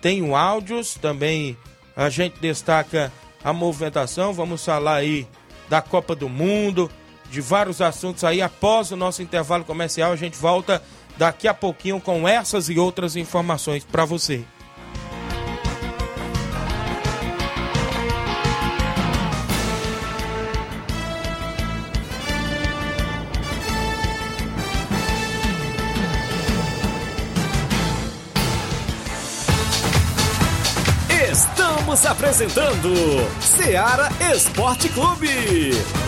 Tenho 0.00 0.36
áudios, 0.36 0.94
também 0.94 1.56
a 1.96 2.08
gente 2.08 2.38
destaca 2.40 3.12
a 3.42 3.52
movimentação. 3.52 4.32
Vamos 4.32 4.64
falar 4.64 4.96
aí 4.96 5.26
da 5.68 5.82
Copa 5.82 6.14
do 6.14 6.28
Mundo, 6.28 6.90
de 7.30 7.40
vários 7.40 7.80
assuntos 7.80 8.24
aí. 8.24 8.40
Após 8.40 8.90
o 8.90 8.96
nosso 8.96 9.22
intervalo 9.22 9.64
comercial, 9.64 10.12
a 10.12 10.16
gente 10.16 10.36
volta 10.36 10.82
daqui 11.16 11.48
a 11.48 11.54
pouquinho 11.54 12.00
com 12.00 12.26
essas 12.26 12.68
e 12.68 12.78
outras 12.78 13.16
informações 13.16 13.84
para 13.84 14.04
você. 14.04 14.44
Estamos 31.88 32.04
apresentando 32.06 32.92
Seara 33.40 34.08
Esporte 34.32 34.88
Clube. 34.90 36.07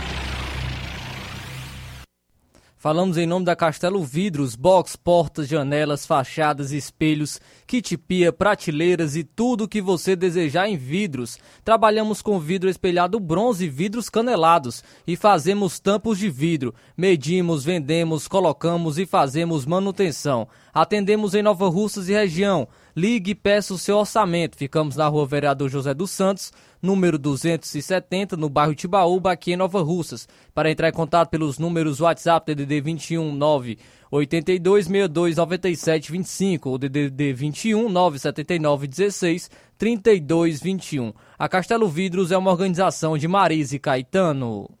Falamos 2.81 3.15
em 3.15 3.27
nome 3.27 3.45
da 3.45 3.55
Castelo 3.55 4.03
Vidros, 4.03 4.55
box, 4.55 4.95
portas, 4.95 5.47
janelas, 5.47 6.03
fachadas, 6.03 6.71
espelhos, 6.71 7.39
kit 7.67 7.95
pia, 7.95 8.33
prateleiras 8.33 9.15
e 9.15 9.23
tudo 9.23 9.65
o 9.65 9.67
que 9.67 9.79
você 9.79 10.15
desejar 10.15 10.67
em 10.67 10.75
vidros. 10.75 11.37
Trabalhamos 11.63 12.23
com 12.23 12.39
vidro 12.39 12.67
espelhado 12.67 13.19
bronze 13.19 13.65
e 13.65 13.69
vidros 13.69 14.09
canelados 14.09 14.83
e 15.05 15.15
fazemos 15.15 15.79
tampos 15.79 16.17
de 16.17 16.27
vidro. 16.27 16.73
Medimos, 16.97 17.63
vendemos, 17.63 18.27
colocamos 18.27 18.97
e 18.97 19.05
fazemos 19.05 19.63
manutenção. 19.63 20.47
Atendemos 20.73 21.35
em 21.35 21.43
Nova 21.43 21.69
Russas 21.69 22.09
e 22.09 22.13
região. 22.13 22.67
Ligue 22.95 23.31
e 23.31 23.35
peça 23.35 23.73
o 23.73 23.77
seu 23.77 23.97
orçamento. 23.97 24.57
Ficamos 24.57 24.95
na 24.95 25.07
rua 25.07 25.25
Vereador 25.25 25.69
José 25.69 25.93
dos 25.93 26.11
Santos, 26.11 26.51
número 26.81 27.17
270, 27.17 28.35
no 28.35 28.49
bairro 28.49 28.75
Tibaúba, 28.75 29.31
aqui 29.31 29.53
em 29.53 29.55
Nova 29.55 29.81
Russas. 29.81 30.27
Para 30.53 30.69
entrar 30.69 30.89
em 30.89 30.93
contato 30.93 31.29
pelos 31.29 31.57
números 31.57 32.01
WhatsApp 32.01 32.53
DDD 32.53 32.81
21 32.81 33.33
9 33.33 33.77
82 34.11 34.85
62 34.87 35.37
97 35.37 36.11
25 36.11 36.69
ou 36.69 36.77
DDD 36.77 37.33
21 37.33 37.87
979 37.87 38.87
16 38.87 39.49
32 39.77 40.59
21. 40.61 41.13
A 41.39 41.47
Castelo 41.47 41.87
Vidros 41.87 42.31
é 42.31 42.37
uma 42.37 42.51
organização 42.51 43.17
de 43.17 43.27
Marise 43.27 43.79
Caetano. 43.79 44.80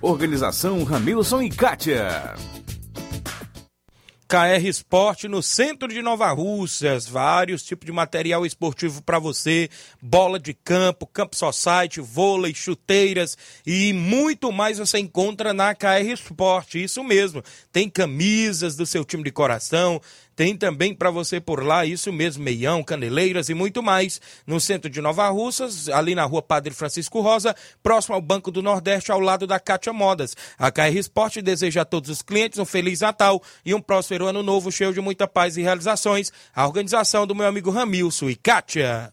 organização 0.00 0.82
Ramilson 0.84 1.42
e 1.42 1.50
Kátia. 1.50 2.34
KR 4.32 4.66
Esporte 4.66 5.28
no 5.28 5.42
centro 5.42 5.88
de 5.88 6.00
Nova 6.00 6.32
Russas, 6.32 7.06
vários 7.06 7.62
tipos 7.62 7.84
de 7.84 7.92
material 7.92 8.46
esportivo 8.46 9.02
para 9.02 9.18
você, 9.18 9.68
bola 10.00 10.38
de 10.40 10.54
campo, 10.54 11.06
campo 11.06 11.36
society, 11.36 12.00
vôlei, 12.00 12.54
chuteiras 12.54 13.36
e 13.66 13.92
muito 13.92 14.50
mais 14.50 14.78
você 14.78 14.98
encontra 14.98 15.52
na 15.52 15.74
KR 15.74 16.10
Esporte, 16.10 16.82
isso 16.82 17.04
mesmo. 17.04 17.42
Tem 17.70 17.90
camisas 17.90 18.74
do 18.74 18.86
seu 18.86 19.04
time 19.04 19.22
de 19.22 19.30
coração, 19.30 20.00
tem 20.34 20.56
também 20.56 20.94
para 20.94 21.10
você 21.10 21.40
por 21.40 21.62
lá, 21.64 21.84
isso 21.84 22.12
mesmo, 22.12 22.42
meião, 22.42 22.82
caneleiras 22.82 23.48
e 23.48 23.54
muito 23.54 23.82
mais, 23.82 24.20
no 24.46 24.60
centro 24.60 24.90
de 24.90 25.00
Nova 25.00 25.28
Russas, 25.28 25.88
ali 25.88 26.14
na 26.14 26.24
rua 26.24 26.42
Padre 26.42 26.72
Francisco 26.72 27.20
Rosa, 27.20 27.54
próximo 27.82 28.14
ao 28.14 28.20
Banco 28.20 28.50
do 28.50 28.62
Nordeste, 28.62 29.12
ao 29.12 29.20
lado 29.20 29.46
da 29.46 29.60
Cátia 29.60 29.92
Modas. 29.92 30.36
A 30.58 30.70
KR 30.70 30.96
Esporte 30.96 31.42
deseja 31.42 31.82
a 31.82 31.84
todos 31.84 32.10
os 32.10 32.22
clientes 32.22 32.58
um 32.58 32.64
Feliz 32.64 33.00
Natal 33.00 33.42
e 33.64 33.74
um 33.74 33.80
próspero 33.80 34.26
ano 34.26 34.42
novo, 34.42 34.72
cheio 34.72 34.92
de 34.92 35.00
muita 35.00 35.26
paz 35.28 35.56
e 35.56 35.62
realizações. 35.62 36.32
A 36.54 36.66
organização 36.66 37.26
do 37.26 37.34
meu 37.34 37.46
amigo 37.46 37.70
Ramilson 37.70 38.30
e 38.30 38.36
Kátia. 38.36 39.12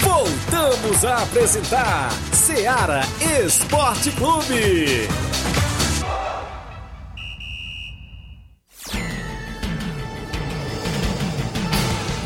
Voltamos 0.00 1.04
a 1.04 1.22
apresentar 1.22 2.10
Seara 2.32 3.02
Esporte 3.44 4.10
Clube. 4.12 5.08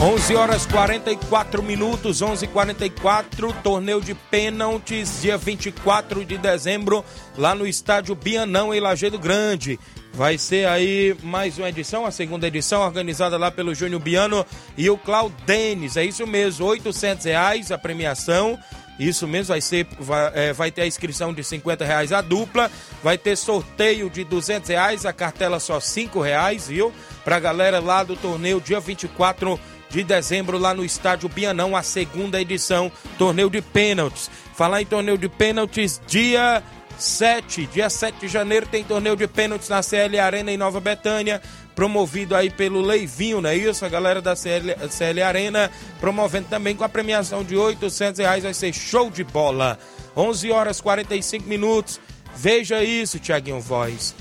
11 0.04 0.36
horas 0.36 0.66
44 0.66 1.62
minutos, 1.62 2.20
11:44, 2.20 3.54
torneio 3.62 4.02
de 4.02 4.12
pênaltis, 4.12 5.22
dia 5.22 5.38
24 5.38 6.26
de 6.26 6.36
dezembro, 6.36 7.02
lá 7.38 7.54
no 7.54 7.66
estádio 7.66 8.14
Bianão, 8.14 8.74
em 8.74 8.80
Lajeado 8.80 9.18
Grande. 9.18 9.80
Vai 10.12 10.36
ser 10.36 10.68
aí 10.68 11.16
mais 11.22 11.56
uma 11.56 11.70
edição, 11.70 12.04
a 12.04 12.10
segunda 12.10 12.46
edição, 12.46 12.82
organizada 12.82 13.38
lá 13.38 13.50
pelo 13.50 13.74
Júnior 13.74 13.98
Biano 13.98 14.44
e 14.76 14.90
o 14.90 14.98
Claudenes. 14.98 15.96
É 15.96 16.04
isso 16.04 16.26
mesmo, 16.26 16.66
800 16.66 17.24
reais 17.24 17.72
a 17.72 17.78
premiação. 17.78 18.58
Isso 18.98 19.26
mesmo, 19.26 19.48
vai 19.48 19.60
ser, 19.60 19.88
vai, 19.98 20.32
é, 20.34 20.52
vai, 20.52 20.70
ter 20.70 20.82
a 20.82 20.86
inscrição 20.86 21.32
de 21.32 21.42
50 21.42 21.84
reais 21.84 22.12
a 22.12 22.20
dupla, 22.20 22.70
vai 23.02 23.18
ter 23.18 23.36
sorteio 23.36 24.08
de 24.08 24.22
200 24.22 24.68
reais, 24.68 25.04
a 25.04 25.12
cartela 25.12 25.58
só 25.58 25.80
5 25.80 26.20
reais, 26.20 26.68
viu? 26.68 26.92
Pra 27.24 27.40
galera 27.40 27.80
lá 27.80 28.04
do 28.04 28.14
torneio, 28.14 28.60
dia 28.60 28.78
24 28.78 29.58
de 29.58 29.73
dezembro, 30.02 30.58
lá 30.58 30.74
no 30.74 30.84
estádio 30.84 31.28
Bianão, 31.28 31.76
a 31.76 31.82
segunda 31.82 32.40
edição, 32.40 32.90
torneio 33.18 33.48
de 33.48 33.62
pênaltis. 33.62 34.30
Falar 34.54 34.82
em 34.82 34.86
torneio 34.86 35.18
de 35.18 35.28
pênaltis, 35.28 36.00
dia 36.06 36.62
7, 36.98 37.66
dia 37.66 37.90
7 37.90 38.20
de 38.20 38.28
janeiro, 38.28 38.66
tem 38.66 38.82
torneio 38.82 39.16
de 39.16 39.26
pênaltis 39.26 39.68
na 39.68 39.82
CL 39.82 40.18
Arena 40.18 40.50
em 40.50 40.56
Nova 40.56 40.80
Betânia 40.80 41.40
promovido 41.74 42.34
aí 42.34 42.50
pelo 42.50 42.80
Leivinho, 42.80 43.40
não 43.40 43.50
é 43.50 43.56
isso? 43.56 43.84
A 43.84 43.88
galera 43.88 44.22
da 44.22 44.36
CL, 44.36 44.74
CL 44.88 45.22
Arena 45.22 45.70
promovendo 46.00 46.48
também 46.48 46.76
com 46.76 46.84
a 46.84 46.88
premiação 46.88 47.42
de 47.42 47.56
800 47.56 48.18
reais, 48.20 48.44
vai 48.44 48.54
ser 48.54 48.72
show 48.72 49.10
de 49.10 49.24
bola. 49.24 49.78
11 50.16 50.50
horas 50.52 50.80
45 50.80 51.48
minutos. 51.48 52.00
Veja 52.36 52.82
isso, 52.82 53.18
Tiaguinho 53.18 53.60
Voz. 53.60 54.14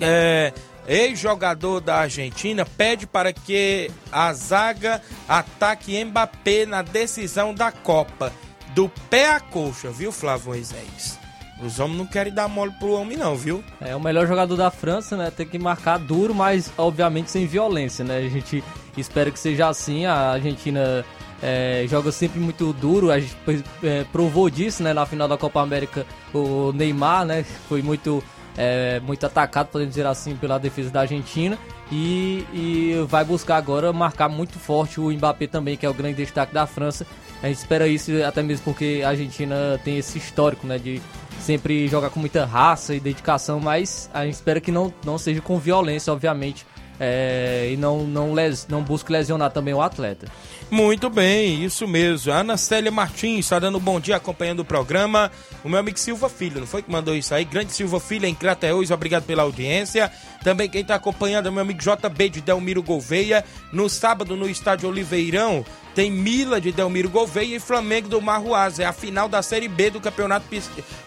É, 0.00 0.52
ex-jogador 0.86 1.80
da 1.80 1.96
Argentina 1.96 2.64
pede 2.64 3.06
para 3.06 3.32
que 3.32 3.90
a 4.10 4.32
zaga 4.32 5.02
ataque 5.28 6.04
Mbappé 6.04 6.66
na 6.66 6.82
decisão 6.82 7.54
da 7.54 7.70
Copa. 7.70 8.32
Do 8.74 8.88
pé 9.10 9.30
à 9.30 9.40
coxa, 9.40 9.90
viu, 9.90 10.10
Flávio 10.10 10.48
Moisés? 10.48 11.18
Os 11.62 11.78
homens 11.78 11.98
não 11.98 12.06
querem 12.06 12.32
dar 12.32 12.48
mole 12.48 12.72
pro 12.72 12.92
homem, 12.92 13.16
não, 13.16 13.36
viu? 13.36 13.62
É 13.80 13.94
o 13.94 14.00
melhor 14.00 14.26
jogador 14.26 14.56
da 14.56 14.70
França, 14.70 15.16
né? 15.16 15.30
Tem 15.30 15.46
que 15.46 15.58
marcar 15.58 15.98
duro, 15.98 16.34
mas 16.34 16.72
obviamente 16.76 17.30
sem 17.30 17.46
violência, 17.46 18.04
né? 18.04 18.18
A 18.18 18.28
gente 18.28 18.64
espera 18.96 19.30
que 19.30 19.38
seja 19.38 19.68
assim. 19.68 20.04
A 20.04 20.32
Argentina 20.32 21.04
é, 21.40 21.84
joga 21.88 22.10
sempre 22.10 22.40
muito 22.40 22.72
duro. 22.72 23.12
A 23.12 23.20
gente 23.20 23.36
é, 23.84 24.04
provou 24.10 24.50
disso, 24.50 24.82
né? 24.82 24.92
Na 24.92 25.06
final 25.06 25.28
da 25.28 25.38
Copa 25.38 25.60
América, 25.60 26.04
o 26.34 26.72
Neymar, 26.72 27.24
né? 27.24 27.44
Foi 27.68 27.80
muito, 27.80 28.24
é, 28.56 29.00
muito 29.00 29.24
atacado, 29.24 29.68
podemos 29.68 29.94
dizer 29.94 30.06
assim, 30.06 30.36
pela 30.36 30.58
defesa 30.58 30.90
da 30.90 31.00
Argentina. 31.00 31.58
E, 31.90 32.46
e 32.52 33.06
vai 33.06 33.24
buscar 33.24 33.56
agora 33.56 33.92
marcar 33.92 34.28
muito 34.28 34.58
forte 34.58 34.98
o 34.98 35.10
Mbappé 35.10 35.46
também, 35.46 35.76
que 35.76 35.84
é 35.84 35.88
o 35.88 35.94
grande 35.94 36.16
destaque 36.16 36.54
da 36.54 36.66
França. 36.66 37.06
A 37.42 37.48
gente 37.48 37.58
espera 37.58 37.86
isso 37.86 38.10
até 38.24 38.42
mesmo 38.42 38.64
porque 38.64 39.02
a 39.04 39.10
Argentina 39.10 39.80
tem 39.84 39.98
esse 39.98 40.16
histórico, 40.16 40.66
né? 40.66 40.78
De 40.78 41.02
sempre 41.40 41.88
jogar 41.88 42.10
com 42.10 42.20
muita 42.20 42.46
raça 42.46 42.94
e 42.94 43.00
dedicação, 43.00 43.60
mas 43.60 44.08
a 44.14 44.24
gente 44.24 44.34
espera 44.34 44.60
que 44.60 44.70
não, 44.70 44.94
não 45.04 45.18
seja 45.18 45.40
com 45.40 45.58
violência, 45.58 46.12
obviamente, 46.12 46.64
é, 47.00 47.70
e 47.72 47.76
não, 47.76 48.04
não, 48.04 48.32
les, 48.32 48.66
não 48.68 48.82
busque 48.82 49.10
lesionar 49.10 49.50
também 49.50 49.74
o 49.74 49.80
atleta. 49.80 50.26
Muito 50.70 51.10
bem, 51.10 51.64
isso 51.64 51.86
mesmo. 51.86 52.32
Ana 52.32 52.56
Célia 52.56 52.90
Martins 52.90 53.40
está 53.40 53.58
dando 53.58 53.78
um 53.78 53.80
bom 53.80 54.00
dia 54.00 54.16
acompanhando 54.16 54.60
o 54.60 54.64
programa. 54.64 55.30
O 55.62 55.68
meu 55.68 55.78
amigo 55.78 55.98
Silva 55.98 56.28
Filho, 56.28 56.60
não 56.60 56.66
foi 56.66 56.82
que 56.82 56.90
mandou 56.90 57.14
isso 57.14 57.34
aí? 57.34 57.44
Grande 57.44 57.72
Silva 57.72 58.00
Filho 58.00 58.26
em 58.26 58.34
Crateus, 58.34 58.90
obrigado 58.90 59.24
pela 59.24 59.42
audiência. 59.42 60.10
Também 60.42 60.68
quem 60.68 60.82
está 60.82 60.96
acompanhando 60.96 61.48
é 61.48 61.50
meu 61.50 61.60
amigo 61.60 61.80
JB 61.80 62.28
de 62.28 62.40
Delmiro 62.40 62.82
Gouveia. 62.82 63.44
No 63.72 63.88
sábado, 63.88 64.36
no 64.36 64.48
estádio 64.48 64.88
Oliveirão, 64.88 65.64
tem 65.94 66.10
Mila 66.10 66.60
de 66.60 66.72
Delmiro 66.72 67.08
Gouveia 67.08 67.56
e 67.56 67.60
Flamengo 67.60 68.08
do 68.08 68.20
Marruaz. 68.20 68.78
É 68.78 68.84
a 68.84 68.92
final 68.92 69.28
da 69.28 69.42
Série 69.42 69.68
B 69.68 69.90
do 69.90 70.00
Campeonato 70.00 70.46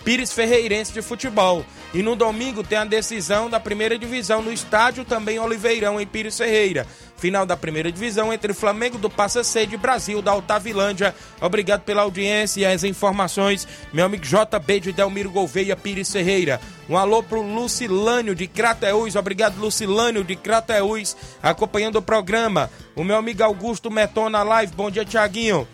Pires 0.04 0.32
Ferreirense 0.32 0.94
de 0.94 1.02
Futebol. 1.02 1.66
E 1.94 2.02
no 2.02 2.16
domingo 2.16 2.64
tem 2.64 2.78
a 2.78 2.86
decisão 2.86 3.50
da 3.50 3.60
primeira 3.60 3.98
divisão 3.98 4.42
no 4.42 4.52
estádio 4.52 5.04
também 5.06 5.40
Oliveirão, 5.40 6.00
em 6.00 6.06
Pires 6.06 6.38
Ferreira. 6.38 6.86
Final 7.18 7.46
da 7.46 7.56
primeira 7.56 7.92
divisão 7.92 8.34
entre 8.34 8.54
Flamengo 8.54 8.98
do 8.98 9.10
Passa 9.10 9.44
Sede 9.44 9.78
Brasil 9.78 10.22
da 10.22 10.32
Altavilândia. 10.32 11.16
Obrigado 11.42 11.82
pela 11.82 12.02
audiência 12.02 12.62
e 12.62 12.66
as 12.66 12.84
informações. 12.84 13.68
Meu 13.94 14.06
amigo 14.06 14.24
JB 14.24 14.80
de 14.82 14.92
Delmiro 14.92 15.32
Gouveia 15.32 15.76
Pires 15.76 16.12
Ferreira. 16.12 16.60
Um 16.90 16.98
alô 16.98 17.24
pro 17.24 17.42
Lucilânio 17.42 18.36
de 18.36 18.48
Crateús. 18.48 19.16
Obrigado, 19.16 19.58
Lucilânio 19.58 20.24
de 20.24 20.36
Crateús, 20.36 21.16
acompanhando 21.42 21.98
o 21.98 22.02
programa. 22.02 22.70
O 22.96 23.04
meu 23.04 23.16
amigo 23.16 23.44
Augusto 23.44 23.90
Meton 23.90 24.30
na 24.30 24.44
live. 24.44 24.74
Bom 24.76 24.92
dia, 24.92 25.06
Tiaguinho. 25.06 25.68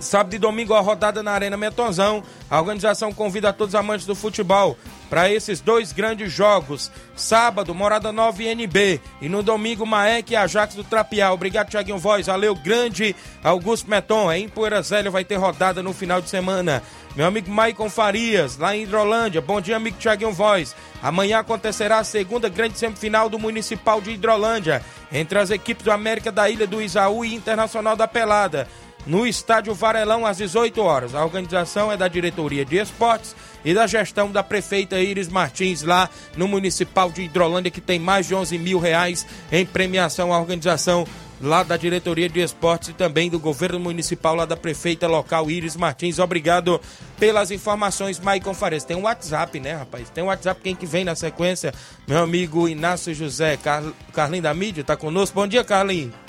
Sábado 0.00 0.34
e 0.34 0.38
domingo 0.38 0.74
a 0.74 0.80
rodada 0.80 1.22
na 1.22 1.32
Arena 1.32 1.56
Metonzão. 1.56 2.22
A 2.50 2.58
organização 2.58 3.12
convida 3.12 3.50
a 3.50 3.52
todos 3.52 3.74
os 3.74 3.80
amantes 3.80 4.06
do 4.06 4.14
futebol 4.14 4.76
para 5.14 5.30
esses 5.30 5.60
dois 5.60 5.92
grandes 5.92 6.32
jogos. 6.32 6.90
Sábado, 7.14 7.72
Morada 7.72 8.10
9 8.10 8.48
NB. 8.48 9.00
E 9.22 9.28
no 9.28 9.44
domingo, 9.44 9.86
Maek 9.86 10.32
e 10.32 10.34
Ajax 10.34 10.74
do 10.74 10.82
Trapiá. 10.82 11.32
Obrigado, 11.32 11.70
Tiaguinho 11.70 11.98
Voz. 11.98 12.26
Valeu, 12.26 12.52
grande 12.56 13.14
Augusto 13.40 13.88
Meton. 13.88 14.32
Em 14.32 14.48
Poeira 14.48 14.82
vai 15.12 15.24
ter 15.24 15.36
rodada 15.36 15.84
no 15.84 15.92
final 15.92 16.20
de 16.20 16.28
semana. 16.28 16.82
Meu 17.14 17.26
amigo 17.26 17.48
Maicon 17.48 17.88
Farias, 17.88 18.58
lá 18.58 18.74
em 18.74 18.82
Hidrolândia. 18.82 19.40
Bom 19.40 19.60
dia, 19.60 19.76
amigo 19.76 19.98
Tiaguinho 20.00 20.32
Voz. 20.32 20.74
Amanhã 21.00 21.38
acontecerá 21.38 22.00
a 22.00 22.04
segunda 22.04 22.48
grande 22.48 22.76
semifinal 22.76 23.28
do 23.28 23.38
Municipal 23.38 24.00
de 24.00 24.10
Hidrolândia, 24.10 24.82
entre 25.12 25.38
as 25.38 25.48
equipes 25.50 25.84
do 25.84 25.92
América 25.92 26.32
da 26.32 26.50
Ilha 26.50 26.66
do 26.66 26.82
Isaú 26.82 27.24
e 27.24 27.32
Internacional 27.32 27.94
da 27.94 28.08
Pelada 28.08 28.66
no 29.06 29.26
Estádio 29.26 29.74
Varelão 29.74 30.24
às 30.26 30.38
18 30.38 30.80
horas. 30.80 31.14
A 31.14 31.24
organização 31.24 31.90
é 31.90 31.96
da 31.96 32.08
Diretoria 32.08 32.64
de 32.64 32.76
Esportes 32.76 33.34
e 33.64 33.72
da 33.74 33.86
gestão 33.86 34.30
da 34.30 34.42
prefeita 34.42 35.00
Iris 35.00 35.28
Martins 35.28 35.82
lá 35.82 36.08
no 36.36 36.46
Municipal 36.46 37.10
de 37.10 37.22
Hidrolândia, 37.22 37.70
que 37.70 37.80
tem 37.80 37.98
mais 37.98 38.26
de 38.26 38.34
11 38.34 38.58
mil 38.58 38.78
reais 38.78 39.26
em 39.50 39.64
premiação. 39.64 40.32
A 40.32 40.38
organização 40.38 41.06
lá 41.40 41.62
da 41.62 41.76
Diretoria 41.76 42.28
de 42.28 42.40
Esportes 42.40 42.90
e 42.90 42.92
também 42.92 43.28
do 43.28 43.38
Governo 43.38 43.80
Municipal 43.80 44.34
lá 44.34 44.44
da 44.44 44.56
prefeita 44.56 45.06
local 45.06 45.50
Iris 45.50 45.76
Martins. 45.76 46.18
Obrigado 46.18 46.80
pelas 47.18 47.50
informações, 47.50 48.18
Maicon 48.20 48.54
Fares. 48.54 48.84
Tem 48.84 48.96
um 48.96 49.02
WhatsApp, 49.02 49.58
né, 49.60 49.74
rapaz? 49.74 50.08
Tem 50.10 50.24
um 50.24 50.28
WhatsApp, 50.28 50.60
quem 50.62 50.74
que 50.74 50.86
vem 50.86 51.04
na 51.04 51.14
sequência? 51.14 51.72
Meu 52.06 52.22
amigo 52.22 52.68
Inácio 52.68 53.14
José 53.14 53.56
Car... 53.56 53.82
Carlinho 54.12 54.42
da 54.42 54.54
Mídia 54.54 54.84
tá 54.84 54.96
conosco. 54.96 55.34
Bom 55.34 55.46
dia, 55.46 55.64
Carlinho. 55.64 56.23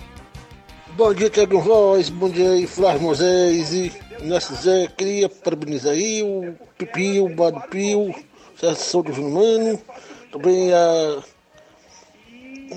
Bom 0.98 1.14
dia, 1.14 1.30
Tiago 1.30 1.60
Voz, 1.60 2.10
bom 2.10 2.30
dia 2.30 2.66
Flávio 2.70 3.02
Moisés 3.02 3.74
e 3.74 3.92
Inácio 4.22 4.56
Zé. 4.56 4.88
Queria 4.88 5.28
parabenizar 5.28 5.92
aí 5.92 6.24
o 6.24 6.56
Pipio, 6.78 7.26
o 7.26 7.36
Bado 7.36 7.60
Pio, 7.70 8.16
Assessor 8.56 9.04
do 9.04 9.22
Mano, 9.22 9.78
também 10.32 10.72
a 10.74 11.22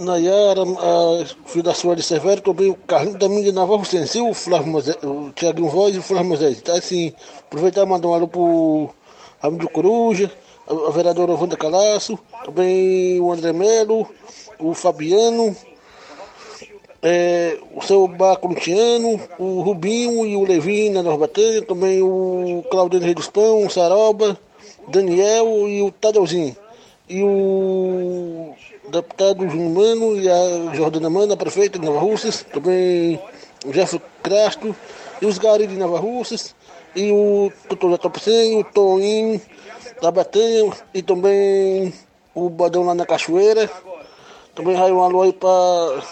Nayara, 0.01 0.63
a 0.63 1.49
filha 1.49 1.63
da 1.63 1.75
Sueli 1.75 2.03
Severo, 2.03 2.41
também 2.41 2.69
o 2.71 2.75
Carlinhos 2.75 3.21
da 3.21 3.29
Mídia 3.29 3.53
Navarro 3.53 3.85
Sensi, 3.85 4.21
o 4.21 4.35
Flávio 4.35 4.67
Moisés, 4.67 4.97
o 5.05 5.31
Tiago 5.31 5.69
Voz 5.69 5.95
e 5.95 5.99
o 5.99 6.03
Flávio 6.03 6.31
Moisés. 6.31 6.61
Tá 6.61 6.73
assim, 6.73 7.15
aproveitar 7.39 7.83
e 7.83 7.87
mandar 7.87 8.09
um 8.09 8.15
alô 8.15 8.27
pro 8.27 8.91
Ramiro 9.41 9.71
Coruja, 9.71 10.29
a, 10.67 10.91
vereadora 10.91 11.35
Wanda 11.35 11.57
Calaço, 11.57 12.19
também 12.45 13.21
o 13.21 13.33
André 13.33 13.53
Melo, 13.53 14.09
o 14.59 14.75
Fabiano, 14.75 15.57
é, 17.03 17.59
o 17.75 17.83
seu 17.83 18.07
Baco 18.09 18.49
Luciano, 18.49 19.21
o 19.39 19.61
Rubinho 19.61 20.27
e 20.27 20.37
o 20.37 20.45
Levin 20.45 20.91
na 20.91 21.03
Norbateira, 21.03 21.65
também 21.65 22.03
o 22.03 22.65
Claudio 22.71 23.01
Rei 23.01 23.15
dos 23.15 23.29
Pão, 23.29 23.67
o 23.67 23.71
Saroba, 23.71 24.39
Daniel 24.89 25.69
e 25.69 25.83
o 25.83 25.91
Tadeuzinho. 25.91 26.57
E 27.09 27.23
o 27.23 28.55
deputado 28.91 29.49
Júnior 29.49 29.71
Mano 29.71 30.17
e 30.17 30.29
a 30.29 30.75
Jordana 30.75 31.09
Mano, 31.09 31.33
a 31.33 31.37
prefeita 31.37 31.79
de 31.79 31.87
Nova 31.87 32.01
Russas, 32.01 32.45
também 32.53 33.21
o 33.65 33.73
Jefferson 33.73 34.01
Crasto 34.23 34.77
e 35.21 35.27
os 35.27 35.39
Gari 35.39 35.67
de 35.67 35.77
Nova 35.77 35.99
Russas, 35.99 36.55
e 36.95 37.11
o 37.13 37.53
doutor 37.69 37.93
Jatopsen, 37.93 38.59
o 38.59 38.65
Toninho 38.65 39.41
da 40.03 40.11
Batanha 40.11 40.73
e 40.95 41.03
também 41.03 41.93
o 42.35 42.49
Badão 42.49 42.85
lá 42.85 42.95
na 42.95 43.07
Cachoeira. 43.07 43.71
Também 44.55 44.77
vai 44.77 44.91
um 44.91 45.03
alô 45.03 45.23
aí 45.23 45.33
para 45.33 46.03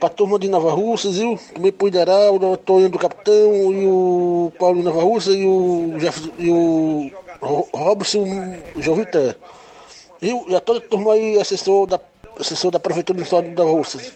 para 0.00 0.08
a 0.08 0.12
turma 0.12 0.38
de 0.38 0.48
Nova 0.48 0.72
Russas, 0.72 1.18
viu? 1.18 1.38
Também 1.52 1.70
pro 1.70 1.88
Ideraldo, 1.88 2.50
o 2.50 2.56
Toninho 2.56 2.88
do 2.88 2.98
Capitão, 2.98 3.72
e 3.72 3.86
o 3.86 4.50
Paulo 4.58 4.78
de 4.78 4.84
Nova 4.84 5.02
Russa 5.02 5.30
e 5.30 5.46
o, 5.46 5.98
Jeff, 5.98 6.32
e 6.38 6.50
o 6.50 7.10
Robson 7.74 8.24
Jovita. 8.76 9.36
E 10.22 10.32
a 10.54 10.60
toda 10.60 10.78
a 10.78 10.82
turma 10.82 11.12
aí, 11.12 11.38
assessor 11.38 11.86
da, 11.86 12.00
assessor 12.38 12.70
da 12.70 12.80
Prefeitura 12.80 13.18
do 13.18 13.22
Estado 13.22 13.48
de 13.48 13.54
Nova 13.54 13.70
Russas, 13.70 14.12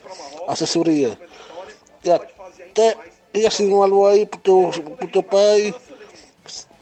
assessoria. 0.49 1.19
E 2.03 2.11
até, 2.11 2.97
e 3.35 3.47
assim, 3.47 3.71
um 3.71 3.83
alô 3.83 4.07
aí 4.07 4.25
pro 4.25 4.41
teu, 4.41 4.71
pro 4.97 5.09
teu 5.09 5.23
pai, 5.23 5.75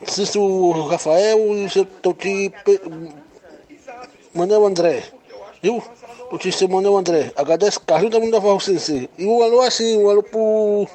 Cícero 0.06 0.70
Rafael 0.86 1.38
e 1.56 1.64
o 1.64 1.70
seu 1.70 1.84
teu 1.84 2.14
tio 2.14 2.52
Manuel 4.32 4.66
André. 4.66 5.04
Viu? 5.60 5.82
O 6.32 6.38
tio 6.38 6.66
Manuel 6.66 6.96
André. 6.96 7.30
Agradece 7.36 7.78
Carlinhos 7.78 8.14
da 8.14 8.18
Mundo 8.18 8.40
da 8.40 8.58
Sensei. 8.58 9.06
E 9.18 9.26
um 9.26 9.42
alô 9.42 9.60
assim, 9.60 9.98
um 9.98 10.08
alô 10.08 10.22
pro 10.22 10.88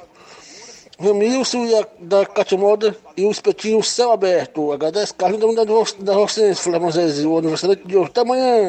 Ramilson 0.98 1.64
e 1.64 1.76
a, 1.76 1.86
da 2.00 2.26
Catimoda 2.26 2.96
e 3.16 3.24
o 3.24 3.30
espetinho 3.30 3.80
Céu 3.80 4.10
Aberto. 4.10 4.72
Agradece 4.72 5.14
Carlinhos 5.14 5.54
da 5.54 5.64
Mundo 5.64 5.94
da 6.00 6.12
Rocense, 6.12 6.60
Flávio 6.60 6.82
Moisés. 6.82 7.24
O 7.24 7.38
aniversário 7.38 7.76
de 7.76 7.96
hoje. 7.96 8.10
Até 8.10 8.22
amanhã. 8.22 8.68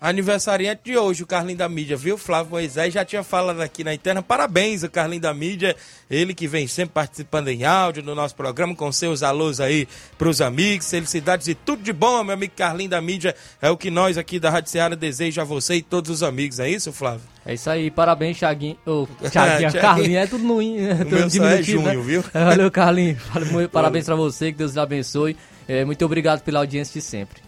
Aniversariante 0.00 0.82
de 0.84 0.96
hoje, 0.96 1.22
o 1.22 1.26
Carlinho 1.26 1.56
da 1.56 1.68
Mídia, 1.68 1.96
viu? 1.96 2.18
Flávio 2.18 2.50
Moisés 2.50 2.92
já 2.92 3.04
tinha 3.04 3.22
falado 3.22 3.60
aqui 3.62 3.82
na 3.82 3.94
interna. 3.94 4.22
Parabéns, 4.22 4.82
o 4.82 4.90
Carlinho 4.90 5.22
da 5.22 5.32
Mídia. 5.32 5.74
Ele 6.10 6.34
que 6.34 6.46
vem 6.46 6.66
sempre 6.66 6.92
participando 6.92 7.48
em 7.48 7.64
áudio 7.64 8.02
no 8.02 8.14
nosso 8.14 8.34
programa, 8.34 8.74
com 8.74 8.92
seus 8.92 9.22
alôs 9.22 9.58
aí 9.58 9.88
pros 10.18 10.40
amigos. 10.42 10.90
Felicidades 10.90 11.48
e 11.48 11.54
tudo 11.54 11.82
de 11.82 11.92
bom, 11.92 12.22
meu 12.22 12.34
amigo 12.34 12.52
Carlinho 12.54 12.90
da 12.90 13.00
Mídia. 13.00 13.34
É 13.60 13.70
o 13.70 13.76
que 13.76 13.90
nós 13.90 14.18
aqui 14.18 14.38
da 14.38 14.50
Rádio 14.50 14.70
Ceará 14.70 14.94
deseja 14.94 15.42
a 15.42 15.44
você 15.44 15.76
e 15.76 15.82
todos 15.82 16.10
os 16.10 16.22
amigos. 16.22 16.60
É 16.60 16.68
isso, 16.68 16.92
Flávio? 16.92 17.22
É 17.44 17.54
isso 17.54 17.70
aí, 17.70 17.90
parabéns, 17.90 18.38
Thiaguinho. 18.38 18.76
Oh, 18.86 19.06
Thiaguinho, 19.30 19.72
Carlinho, 19.72 20.18
é 20.18 20.26
tudo 20.26 20.44
no 20.44 20.60
é 20.62 21.04
tudo 21.04 21.24
o 21.24 21.42
meu 21.42 21.46
é 21.46 21.62
junho, 21.62 21.82
né? 21.82 21.96
viu? 21.96 22.24
Valeu, 22.32 22.70
Carlinho. 22.70 23.16
Parabéns 23.72 24.04
para 24.04 24.14
você, 24.14 24.52
que 24.52 24.58
Deus 24.58 24.74
lhe 24.74 24.80
abençoe. 24.80 25.36
É, 25.66 25.84
muito 25.84 26.04
obrigado 26.04 26.42
pela 26.42 26.60
audiência 26.60 27.00
de 27.00 27.04
sempre. 27.04 27.45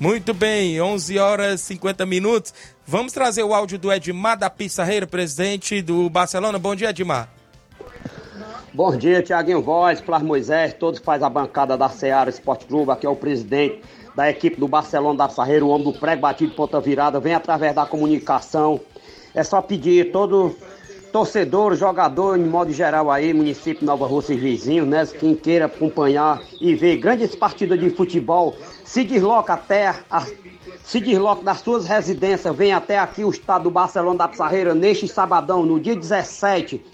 Muito 0.00 0.32
bem, 0.32 0.80
11 0.80 1.18
horas 1.18 1.60
e 1.60 1.64
50 1.64 2.06
minutos. 2.06 2.54
Vamos 2.86 3.12
trazer 3.12 3.42
o 3.42 3.52
áudio 3.52 3.76
do 3.80 3.92
Edmar 3.92 4.38
da 4.38 4.48
Pissarreira, 4.48 5.08
presidente 5.08 5.82
do 5.82 6.08
Barcelona. 6.08 6.56
Bom 6.56 6.76
dia, 6.76 6.90
Edmar. 6.90 7.28
Bom 8.72 8.96
dia, 8.96 9.20
Tiaguinho 9.24 9.60
Voz, 9.60 9.98
Flávio 9.98 10.28
Moisés, 10.28 10.72
todos 10.72 11.00
faz 11.00 11.20
a 11.20 11.28
bancada 11.28 11.76
da 11.76 11.88
Seara 11.88 12.30
Esporte 12.30 12.64
Clube. 12.66 12.92
Aqui 12.92 13.06
é 13.06 13.10
o 13.10 13.16
presidente 13.16 13.82
da 14.14 14.30
equipe 14.30 14.60
do 14.60 14.68
Barcelona 14.68 15.18
da 15.18 15.28
Pissarreira, 15.28 15.64
o 15.64 15.68
homem 15.68 15.90
do 15.90 15.98
prego 15.98 16.22
batido 16.22 16.50
de 16.50 16.56
ponta 16.56 16.80
virada. 16.80 17.18
Vem 17.18 17.34
através 17.34 17.74
da 17.74 17.84
comunicação. 17.84 18.80
É 19.34 19.42
só 19.42 19.60
pedir 19.60 20.12
todo 20.12 20.56
torcedor, 21.12 21.74
jogador, 21.74 22.38
em 22.38 22.44
modo 22.44 22.72
geral 22.72 23.10
aí, 23.10 23.32
município 23.32 23.80
de 23.80 23.84
Nova 23.84 24.06
Rússia 24.06 24.34
e 24.34 24.36
vizinhos, 24.36 24.86
né? 24.86 25.06
Quem 25.06 25.34
queira 25.34 25.66
acompanhar 25.66 26.40
e 26.60 26.74
ver 26.74 26.98
grandes 26.98 27.34
partidas 27.34 27.78
de 27.78 27.90
futebol, 27.90 28.56
se 28.84 29.04
desloca 29.04 29.54
até 29.54 29.94
a, 30.10 30.26
se 30.84 31.00
desloca 31.00 31.42
das 31.42 31.60
suas 31.60 31.86
residências, 31.86 32.54
vem 32.54 32.72
até 32.72 32.98
aqui 32.98 33.24
o 33.24 33.30
estado 33.30 33.64
do 33.64 33.70
Barcelona 33.70 34.18
da 34.18 34.28
Pissarreira 34.28 34.74
neste 34.74 35.08
sabadão, 35.08 35.64
no 35.64 35.80
dia 35.80 35.96
17 35.96 36.84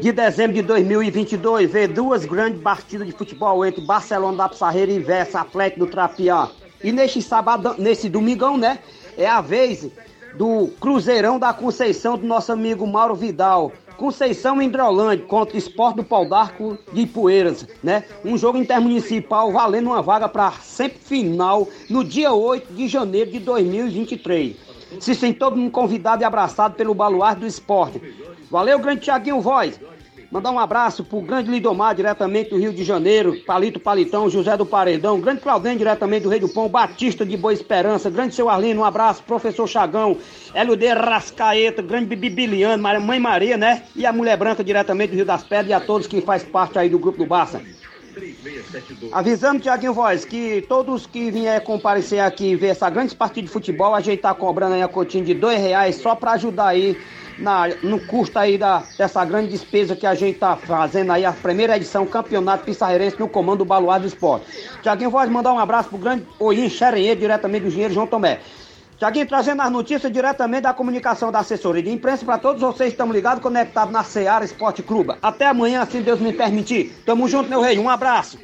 de 0.00 0.12
dezembro 0.12 0.54
de 0.54 0.62
2022, 0.62 1.70
ver 1.70 1.88
duas 1.88 2.24
grandes 2.24 2.60
partidas 2.60 3.06
de 3.06 3.12
futebol 3.12 3.64
entre 3.64 3.84
Barcelona 3.84 4.38
da 4.38 4.48
Pissarreira 4.48 4.90
e 4.90 4.98
Versa 4.98 5.40
Atlético 5.40 5.86
do 5.86 5.90
Trapiá. 5.90 6.48
E 6.82 6.90
neste 6.90 7.22
sabadão, 7.22 7.74
nesse 7.78 8.08
domingão, 8.08 8.56
né, 8.56 8.78
é 9.16 9.26
a 9.26 9.40
vez 9.40 9.90
do 10.36 10.68
Cruzeirão 10.80 11.38
da 11.38 11.52
Conceição 11.52 12.18
do 12.18 12.26
nosso 12.26 12.52
amigo 12.52 12.86
Mauro 12.86 13.14
Vidal. 13.14 13.72
Conceição 13.96 14.60
Hidrolândia 14.60 15.24
contra 15.24 15.54
o 15.54 15.58
Esporte 15.58 15.96
do 15.96 16.04
Pau 16.04 16.28
d'Arco 16.28 16.76
de 16.92 17.06
Poeiras, 17.06 17.66
né? 17.82 18.04
Um 18.24 18.36
jogo 18.36 18.58
intermunicipal 18.58 19.52
valendo 19.52 19.86
uma 19.86 20.02
vaga 20.02 20.28
para 20.28 20.50
sempre 20.52 20.98
final 20.98 21.68
no 21.88 22.02
dia 22.02 22.32
8 22.32 22.72
de 22.72 22.88
janeiro 22.88 23.30
de 23.30 23.38
2023. 23.38 24.56
Se 24.98 25.14
sente 25.14 25.38
todo 25.38 25.56
mundo 25.56 25.70
convidado 25.70 26.22
e 26.22 26.24
abraçado 26.24 26.74
pelo 26.74 26.94
baluarte 26.94 27.40
do 27.40 27.46
esporte. 27.46 28.00
Valeu, 28.50 28.78
grande 28.80 29.02
Tiaguinho 29.02 29.40
Voz. 29.40 29.80
Mandar 30.34 30.50
um 30.50 30.58
abraço 30.58 31.04
pro 31.04 31.20
grande 31.20 31.48
Lidomar, 31.48 31.94
diretamente 31.94 32.50
do 32.50 32.58
Rio 32.58 32.72
de 32.72 32.82
Janeiro, 32.82 33.40
Palito 33.46 33.78
Palitão, 33.78 34.28
José 34.28 34.56
do 34.56 34.66
Paredão, 34.66 35.20
grande 35.20 35.40
Claudem, 35.40 35.76
diretamente 35.76 36.24
do 36.24 36.28
Rei 36.28 36.40
do 36.40 36.48
Pão, 36.48 36.68
Batista 36.68 37.24
de 37.24 37.36
Boa 37.36 37.52
Esperança, 37.52 38.10
grande 38.10 38.34
seu 38.34 38.48
Arlino, 38.50 38.80
um 38.80 38.84
abraço, 38.84 39.22
professor 39.22 39.68
Chagão, 39.68 40.16
Hélio 40.52 40.74
de 40.74 40.92
Rascaeta, 40.92 41.80
grande 41.82 42.06
Bibi 42.06 42.30
Biliano, 42.30 42.82
Mãe 43.00 43.20
Maria, 43.20 43.56
né? 43.56 43.84
E 43.94 44.04
a 44.04 44.12
Mulher 44.12 44.36
Branca, 44.36 44.64
diretamente 44.64 45.10
do 45.10 45.16
Rio 45.16 45.24
das 45.24 45.44
Pedras, 45.44 45.68
e 45.68 45.72
a 45.72 45.78
todos 45.78 46.08
que 46.08 46.20
faz 46.20 46.42
parte 46.42 46.80
aí 46.80 46.88
do 46.88 46.98
grupo 46.98 47.18
do 47.18 47.26
Barça. 47.26 47.62
Avisando, 49.12 49.60
Tiaguinho 49.60 49.92
Voz, 49.92 50.24
que 50.24 50.62
todos 50.68 51.06
que 51.06 51.30
vier 51.30 51.62
comparecer 51.62 52.20
aqui 52.20 52.50
e 52.50 52.56
ver 52.56 52.68
essa 52.68 52.88
grande 52.88 53.14
partida 53.14 53.46
de 53.46 53.52
futebol, 53.52 53.94
a 53.94 54.00
gente 54.00 54.20
tá 54.20 54.32
cobrando 54.32 54.74
aí 54.74 54.82
a 54.82 54.88
cotinha 54.88 55.24
de 55.24 55.34
dois 55.34 55.60
reais 55.60 55.96
só 55.96 56.14
para 56.14 56.32
ajudar 56.32 56.68
aí 56.68 56.96
na, 57.38 57.68
no 57.82 57.98
custo 58.00 58.38
aí 58.38 58.56
da, 58.56 58.82
dessa 58.96 59.24
grande 59.24 59.48
despesa 59.48 59.96
que 59.96 60.06
a 60.06 60.14
gente 60.14 60.38
tá 60.38 60.56
fazendo 60.56 61.10
aí, 61.10 61.24
a 61.24 61.32
primeira 61.32 61.76
edição 61.76 62.06
Campeonato 62.06 62.64
Pissarreirense 62.64 63.18
no 63.18 63.28
comando 63.28 63.58
do 63.58 63.64
Baluar 63.64 64.00
do 64.00 64.06
Esporte. 64.06 64.46
Tiaguinho 64.82 65.10
Voz, 65.10 65.28
mandar 65.28 65.52
um 65.52 65.58
abraço 65.58 65.88
pro 65.88 65.98
grande 65.98 66.24
Oim 66.38 66.68
Xerenhe, 66.68 67.14
diretamente 67.16 67.62
do 67.62 67.68
Engenheiro 67.68 67.94
João 67.94 68.06
Tomé. 68.06 68.40
Tiaguinho, 69.04 69.26
trazendo 69.26 69.60
as 69.60 69.70
notícias 69.70 70.10
diretamente 70.10 70.62
da 70.62 70.72
comunicação 70.72 71.30
da 71.30 71.40
assessoria 71.40 71.82
de 71.82 71.90
imprensa 71.90 72.24
para 72.24 72.38
todos 72.38 72.62
vocês 72.62 72.88
que 72.88 72.94
estão 72.94 73.12
ligados, 73.12 73.42
conectados 73.42 73.92
na 73.92 74.02
Seara 74.02 74.46
Esporte 74.46 74.82
Clube. 74.82 75.12
Até 75.20 75.44
amanhã, 75.44 75.84
se 75.84 76.00
Deus 76.00 76.20
me 76.20 76.32
permitir. 76.32 76.90
Tamo 77.04 77.28
junto, 77.28 77.50
meu 77.50 77.60
rei. 77.60 77.78
Um 77.78 77.90
abraço. 77.90 78.38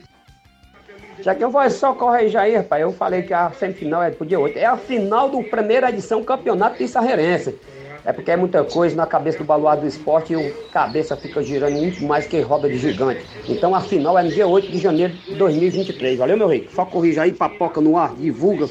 Tiaguinho, 1.23 1.49
vou 1.49 1.71
só 1.71 1.95
corrigir 1.95 2.39
aí, 2.39 2.57
rapaz. 2.57 2.83
Eu 2.83 2.93
falei 2.93 3.23
que 3.23 3.33
a 3.33 3.51
semifinal 3.53 4.03
é 4.03 4.11
pro 4.11 4.27
dia 4.27 4.39
8. 4.39 4.59
É 4.59 4.67
a 4.67 4.77
final 4.77 5.31
do 5.31 5.43
primeira 5.43 5.89
edição 5.89 6.23
Campeonato 6.23 6.77
Pissarreirense. 6.77 7.59
É 8.05 8.13
porque 8.13 8.31
é 8.31 8.37
muita 8.37 8.63
coisa 8.63 8.95
na 8.95 9.07
cabeça 9.07 9.39
do 9.39 9.45
baluarte 9.45 9.81
do 9.81 9.89
esporte 9.89 10.35
e 10.35 10.37
o 10.37 10.55
cabeça 10.73 11.17
fica 11.17 11.43
girando 11.43 11.79
muito 11.79 12.05
mais 12.05 12.27
que 12.27 12.39
roda 12.43 12.69
de 12.69 12.77
gigante. 12.77 13.25
Então 13.49 13.75
a 13.75 13.81
final 13.81 14.19
é 14.19 14.23
no 14.25 14.31
dia 14.31 14.47
8 14.47 14.71
de 14.71 14.77
janeiro 14.77 15.15
de 15.15 15.37
2023. 15.37 16.19
Valeu, 16.19 16.37
meu 16.37 16.49
rei? 16.49 16.69
Só 16.75 16.85
corrija 16.85 17.23
aí, 17.23 17.33
papoca 17.33 17.81
no 17.81 17.97
ar, 17.97 18.15
divulga, 18.15 18.69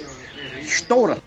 estoura. 0.61 1.17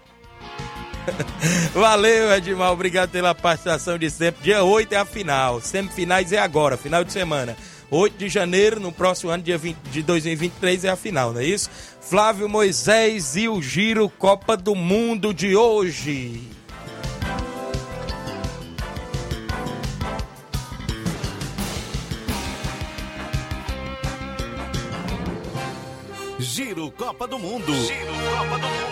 Valeu, 1.75 2.33
Edmar. 2.33 2.73
Obrigado 2.73 3.11
pela 3.11 3.35
participação 3.35 3.99
de 3.99 4.11
sempre. 4.11 4.43
Dia 4.43 4.63
8 4.63 4.93
é 4.93 4.97
a 4.97 5.05
final. 5.05 5.61
Semifinais 5.61 6.33
é 6.33 6.39
agora, 6.39 6.77
final 6.77 7.05
de 7.05 7.13
semana. 7.13 7.57
8 7.91 8.17
de 8.17 8.29
janeiro, 8.29 8.81
no 8.81 8.91
próximo 8.91 9.31
ano, 9.31 9.43
dia 9.43 9.59
20, 9.59 9.77
de 9.91 10.03
2023, 10.03 10.85
é 10.87 10.89
a 10.89 10.97
final, 10.97 11.33
não 11.33 11.41
é 11.41 11.45
isso? 11.45 11.69
Flávio 12.01 12.49
Moisés 12.49 13.37
e 13.37 13.49
o 13.49 13.61
Giro 13.61 14.09
Copa 14.09 14.57
do 14.57 14.75
Mundo 14.75 15.35
de 15.35 15.55
hoje. 15.55 16.41
Giro 26.39 26.91
Copa 26.93 27.29
do 27.29 27.39
Mundo. 27.39 27.75
Giro 27.75 28.13
Copa 28.13 28.59
do 28.59 28.67
Mundo. 28.67 28.92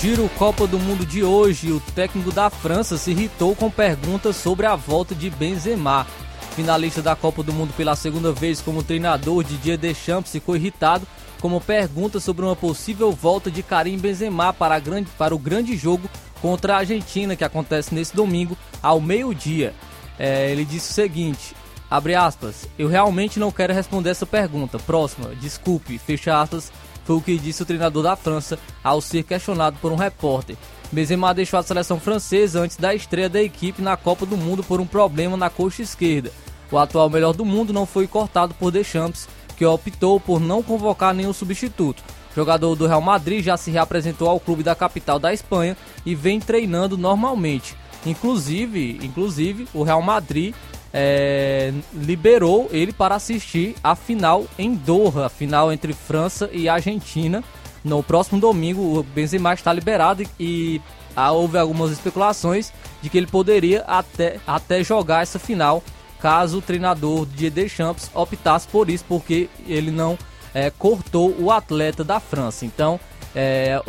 Giro 0.00 0.28
Copa 0.38 0.64
do 0.64 0.78
Mundo 0.78 1.04
de 1.04 1.24
hoje, 1.24 1.72
o 1.72 1.80
técnico 1.80 2.30
da 2.30 2.48
França 2.48 2.96
se 2.96 3.10
irritou 3.10 3.56
com 3.56 3.68
perguntas 3.68 4.36
sobre 4.36 4.64
a 4.64 4.76
volta 4.76 5.12
de 5.12 5.28
Benzema. 5.28 6.06
Finalista 6.54 7.02
da 7.02 7.16
Copa 7.16 7.42
do 7.42 7.52
Mundo 7.52 7.74
pela 7.76 7.96
segunda 7.96 8.30
vez 8.30 8.60
como 8.60 8.84
treinador, 8.84 9.42
Didier 9.42 9.76
Deschamps 9.76 10.30
ficou 10.30 10.54
irritado 10.54 11.04
como 11.40 11.60
pergunta 11.60 12.20
sobre 12.20 12.44
uma 12.44 12.54
possível 12.54 13.10
volta 13.10 13.50
de 13.50 13.60
Karim 13.60 13.98
Benzema 13.98 14.52
para, 14.52 14.78
grande, 14.78 15.10
para 15.18 15.34
o 15.34 15.38
grande 15.38 15.76
jogo 15.76 16.08
contra 16.40 16.74
a 16.74 16.78
Argentina 16.78 17.34
que 17.34 17.42
acontece 17.42 17.92
nesse 17.92 18.14
domingo 18.14 18.56
ao 18.80 19.00
meio-dia. 19.00 19.74
É, 20.16 20.48
ele 20.52 20.64
disse 20.64 20.92
o 20.92 20.94
seguinte: 20.94 21.56
abre 21.90 22.14
aspas, 22.14 22.68
eu 22.78 22.86
realmente 22.86 23.40
não 23.40 23.50
quero 23.50 23.74
responder 23.74 24.10
essa 24.10 24.26
pergunta. 24.26 24.78
Próxima, 24.78 25.34
desculpe, 25.34 25.98
fecha 25.98 26.40
aspas, 26.40 26.70
foi 27.08 27.16
o 27.16 27.22
que 27.22 27.38
disse 27.38 27.62
o 27.62 27.64
treinador 27.64 28.02
da 28.02 28.14
França 28.14 28.58
ao 28.84 29.00
ser 29.00 29.22
questionado 29.22 29.78
por 29.80 29.90
um 29.90 29.96
repórter. 29.96 30.56
Benzema 30.92 31.32
deixou 31.32 31.58
a 31.58 31.62
seleção 31.62 31.98
francesa 31.98 32.60
antes 32.60 32.76
da 32.76 32.94
estreia 32.94 33.30
da 33.30 33.42
equipe 33.42 33.80
na 33.80 33.96
Copa 33.96 34.26
do 34.26 34.36
Mundo 34.36 34.62
por 34.62 34.78
um 34.78 34.86
problema 34.86 35.34
na 35.34 35.48
coxa 35.48 35.80
esquerda. 35.80 36.30
O 36.70 36.76
atual 36.76 37.08
melhor 37.08 37.32
do 37.32 37.46
mundo 37.46 37.72
não 37.72 37.86
foi 37.86 38.06
cortado 38.06 38.52
por 38.52 38.70
Deschamps, 38.70 39.26
que 39.56 39.64
optou 39.64 40.20
por 40.20 40.38
não 40.38 40.62
convocar 40.62 41.14
nenhum 41.14 41.32
substituto. 41.32 42.04
O 42.30 42.34
jogador 42.34 42.74
do 42.74 42.86
Real 42.86 43.00
Madrid 43.00 43.42
já 43.42 43.56
se 43.56 43.70
reapresentou 43.70 44.28
ao 44.28 44.38
clube 44.38 44.62
da 44.62 44.74
capital 44.74 45.18
da 45.18 45.32
Espanha 45.32 45.78
e 46.04 46.14
vem 46.14 46.38
treinando 46.38 46.98
normalmente. 46.98 47.74
Inclusive, 48.04 49.00
inclusive 49.02 49.66
o 49.72 49.82
Real 49.82 50.02
Madrid 50.02 50.54
é, 50.92 51.72
liberou 51.92 52.68
ele 52.72 52.92
para 52.92 53.14
assistir 53.14 53.74
a 53.82 53.94
final 53.94 54.46
em 54.58 54.74
Doha, 54.74 55.26
a 55.26 55.28
final 55.28 55.72
entre 55.72 55.92
França 55.92 56.48
e 56.52 56.68
Argentina. 56.68 57.42
No 57.84 58.02
próximo 58.02 58.40
domingo, 58.40 58.98
o 58.98 59.02
Benzema 59.02 59.54
está 59.54 59.72
liberado 59.72 60.24
e, 60.38 60.80
ah, 61.14 61.32
houve 61.32 61.58
algumas 61.58 61.90
especulações 61.90 62.72
de 63.00 63.08
que 63.08 63.18
ele 63.18 63.26
poderia 63.26 63.82
até, 63.82 64.40
até 64.46 64.82
jogar 64.82 65.22
essa 65.22 65.38
final 65.38 65.82
caso 66.20 66.58
o 66.58 66.62
treinador 66.62 67.26
de 67.26 67.48
Deschamps 67.48 68.10
optasse 68.12 68.66
por 68.66 68.90
isso, 68.90 69.04
porque 69.06 69.48
ele 69.66 69.90
não 69.90 70.18
é, 70.52 70.70
cortou 70.70 71.34
o 71.38 71.50
atleta 71.50 72.02
da 72.02 72.18
França. 72.18 72.66
Então, 72.66 72.98
é, 73.34 73.80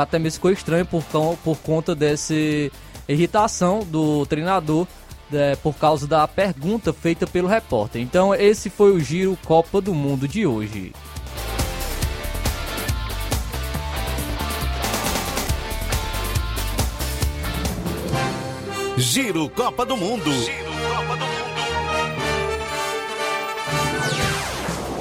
até 0.00 0.18
mesmo 0.18 0.36
ficou 0.36 0.52
estranho 0.52 0.86
por, 0.86 1.02
por 1.42 1.58
conta 1.58 1.94
dessa 1.94 2.34
irritação 3.08 3.80
do 3.80 4.24
treinador 4.26 4.86
é, 5.32 5.56
por 5.56 5.74
causa 5.74 6.06
da 6.06 6.26
pergunta 6.26 6.92
feita 6.92 7.26
pelo 7.26 7.48
repórter. 7.48 8.00
Então, 8.00 8.34
esse 8.34 8.70
foi 8.70 8.92
o 8.92 9.00
Giro 9.00 9.38
Copa 9.44 9.80
do 9.80 9.94
Mundo 9.94 10.26
de 10.26 10.46
hoje. 10.46 10.92
Giro 18.96 19.48
Copa 19.50 19.86
do 19.86 19.96
Mundo. 19.96 20.32
Giro 20.32 20.67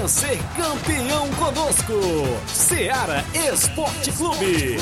Venha 0.00 0.08
ser 0.08 0.38
campeão 0.56 1.28
conosco. 1.32 1.92
Seara 2.46 3.22
Esporte 3.52 4.10
Clube. 4.12 4.78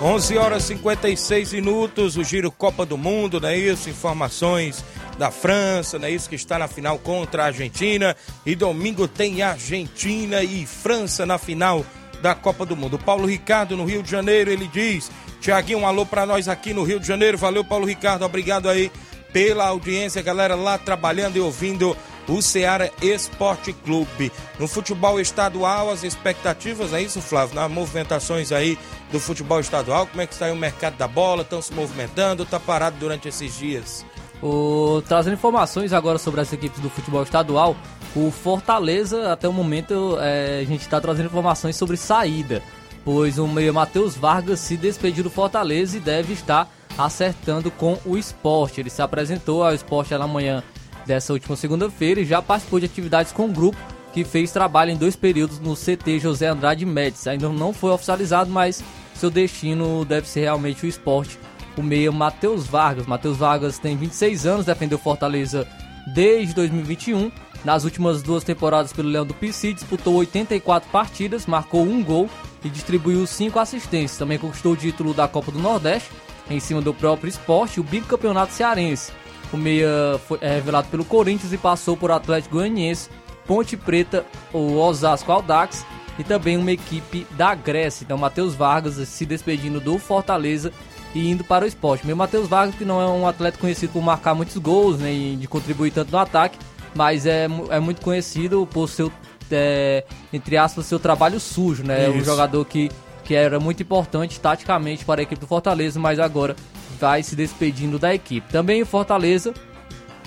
11 0.00 0.38
horas 0.38 0.62
56 0.62 1.52
minutos, 1.52 2.16
o 2.16 2.24
Giro 2.24 2.50
Copa 2.50 2.86
do 2.86 2.96
Mundo, 2.96 3.40
não 3.40 3.48
é 3.50 3.58
isso? 3.58 3.90
Informações 3.90 4.82
da 5.18 5.30
França, 5.30 5.98
né? 5.98 6.10
Isso 6.10 6.30
que 6.30 6.36
está 6.36 6.58
na 6.58 6.68
final 6.68 6.98
contra 6.98 7.42
a 7.42 7.46
Argentina. 7.46 8.16
E 8.46 8.54
domingo 8.54 9.06
tem 9.06 9.42
Argentina 9.42 10.42
e 10.42 10.64
França 10.64 11.26
na 11.26 11.36
final 11.36 11.84
da 12.22 12.34
Copa 12.34 12.64
do 12.64 12.76
Mundo. 12.76 12.98
Paulo 12.98 13.26
Ricardo 13.26 13.76
no 13.76 13.84
Rio 13.84 14.02
de 14.02 14.10
Janeiro, 14.10 14.50
ele 14.50 14.66
diz: 14.68 15.10
Tiaguinho, 15.40 15.80
um 15.80 15.86
alô 15.86 16.04
para 16.04 16.26
nós 16.26 16.48
aqui 16.48 16.74
no 16.74 16.82
Rio 16.82 17.00
de 17.00 17.06
Janeiro. 17.06 17.38
Valeu, 17.38 17.64
Paulo 17.64 17.86
Ricardo, 17.86 18.24
obrigado 18.24 18.68
aí 18.68 18.90
pela 19.32 19.66
audiência, 19.66 20.22
galera 20.22 20.54
lá 20.54 20.78
trabalhando 20.78 21.36
e 21.36 21.40
ouvindo 21.40 21.96
o 22.28 22.42
Ceará 22.42 22.90
Esporte 23.00 23.72
Clube. 23.72 24.30
No 24.58 24.68
futebol 24.68 25.18
estadual, 25.18 25.90
as 25.90 26.04
expectativas, 26.04 26.92
é 26.92 27.00
isso, 27.00 27.20
Flávio? 27.20 27.54
Nas 27.54 27.70
movimentações 27.70 28.52
aí 28.52 28.78
do 29.10 29.18
futebol 29.18 29.60
estadual, 29.60 30.06
como 30.06 30.20
é 30.20 30.26
que 30.26 30.34
está 30.34 30.46
aí 30.46 30.52
o 30.52 30.56
mercado 30.56 30.96
da 30.96 31.08
bola? 31.08 31.42
Estão 31.42 31.62
se 31.62 31.72
movimentando? 31.72 32.42
Está 32.42 32.60
parado 32.60 32.96
durante 32.98 33.28
esses 33.28 33.56
dias? 33.56 34.04
O, 34.42 35.02
trazendo 35.08 35.34
informações 35.34 35.92
agora 35.92 36.18
sobre 36.18 36.40
as 36.40 36.52
equipes 36.52 36.80
do 36.80 36.90
futebol 36.90 37.22
estadual, 37.22 37.74
o 38.14 38.30
Fortaleza, 38.30 39.32
até 39.32 39.48
o 39.48 39.52
momento, 39.52 40.16
é, 40.20 40.60
a 40.60 40.64
gente 40.64 40.82
está 40.82 41.00
trazendo 41.00 41.26
informações 41.26 41.76
sobre 41.76 41.96
saída, 41.96 42.62
pois 43.10 43.38
o 43.38 43.48
meio 43.48 43.72
Matheus 43.72 44.14
Vargas 44.14 44.60
se 44.60 44.76
despediu 44.76 45.24
do 45.24 45.30
Fortaleza 45.30 45.96
e 45.96 46.00
deve 46.00 46.34
estar 46.34 46.70
acertando 46.98 47.70
com 47.70 47.98
o 48.04 48.18
esporte. 48.18 48.82
Ele 48.82 48.90
se 48.90 49.00
apresentou 49.00 49.64
ao 49.64 49.72
esporte 49.72 50.12
na 50.12 50.26
manhã 50.26 50.62
dessa 51.06 51.32
última 51.32 51.56
segunda-feira 51.56 52.20
e 52.20 52.26
já 52.26 52.42
participou 52.42 52.78
de 52.78 52.84
atividades 52.84 53.32
com 53.32 53.46
o 53.46 53.50
grupo 53.50 53.78
que 54.12 54.24
fez 54.24 54.52
trabalho 54.52 54.90
em 54.90 54.96
dois 54.96 55.16
períodos 55.16 55.58
no 55.58 55.74
CT 55.74 56.18
José 56.20 56.48
Andrade 56.48 56.84
Médici. 56.84 57.30
Ainda 57.30 57.48
não 57.48 57.72
foi 57.72 57.92
oficializado, 57.92 58.50
mas 58.50 58.84
seu 59.14 59.30
destino 59.30 60.04
deve 60.04 60.28
ser 60.28 60.40
realmente 60.40 60.84
o 60.84 60.86
esporte. 60.86 61.38
O 61.78 61.82
meia 61.82 62.12
Matheus 62.12 62.66
Vargas. 62.66 63.06
Matheus 63.06 63.38
Vargas 63.38 63.78
tem 63.78 63.96
26 63.96 64.44
anos, 64.44 64.66
defendeu 64.66 64.98
Fortaleza 64.98 65.66
desde 66.12 66.54
2021. 66.54 67.32
Nas 67.64 67.84
últimas 67.84 68.22
duas 68.22 68.44
temporadas 68.44 68.92
pelo 68.92 69.08
Leão 69.08 69.24
do 69.24 69.32
PC, 69.32 69.72
disputou 69.72 70.14
84 70.16 70.90
partidas, 70.90 71.46
marcou 71.46 71.82
um 71.82 72.04
gol 72.04 72.28
e 72.64 72.68
distribuiu 72.68 73.26
cinco 73.26 73.58
assistências. 73.58 74.18
Também 74.18 74.38
conquistou 74.38 74.72
o 74.72 74.76
título 74.76 75.14
da 75.14 75.28
Copa 75.28 75.50
do 75.50 75.58
Nordeste 75.58 76.10
em 76.50 76.60
cima 76.60 76.80
do 76.80 76.94
próprio 76.94 77.28
esporte, 77.28 77.80
o 77.80 77.84
bicampeonato 77.84 78.52
cearense. 78.52 79.12
O 79.52 79.56
meia 79.56 80.20
foi 80.26 80.38
é 80.40 80.54
revelado 80.54 80.88
pelo 80.88 81.04
Corinthians 81.04 81.52
e 81.52 81.58
passou 81.58 81.96
por 81.96 82.10
Atlético 82.10 82.56
Goianiense, 82.56 83.08
Ponte 83.46 83.76
Preta, 83.76 84.26
o 84.52 84.76
Osasco 84.76 85.32
Aldax 85.32 85.84
e 86.18 86.24
também 86.24 86.56
uma 86.56 86.72
equipe 86.72 87.26
da 87.30 87.54
Grécia. 87.54 88.04
Então, 88.04 88.18
Matheus 88.18 88.54
Vargas 88.54 88.96
se 89.08 89.24
despedindo 89.24 89.80
do 89.80 89.98
Fortaleza 89.98 90.72
e 91.14 91.30
indo 91.30 91.44
para 91.44 91.64
o 91.64 91.68
esporte. 91.68 92.06
Meu 92.06 92.16
Matheus 92.16 92.48
Vargas, 92.48 92.74
que 92.74 92.84
não 92.84 93.00
é 93.00 93.06
um 93.06 93.26
atleta 93.26 93.58
conhecido 93.58 93.92
por 93.92 94.02
marcar 94.02 94.34
muitos 94.34 94.56
gols, 94.58 94.98
né, 94.98 95.12
e 95.12 95.36
de 95.36 95.46
contribuir 95.46 95.90
tanto 95.92 96.12
no 96.12 96.18
ataque, 96.18 96.58
mas 96.94 97.24
é, 97.24 97.48
é 97.70 97.80
muito 97.80 98.02
conhecido 98.02 98.68
por 98.70 98.88
seu, 98.88 99.10
é, 99.52 100.04
entre 100.32 100.56
aspas, 100.56 100.86
seu 100.86 100.98
trabalho 100.98 101.38
sujo, 101.40 101.82
né? 101.82 102.08
Isso. 102.08 102.18
Um 102.18 102.24
jogador 102.24 102.64
que, 102.64 102.90
que 103.24 103.34
era 103.34 103.58
muito 103.58 103.82
importante 103.82 104.40
taticamente 104.40 105.04
para 105.04 105.20
a 105.20 105.22
equipe 105.22 105.40
do 105.40 105.46
Fortaleza, 105.46 105.98
mas 105.98 106.18
agora 106.18 106.56
vai 106.98 107.22
se 107.22 107.36
despedindo 107.36 107.98
da 107.98 108.14
equipe. 108.14 108.50
Também 108.50 108.82
o 108.82 108.86
Fortaleza, 108.86 109.54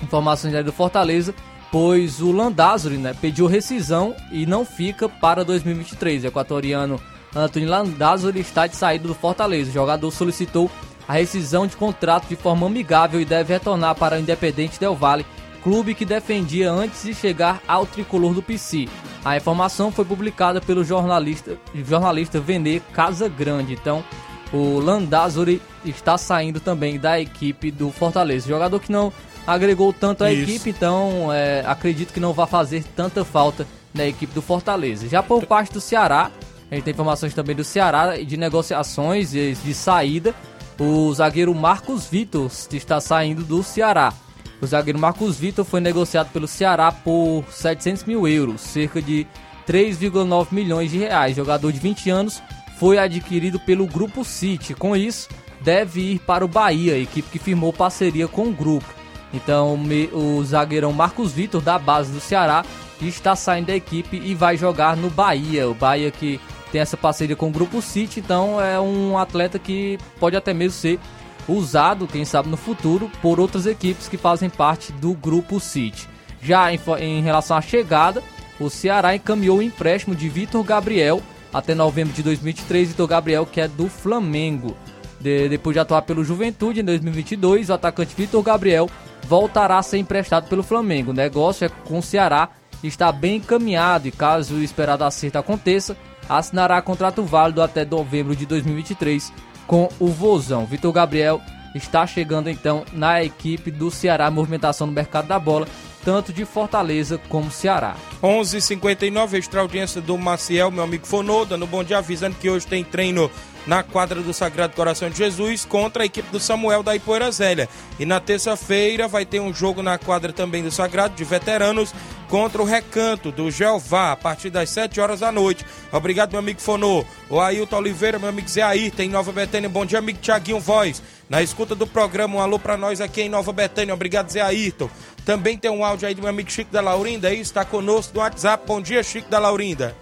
informações 0.01 0.53
aí 0.55 0.63
do 0.63 0.73
Fortaleza, 0.73 1.33
pois 1.71 2.21
o 2.21 2.31
Landázuri 2.31 2.97
né, 2.97 3.15
pediu 3.19 3.47
rescisão 3.47 4.15
e 4.31 4.45
não 4.45 4.65
fica 4.65 5.07
para 5.07 5.43
2023. 5.43 6.23
O 6.23 6.27
equatoriano 6.27 6.99
Antônio 7.35 7.69
Landázuri 7.69 8.39
está 8.39 8.67
de 8.67 8.75
saída 8.75 9.07
do 9.07 9.15
Fortaleza. 9.15 9.69
O 9.69 9.73
jogador 9.73 10.11
solicitou 10.11 10.69
a 11.07 11.13
rescisão 11.13 11.65
de 11.65 11.75
contrato 11.75 12.27
de 12.27 12.35
forma 12.35 12.67
amigável 12.67 13.19
e 13.19 13.25
deve 13.25 13.53
retornar 13.53 13.95
para 13.95 14.17
o 14.17 14.19
Independente 14.19 14.79
Del 14.79 14.95
Valle, 14.95 15.25
clube 15.63 15.95
que 15.95 16.05
defendia 16.05 16.71
antes 16.71 17.03
de 17.03 17.13
chegar 17.13 17.61
ao 17.67 17.85
tricolor 17.85 18.33
do 18.33 18.41
PC. 18.41 18.87
A 19.23 19.37
informação 19.37 19.91
foi 19.91 20.05
publicada 20.05 20.59
pelo 20.59 20.83
jornalista, 20.83 21.57
jornalista 21.73 22.39
Vene 22.39 22.81
Casagrande. 22.91 23.73
Então, 23.73 24.03
o 24.51 24.79
Landázuri 24.79 25.61
está 25.85 26.17
saindo 26.17 26.59
também 26.59 26.99
da 26.99 27.19
equipe 27.19 27.71
do 27.71 27.91
Fortaleza. 27.91 28.47
Jogador 28.47 28.79
que 28.79 28.91
não 28.91 29.13
agregou 29.45 29.93
tanto 29.93 30.23
a 30.23 30.31
Isso. 30.31 30.43
equipe, 30.43 30.69
então 30.69 31.31
é, 31.31 31.63
acredito 31.65 32.13
que 32.13 32.19
não 32.19 32.33
vai 32.33 32.47
fazer 32.47 32.83
tanta 32.95 33.23
falta 33.23 33.67
na 33.93 34.05
equipe 34.05 34.33
do 34.33 34.41
Fortaleza. 34.41 35.07
Já 35.07 35.21
por 35.21 35.45
parte 35.45 35.71
do 35.73 35.81
Ceará, 35.81 36.31
a 36.69 36.75
gente 36.75 36.83
tem 36.83 36.93
informações 36.93 37.33
também 37.33 37.55
do 37.55 37.63
Ceará 37.63 38.17
de 38.17 38.37
negociações 38.37 39.31
de, 39.31 39.53
de 39.55 39.73
saída. 39.73 40.33
O 40.79 41.13
zagueiro 41.13 41.53
Marcos 41.53 42.07
Vitor 42.07 42.49
está 42.71 42.99
saindo 42.99 43.43
do 43.43 43.61
Ceará. 43.61 44.13
O 44.61 44.67
zagueiro 44.67 44.99
Marcos 44.99 45.37
Vitor 45.37 45.65
foi 45.65 45.81
negociado 45.81 46.31
pelo 46.31 46.47
Ceará 46.47 46.91
por 46.91 47.43
700 47.49 48.03
mil 48.03 48.27
euros, 48.27 48.61
cerca 48.61 49.01
de 49.01 49.25
3,9 49.67 50.47
milhões 50.51 50.91
de 50.91 50.99
reais. 50.99 51.35
Jogador 51.35 51.71
de 51.71 51.79
20 51.79 52.09
anos 52.11 52.43
foi 52.77 52.99
adquirido 52.99 53.59
pelo 53.59 53.87
Grupo 53.87 54.23
City. 54.23 54.75
Com 54.75 54.95
isso, 54.95 55.29
deve 55.61 56.13
ir 56.13 56.19
para 56.19 56.45
o 56.45 56.47
Bahia, 56.47 56.97
equipe 56.97 57.29
que 57.31 57.39
firmou 57.39 57.73
parceria 57.73 58.27
com 58.27 58.49
o 58.49 58.53
grupo. 58.53 58.87
Então, 59.33 59.79
o 60.13 60.43
zagueirão 60.43 60.93
Marcos 60.93 61.31
Vitor, 61.31 61.61
da 61.61 61.79
base 61.79 62.11
do 62.11 62.19
Ceará, 62.19 62.63
está 63.01 63.35
saindo 63.35 63.67
da 63.67 63.75
equipe 63.75 64.21
e 64.23 64.35
vai 64.35 64.57
jogar 64.57 64.95
no 64.95 65.09
Bahia. 65.09 65.67
O 65.67 65.73
Bahia 65.73 66.11
que 66.11 66.39
tem 66.71 66.81
essa 66.81 66.95
parceria 66.95 67.35
com 67.35 67.47
o 67.47 67.51
Grupo 67.51 67.81
City, 67.81 68.19
então 68.19 68.61
é 68.61 68.79
um 68.79 69.17
atleta 69.17 69.57
que 69.57 69.97
pode 70.19 70.35
até 70.35 70.53
mesmo 70.53 70.77
ser 70.77 70.99
usado, 71.47 72.07
quem 72.07 72.25
sabe 72.25 72.49
no 72.49 72.57
futuro, 72.57 73.11
por 73.21 73.39
outras 73.39 73.65
equipes 73.65 74.07
que 74.07 74.17
fazem 74.17 74.49
parte 74.49 74.91
do 74.93 75.13
Grupo 75.13 75.59
City. 75.59 76.07
Já 76.41 76.73
em, 76.73 76.79
em 76.99 77.21
relação 77.21 77.57
à 77.57 77.61
chegada, 77.61 78.23
o 78.59 78.69
Ceará 78.69 79.15
encaminhou 79.15 79.59
o 79.59 79.61
empréstimo 79.61 80.15
de 80.15 80.29
Vitor 80.29 80.63
Gabriel 80.63 81.21
até 81.53 81.75
novembro 81.75 82.13
de 82.13 82.23
2023, 82.23 82.89
Vitor 82.89 83.07
Gabriel, 83.07 83.45
que 83.45 83.59
é 83.59 83.67
do 83.67 83.89
Flamengo. 83.89 84.75
De, 85.19 85.49
depois 85.49 85.75
de 85.75 85.79
atuar 85.79 86.01
pelo 86.01 86.23
Juventude 86.23 86.79
em 86.79 86.83
2022, 86.83 87.69
o 87.69 87.73
atacante 87.73 88.15
Vitor 88.15 88.41
Gabriel 88.41 88.89
voltará 89.27 89.77
a 89.77 89.83
ser 89.83 89.97
emprestado 89.97 90.47
pelo 90.47 90.63
Flamengo. 90.63 91.11
O 91.11 91.13
negócio 91.13 91.65
é 91.65 91.69
com 91.69 91.99
o 91.99 92.03
Ceará 92.03 92.49
está 92.83 93.11
bem 93.11 93.35
encaminhado 93.35 94.07
e 94.07 94.11
caso 94.11 94.55
o 94.55 94.63
esperado 94.63 95.03
acerto 95.03 95.37
aconteça, 95.37 95.95
assinará 96.27 96.81
contrato 96.81 97.23
válido 97.23 97.61
até 97.61 97.85
novembro 97.85 98.35
de 98.35 98.45
2023 98.45 99.31
com 99.67 99.89
o 99.99 100.07
Vozão. 100.07 100.65
Vitor 100.65 100.91
Gabriel 100.91 101.41
está 101.73 102.05
chegando 102.05 102.49
então 102.49 102.83
na 102.91 103.23
equipe 103.23 103.71
do 103.71 103.89
Ceará, 103.89 104.29
movimentação 104.29 104.87
no 104.87 104.93
mercado 104.93 105.27
da 105.27 105.39
bola 105.39 105.67
tanto 106.03 106.33
de 106.33 106.45
Fortaleza 106.45 107.19
como 107.29 107.51
Ceará. 107.51 107.95
11:59 108.21 108.55
h 108.55 108.61
59 108.61 109.37
extra 109.37 109.61
audiência 109.61 110.01
do 110.01 110.17
Maciel, 110.17 110.71
meu 110.71 110.83
amigo 110.83 111.05
Fonô, 111.05 111.45
dando 111.45 111.67
bom 111.67 111.83
dia, 111.83 111.99
avisando 111.99 112.35
que 112.37 112.49
hoje 112.49 112.67
tem 112.67 112.83
treino 112.83 113.29
na 113.65 113.83
quadra 113.83 114.21
do 114.21 114.33
Sagrado 114.33 114.75
Coração 114.75 115.09
de 115.09 115.17
Jesus 115.17 115.65
contra 115.65 116.03
a 116.03 116.05
equipe 116.05 116.29
do 116.31 116.39
Samuel 116.39 116.83
da 116.83 116.95
Ipoeira 116.95 117.31
Zélia. 117.31 117.69
E 117.99 118.05
na 118.05 118.19
terça-feira 118.19 119.07
vai 119.07 119.25
ter 119.25 119.39
um 119.39 119.53
jogo 119.53 119.83
na 119.83 119.97
quadra 119.97 120.33
também 120.33 120.63
do 120.63 120.71
Sagrado 120.71 121.15
de 121.15 121.23
veteranos 121.23 121.93
contra 122.27 122.61
o 122.61 122.65
Recanto 122.65 123.31
do 123.31 123.51
Jeová 123.51 124.13
a 124.13 124.15
partir 124.15 124.49
das 124.49 124.69
7 124.69 124.99
horas 124.99 125.19
da 125.19 125.31
noite. 125.31 125.65
Obrigado, 125.91 126.31
meu 126.31 126.39
amigo 126.39 126.61
Fonô. 126.61 127.05
O 127.29 127.39
Ailton 127.39 127.77
Oliveira, 127.77 128.17
meu 128.17 128.29
amigo 128.29 128.47
Zé 128.47 128.61
Ayrton, 128.61 129.03
em 129.03 129.09
Nova 129.09 129.31
Betânia. 129.31 129.69
Bom 129.69 129.85
dia, 129.85 129.99
amigo 129.99 130.19
Tiaguinho 130.19 130.59
Voz. 130.59 131.03
Na 131.29 131.41
escuta 131.41 131.75
do 131.75 131.85
programa, 131.85 132.37
um 132.37 132.41
alô 132.41 132.57
para 132.57 132.77
nós 132.77 132.99
aqui 132.99 133.21
em 133.21 133.29
Nova 133.29 133.51
Betânia. 133.51 133.93
Obrigado, 133.93 134.29
Zé 134.29 134.41
Ayrton. 134.41 134.89
Também 135.25 135.57
tem 135.57 135.69
um 135.69 135.83
áudio 135.85 136.07
aí 136.07 136.15
do 136.15 136.21
meu 136.21 136.29
amigo 136.29 136.49
Chico 136.49 136.71
da 136.71 136.81
Laurinda, 136.81 137.27
aí 137.27 137.39
está 137.39 137.63
conosco 137.63 138.13
no 138.15 138.21
WhatsApp. 138.21 138.65
Bom 138.65 138.81
dia, 138.81 139.03
Chico 139.03 139.29
da 139.29 139.37
Laurinda. 139.37 139.95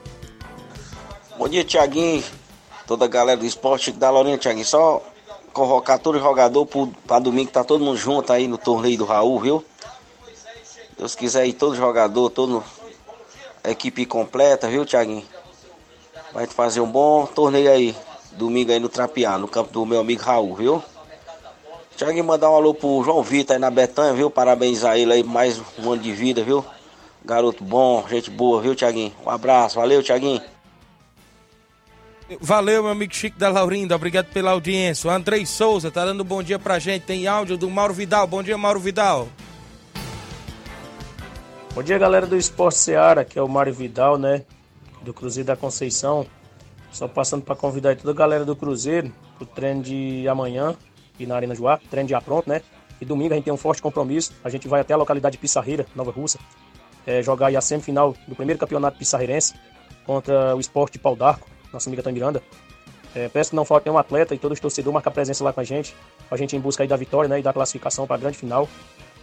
Bom 1.37 1.49
dia, 1.49 1.63
Tiaguinho. 1.63 2.23
Toda 2.89 3.05
a 3.05 3.07
galera 3.07 3.39
do 3.39 3.45
esporte, 3.45 3.91
da 3.91 4.09
Laurinda, 4.09 4.39
Tiaguinho. 4.39 4.65
Só 4.65 5.03
convocar 5.53 5.99
todo 5.99 6.17
jogador 6.17 6.67
para 7.05 7.19
domingo, 7.19 7.51
tá 7.51 7.63
todo 7.63 7.85
mundo 7.85 7.95
junto 7.95 8.33
aí 8.33 8.47
no 8.47 8.57
torneio 8.57 8.97
do 8.97 9.05
Raul, 9.05 9.39
viu? 9.39 9.65
Deus 10.97 11.13
quiser 11.13 11.41
aí, 11.41 11.53
todo 11.53 11.75
jogador, 11.75 12.31
toda 12.31 12.63
a 13.63 13.69
equipe 13.69 14.07
completa, 14.07 14.67
viu, 14.67 14.87
Tiaguinho? 14.87 15.23
Vai 16.33 16.47
fazer 16.47 16.81
um 16.81 16.89
bom 16.89 17.27
torneio 17.27 17.69
aí, 17.71 17.95
domingo 18.31 18.71
aí 18.71 18.79
no 18.79 18.89
Trapiá, 18.89 19.37
no 19.37 19.47
campo 19.47 19.71
do 19.71 19.85
meu 19.85 19.99
amigo 19.99 20.23
Raul, 20.23 20.55
viu? 20.55 20.83
Tiaguinho, 21.95 22.23
mandar 22.23 22.49
um 22.49 22.55
alô 22.55 22.73
pro 22.73 23.03
João 23.03 23.21
Vitor 23.21 23.53
aí 23.53 23.59
na 23.59 23.69
Betanha, 23.69 24.13
viu? 24.13 24.31
Parabéns 24.31 24.83
a 24.83 24.97
ele 24.97 25.13
aí, 25.13 25.21
mais 25.21 25.61
um 25.77 25.91
ano 25.91 26.01
de 26.01 26.11
vida, 26.11 26.43
viu? 26.43 26.65
Garoto 27.23 27.63
bom, 27.63 28.03
gente 28.09 28.31
boa, 28.31 28.59
viu, 28.59 28.73
Tiaguinho? 28.73 29.13
Um 29.23 29.29
abraço, 29.29 29.75
valeu, 29.75 30.01
Tiaguinho. 30.01 30.41
Valeu, 32.39 32.83
meu 32.83 32.91
amigo 32.91 33.15
Chico 33.15 33.39
da 33.39 33.49
Laurinda, 33.49 33.95
obrigado 33.95 34.27
pela 34.27 34.51
audiência. 34.51 35.09
O 35.09 35.11
Andrei 35.11 35.47
Souza 35.47 35.89
tá 35.89 36.05
dando 36.05 36.21
um 36.21 36.25
bom 36.25 36.43
dia 36.43 36.59
pra 36.59 36.77
gente. 36.77 37.03
Tem 37.03 37.25
áudio 37.25 37.57
do 37.57 37.67
Mauro 37.69 37.93
Vidal. 37.93 38.27
Bom 38.27 38.43
dia, 38.43 38.55
Mauro 38.55 38.79
Vidal. 38.79 39.27
Bom 41.73 41.81
dia, 41.81 41.97
galera 41.97 42.27
do 42.27 42.37
Esporte 42.37 42.77
Seara, 42.77 43.25
que 43.25 43.39
é 43.39 43.41
o 43.41 43.47
Mário 43.47 43.73
Vidal, 43.73 44.17
né? 44.17 44.43
Do 45.01 45.11
Cruzeiro 45.11 45.47
da 45.47 45.55
Conceição. 45.55 46.27
Só 46.91 47.07
passando 47.07 47.41
para 47.41 47.55
convidar 47.55 47.95
toda 47.95 48.11
a 48.11 48.15
galera 48.15 48.45
do 48.45 48.55
Cruzeiro 48.55 49.11
pro 49.35 49.47
treino 49.47 49.81
de 49.81 50.27
amanhã, 50.27 50.75
aqui 51.15 51.25
na 51.25 51.35
Arena 51.35 51.55
Joá, 51.55 51.79
treino 51.89 52.09
já 52.09 52.21
pronto, 52.21 52.47
né? 52.47 52.61
E 53.01 53.05
domingo 53.05 53.33
a 53.33 53.37
gente 53.37 53.45
tem 53.45 53.53
um 53.53 53.57
forte 53.57 53.81
compromisso. 53.81 54.33
A 54.43 54.49
gente 54.49 54.67
vai 54.67 54.81
até 54.81 54.93
a 54.93 54.97
localidade 54.97 55.33
de 55.33 55.39
Pissarreira, 55.39 55.87
Nova 55.95 56.11
Russa, 56.11 56.37
é, 57.07 57.23
jogar 57.23 57.55
a 57.55 57.61
semifinal 57.61 58.13
do 58.27 58.35
primeiro 58.35 58.59
campeonato 58.59 58.99
pissarreirense 58.99 59.55
contra 60.05 60.55
o 60.55 60.59
Esporte 60.59 60.93
de 60.93 60.99
Pau 60.99 61.15
d'Arco, 61.15 61.47
nossa 61.71 61.89
amiga 61.89 62.03
Tan 62.03 62.11
Miranda. 62.11 62.41
É, 63.15 63.27
peço 63.27 63.51
que 63.51 63.55
não 63.55 63.65
falte 63.65 63.85
nenhum 63.85 63.97
atleta 63.97 64.35
e 64.35 64.37
todos 64.37 64.57
os 64.57 64.61
torcedores 64.61 64.93
marcar 64.93 65.11
presença 65.11 65.43
lá 65.43 65.51
com 65.51 65.59
a 65.59 65.63
gente, 65.63 65.95
a 66.29 66.37
gente 66.37 66.55
em 66.55 66.59
busca 66.59 66.83
aí 66.83 66.87
da 66.87 66.95
vitória 66.95 67.27
né, 67.27 67.39
e 67.39 67.41
da 67.41 67.51
classificação 67.51 68.05
para 68.05 68.15
a 68.15 68.19
grande 68.19 68.37
final. 68.37 68.67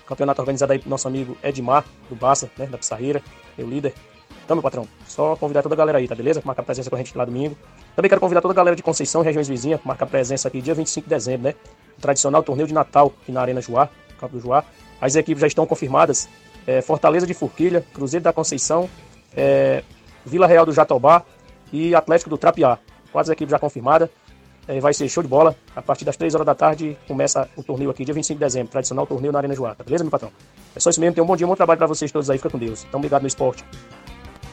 Campeonato 0.07 0.40
organizado 0.40 0.72
aí 0.72 0.78
pelo 0.78 0.90
nosso 0.90 1.09
amigo 1.09 1.36
Edmar, 1.42 1.84
do 2.09 2.14
Barça, 2.14 2.51
né, 2.57 2.66
da 2.66 2.78
Pissarreira, 2.78 3.22
meu 3.57 3.68
líder. 3.68 3.92
Então, 4.44 4.55
meu 4.55 4.62
patrão, 4.62 4.86
só 5.09 5.34
convidar 5.34 5.62
toda 5.62 5.74
a 5.74 5.78
galera 5.78 5.99
aí, 5.99 6.07
tá 6.07 6.14
beleza? 6.14 6.40
Marcar 6.44 6.62
presença 6.62 6.88
com 6.88 6.94
a 6.94 6.99
gente 6.99 7.16
lá 7.18 7.24
domingo. 7.24 7.57
Também 7.97 8.09
quero 8.09 8.20
convidar 8.20 8.40
toda 8.40 8.53
a 8.53 8.55
galera 8.55 8.76
de 8.76 8.82
Conceição 8.82 9.20
regiões 9.20 9.49
vizinhas, 9.49 9.80
marcar 9.84 10.07
presença 10.07 10.47
aqui 10.47 10.61
dia 10.61 10.74
25 10.74 11.09
de 11.09 11.14
dezembro, 11.14 11.49
né? 11.49 11.55
O 11.99 12.01
tradicional 12.01 12.44
torneio 12.44 12.68
de 12.68 12.74
Natal 12.74 13.12
aqui 13.22 13.32
na 13.32 13.40
Arena 13.40 13.61
Joá, 13.61 13.88
Campo 14.20 14.36
do 14.36 14.40
Joá. 14.40 14.64
As 15.01 15.16
equipes 15.16 15.40
já 15.40 15.49
estão 15.49 15.66
confirmadas. 15.66 16.28
É, 16.64 16.80
Fortaleza 16.80 17.26
de 17.26 17.34
Forquilha, 17.34 17.84
Cruzeiro 17.92 18.22
da 18.22 18.32
Conceição, 18.32 18.88
é, 19.36 19.82
Vila 20.24 20.47
Real 20.47 20.64
do 20.64 20.72
Jatobá 20.72 21.24
e 21.72 21.94
Atlético 21.94 22.30
do 22.30 22.38
Trapiá. 22.38 22.78
Quatro 23.12 23.32
equipes 23.32 23.50
já 23.50 23.58
confirmadas. 23.58 24.08
É, 24.68 24.80
vai 24.80 24.92
ser 24.92 25.08
show 25.08 25.22
de 25.22 25.28
bola. 25.28 25.54
A 25.76 25.80
partir 25.80 26.04
das 26.04 26.16
3 26.16 26.34
horas 26.34 26.44
da 26.46 26.54
tarde 26.54 26.96
começa 27.06 27.48
o 27.56 27.62
torneio 27.62 27.88
aqui, 27.90 28.04
dia 28.04 28.12
25 28.14 28.38
de 28.38 28.44
dezembro. 28.44 28.72
Tradicional 28.72 29.06
torneio 29.06 29.32
na 29.32 29.38
Arena 29.38 29.54
Joá. 29.54 29.74
Tá 29.74 29.84
beleza, 29.84 30.02
meu 30.02 30.10
patrão? 30.10 30.32
É 30.74 30.80
só 30.80 30.90
isso 30.90 31.00
mesmo. 31.00 31.14
Tenham 31.14 31.24
um 31.24 31.28
bom 31.28 31.36
dia, 31.36 31.46
um 31.46 31.50
bom 31.50 31.56
trabalho 31.56 31.78
pra 31.78 31.86
vocês 31.86 32.10
todos 32.10 32.28
aí. 32.30 32.36
Fica 32.38 32.50
com 32.50 32.58
Deus. 32.58 32.84
Tamo 32.90 33.02
ligado 33.04 33.22
no 33.22 33.28
esporte. 33.28 33.64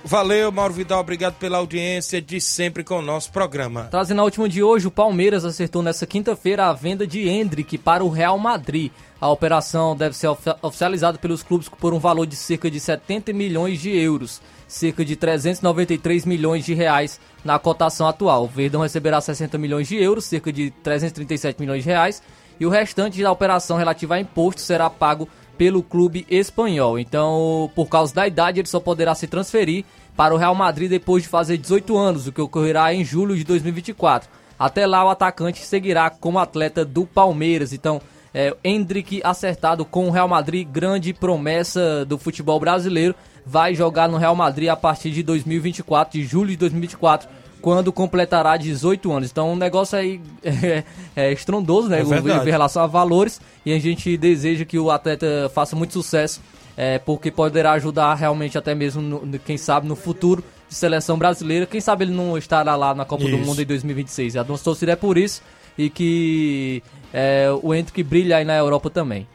Valeu, 0.05 0.51
Mauro 0.51 0.74
Vidal. 0.74 0.99
Obrigado 0.99 1.36
pela 1.36 1.57
audiência 1.59 2.22
de 2.22 2.41
sempre 2.41 2.84
com 2.84 2.99
o 2.99 3.01
nosso 3.01 3.32
programa. 3.32 3.88
Trazendo 3.89 4.20
a 4.20 4.26
última 4.26 4.49
de 4.49 4.61
hoje, 4.61 4.86
o 4.86 4.91
Palmeiras 4.91 5.45
acertou 5.45 5.82
nessa 5.82 6.05
quinta-feira 6.05 6.66
a 6.68 6.74
venda 6.74 7.07
de 7.07 7.28
Hendrick 7.28 7.78
para 7.78 8.03
o 8.03 8.09
Real 8.09 8.38
Madrid. 8.38 8.91
A 9.20 9.30
operação 9.30 9.95
deve 9.95 10.16
ser 10.16 10.28
ofi- 10.28 10.53
oficializada 10.61 11.18
pelos 11.18 11.41
clubes 11.41 11.70
por 11.70 11.93
um 11.93 11.99
valor 11.99 12.26
de 12.28 12.36
cerca 12.36 12.70
de 12.70 12.82
70 12.82 13.32
milhões 13.32 13.80
de 13.80 13.97
euros, 13.97 14.41
cerca 14.74 15.06
de 15.06 15.16
393 15.16 16.26
milhões 16.26 16.66
de 16.66 16.74
reais 16.74 17.20
na 17.46 17.60
cotação 17.60 18.08
atual. 18.08 18.46
O 18.46 18.48
Verdão 18.48 18.82
receberá 18.82 19.22
60 19.22 19.56
milhões 19.60 19.88
de 19.88 19.96
euros, 20.02 20.26
cerca 20.26 20.52
de 20.52 20.72
337 20.72 21.60
milhões 21.60 21.84
de 21.84 21.90
reais, 21.90 22.24
e 22.60 22.66
o 22.66 22.70
restante 22.70 23.22
da 23.22 23.32
operação 23.32 23.78
relativa 23.78 24.16
a 24.16 24.20
imposto 24.20 24.62
será 24.62 24.90
pago 24.90 25.30
pelo 25.60 25.84
clube 25.84 26.26
espanhol. 26.28 26.98
Então, 26.98 27.70
por 27.76 27.88
causa 27.88 28.16
da 28.16 28.28
idade, 28.28 28.60
ele 28.60 28.68
só 28.68 28.80
poderá 28.80 29.14
se 29.14 29.28
transferir 29.28 29.86
para 30.18 30.34
o 30.34 30.38
Real 30.38 30.56
Madrid 30.56 30.90
depois 30.90 31.22
de 31.22 31.30
fazer 31.30 31.58
18 31.60 31.96
anos, 31.96 32.26
o 32.26 32.32
que 32.32 32.42
ocorrerá 32.42 32.92
em 32.96 33.06
julho 33.06 33.38
de 33.38 33.44
2024. 33.44 34.28
Até 34.58 34.88
lá, 34.88 35.06
o 35.06 35.10
atacante 35.10 35.64
seguirá 35.64 36.10
como 36.10 36.40
atleta 36.40 36.84
do 36.84 37.06
Palmeiras. 37.06 37.74
Então, 37.74 38.02
é, 38.34 38.56
Hendrick 38.64 39.22
acertado 39.24 39.86
com 39.86 40.08
o 40.08 40.12
Real 40.12 40.28
Madrid, 40.28 40.68
grande 40.68 41.14
promessa 41.14 42.06
do 42.06 42.18
futebol 42.18 42.60
brasileiro, 42.60 43.14
vai 43.46 43.76
jogar 43.76 44.08
no 44.10 44.18
Real 44.18 44.36
Madrid 44.36 44.70
a 44.70 44.76
partir 44.76 45.12
de 45.12 45.22
2024, 45.24 46.20
de 46.20 46.26
julho 46.26 46.50
de 46.50 46.58
2024, 46.58 47.28
quando 47.62 47.92
completará 47.94 48.58
18 48.58 49.12
anos. 49.12 49.32
Então, 49.32 49.54
o 49.54 49.56
negócio 49.56 49.98
aí 49.98 50.20
é, 50.44 50.84
é 51.16 51.32
estrondoso, 51.32 51.88
né? 51.90 52.00
É 52.00 52.04
em 52.48 52.52
relação 52.52 52.84
a 52.84 52.88
valores, 52.88 53.40
e 53.66 53.72
a 53.74 53.80
gente 53.80 54.18
deseja 54.18 54.66
que 54.66 54.78
o 54.80 54.90
atleta 54.92 55.50
faça 55.54 55.76
muito 55.76 55.94
sucesso, 55.94 56.42
é, 56.76 56.98
porque 57.00 57.30
poderá 57.30 57.74
ajudar 57.74 58.16
realmente 58.16 58.58
até 58.58 58.74
mesmo, 58.74 59.02
no- 59.02 59.40
quem 59.40 59.58
sabe, 59.58 59.88
no 59.88 59.96
futuro 59.96 60.44
de 60.68 60.76
seleção 60.76 61.18
brasileira. 61.18 61.66
Quem 61.68 61.80
sabe 61.80 62.06
ele 62.06 62.14
não 62.14 62.36
estará 62.38 62.76
lá 62.76 62.96
na 62.96 63.06
Copa 63.06 63.24
do 63.26 63.30
Isso. 63.30 63.46
Mundo 63.46 63.62
em 63.62 63.66
2026. 63.66 64.38
A 64.38 64.44
nossa 64.44 64.64
torcida 64.64 64.94
é 64.94 64.96
por 64.96 65.18
isso 65.18 65.42
e 65.78 65.90
que 65.90 66.82
é, 67.14 67.47
o 67.61 67.74
Hendrick 67.74 68.01
brilha 68.03 68.38
aí 68.38 68.45
na 68.45 68.57
Europa 68.57 68.89
também. 68.89 69.28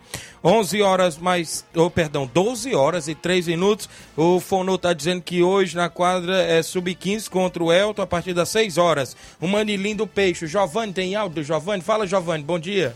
11 0.42 0.82
horas 0.82 1.18
mais, 1.18 1.64
oh, 1.74 1.90
perdão, 1.90 2.28
12 2.32 2.72
horas 2.74 3.08
e 3.08 3.14
3 3.14 3.48
minutos. 3.48 3.88
O 4.16 4.38
Fono 4.38 4.78
tá 4.78 4.92
dizendo 4.92 5.20
que 5.20 5.42
hoje 5.42 5.74
na 5.76 5.88
quadra 5.88 6.40
é 6.42 6.62
sub-15 6.62 7.28
contra 7.28 7.62
o 7.62 7.72
Elton 7.72 8.02
a 8.02 8.06
partir 8.06 8.32
das 8.34 8.48
6 8.50 8.78
horas. 8.78 9.16
O 9.40 9.48
Manilim 9.48 9.96
do 9.96 10.06
Peixe. 10.06 10.44
O 10.44 10.48
Giovanni 10.48 10.92
tem 10.92 11.16
áudio 11.16 11.42
do 11.42 11.46
Giovanni? 11.46 11.82
Fala, 11.82 12.06
Giovanni, 12.06 12.44
bom 12.44 12.58
dia. 12.58 12.94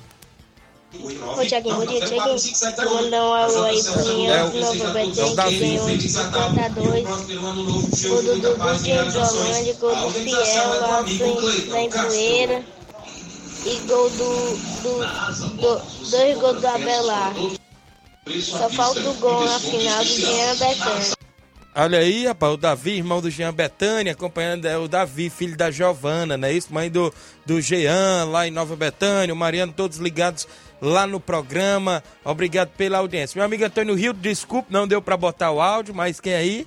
Ô, 0.94 1.44
Tiaguinho, 1.44 1.74
bom 1.76 1.86
dia, 1.86 2.00
Tiaguinho. 2.06 2.36
Vou 2.84 3.02
mandar 3.02 3.24
um 3.24 3.32
alô 3.32 3.62
aí 3.64 3.82
pro 3.82 4.14
Ninhão 4.14 4.50
do 4.50 4.60
Novo 4.60 4.84
Betém, 4.92 5.10
que 5.10 5.58
ganhou 5.58 5.96
de 5.96 6.08
52. 6.08 7.08
O 7.08 8.22
do 8.22 8.40
Dudu 8.40 8.82
de 8.82 8.90
Hidrolândia, 8.90 9.74
gol 9.80 9.96
do 9.96 10.10
Fiel 10.12 10.80
lá 10.80 11.02
em- 11.08 11.68
lá 11.70 11.80
em 11.80 11.90
Poeira. 11.90 12.62
E 13.64 13.76
gol 13.86 14.10
do, 14.10 14.56
do, 14.82 15.56
do- 15.56 16.10
dois 16.10 16.38
gols 16.38 16.60
do 16.60 16.66
Abelar. 16.66 17.32
Só 18.40 18.68
falta 18.70 19.00
o 19.08 19.14
gol 19.14 19.44
na 19.44 19.58
final 19.58 19.98
do 19.98 20.04
Jean 20.04 20.56
Betânia. 20.56 21.12
Olha 21.74 21.98
aí, 22.00 22.26
rapaz, 22.26 22.52
o 22.52 22.56
Davi, 22.56 22.90
irmão 22.98 23.20
do 23.22 23.30
Jean 23.30 23.52
Betânia, 23.54 24.12
acompanhando 24.12 24.66
é, 24.66 24.76
o 24.76 24.86
Davi, 24.86 25.30
filho 25.30 25.56
da 25.56 25.70
Giovana, 25.70 26.36
não 26.36 26.46
é 26.46 26.52
isso? 26.52 26.72
Mãe 26.72 26.90
do, 26.90 27.12
do 27.46 27.60
Jean, 27.62 28.26
lá 28.30 28.46
em 28.46 28.50
Nova 28.50 28.76
Betânia, 28.76 29.32
o 29.32 29.36
Mariano, 29.36 29.72
todos 29.72 29.96
ligados 29.98 30.46
lá 30.80 31.06
no 31.06 31.18
programa. 31.18 32.02
Obrigado 32.24 32.68
pela 32.76 32.98
audiência. 32.98 33.38
Meu 33.38 33.46
amigo 33.46 33.64
Antônio 33.64 33.94
Rio, 33.94 34.12
desculpe, 34.12 34.70
não 34.72 34.86
deu 34.86 35.00
pra 35.00 35.16
botar 35.16 35.50
o 35.50 35.62
áudio, 35.62 35.94
mas 35.94 36.20
quem 36.20 36.34
aí? 36.34 36.66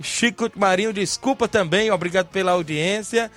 Chico 0.00 0.48
Marinho, 0.54 0.92
desculpa 0.92 1.48
também, 1.48 1.90
obrigado 1.90 2.28
pela 2.28 2.52
audiência. 2.52 3.30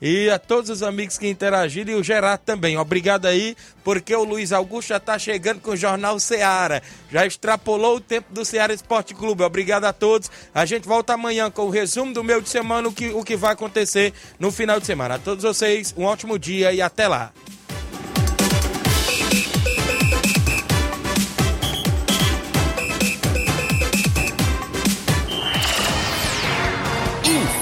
E 0.00 0.28
a 0.28 0.38
todos 0.38 0.68
os 0.68 0.82
amigos 0.82 1.16
que 1.16 1.28
interagiram 1.28 1.92
e 1.92 1.94
o 1.94 2.04
Gerardo 2.04 2.42
também. 2.44 2.76
Obrigado 2.76 3.26
aí, 3.26 3.56
porque 3.82 4.14
o 4.14 4.24
Luiz 4.24 4.52
Augusto 4.52 4.88
já 4.88 4.98
está 4.98 5.18
chegando 5.18 5.60
com 5.60 5.70
o 5.70 5.76
Jornal 5.76 6.20
Seara. 6.20 6.82
Já 7.10 7.24
extrapolou 7.24 7.96
o 7.96 8.00
tempo 8.00 8.32
do 8.32 8.44
Seara 8.44 8.74
Esporte 8.74 9.14
Clube. 9.14 9.42
Obrigado 9.42 9.84
a 9.84 9.92
todos. 9.92 10.30
A 10.54 10.66
gente 10.66 10.86
volta 10.86 11.14
amanhã 11.14 11.50
com 11.50 11.62
o 11.62 11.70
resumo 11.70 12.12
do 12.12 12.22
meio 12.22 12.42
de 12.42 12.48
semana, 12.48 12.88
o 12.88 12.92
que, 12.92 13.08
o 13.08 13.24
que 13.24 13.36
vai 13.36 13.52
acontecer 13.52 14.12
no 14.38 14.52
final 14.52 14.78
de 14.78 14.86
semana. 14.86 15.14
A 15.14 15.18
todos 15.18 15.44
vocês, 15.44 15.94
um 15.96 16.04
ótimo 16.04 16.38
dia 16.38 16.72
e 16.72 16.82
até 16.82 17.08
lá. 17.08 17.32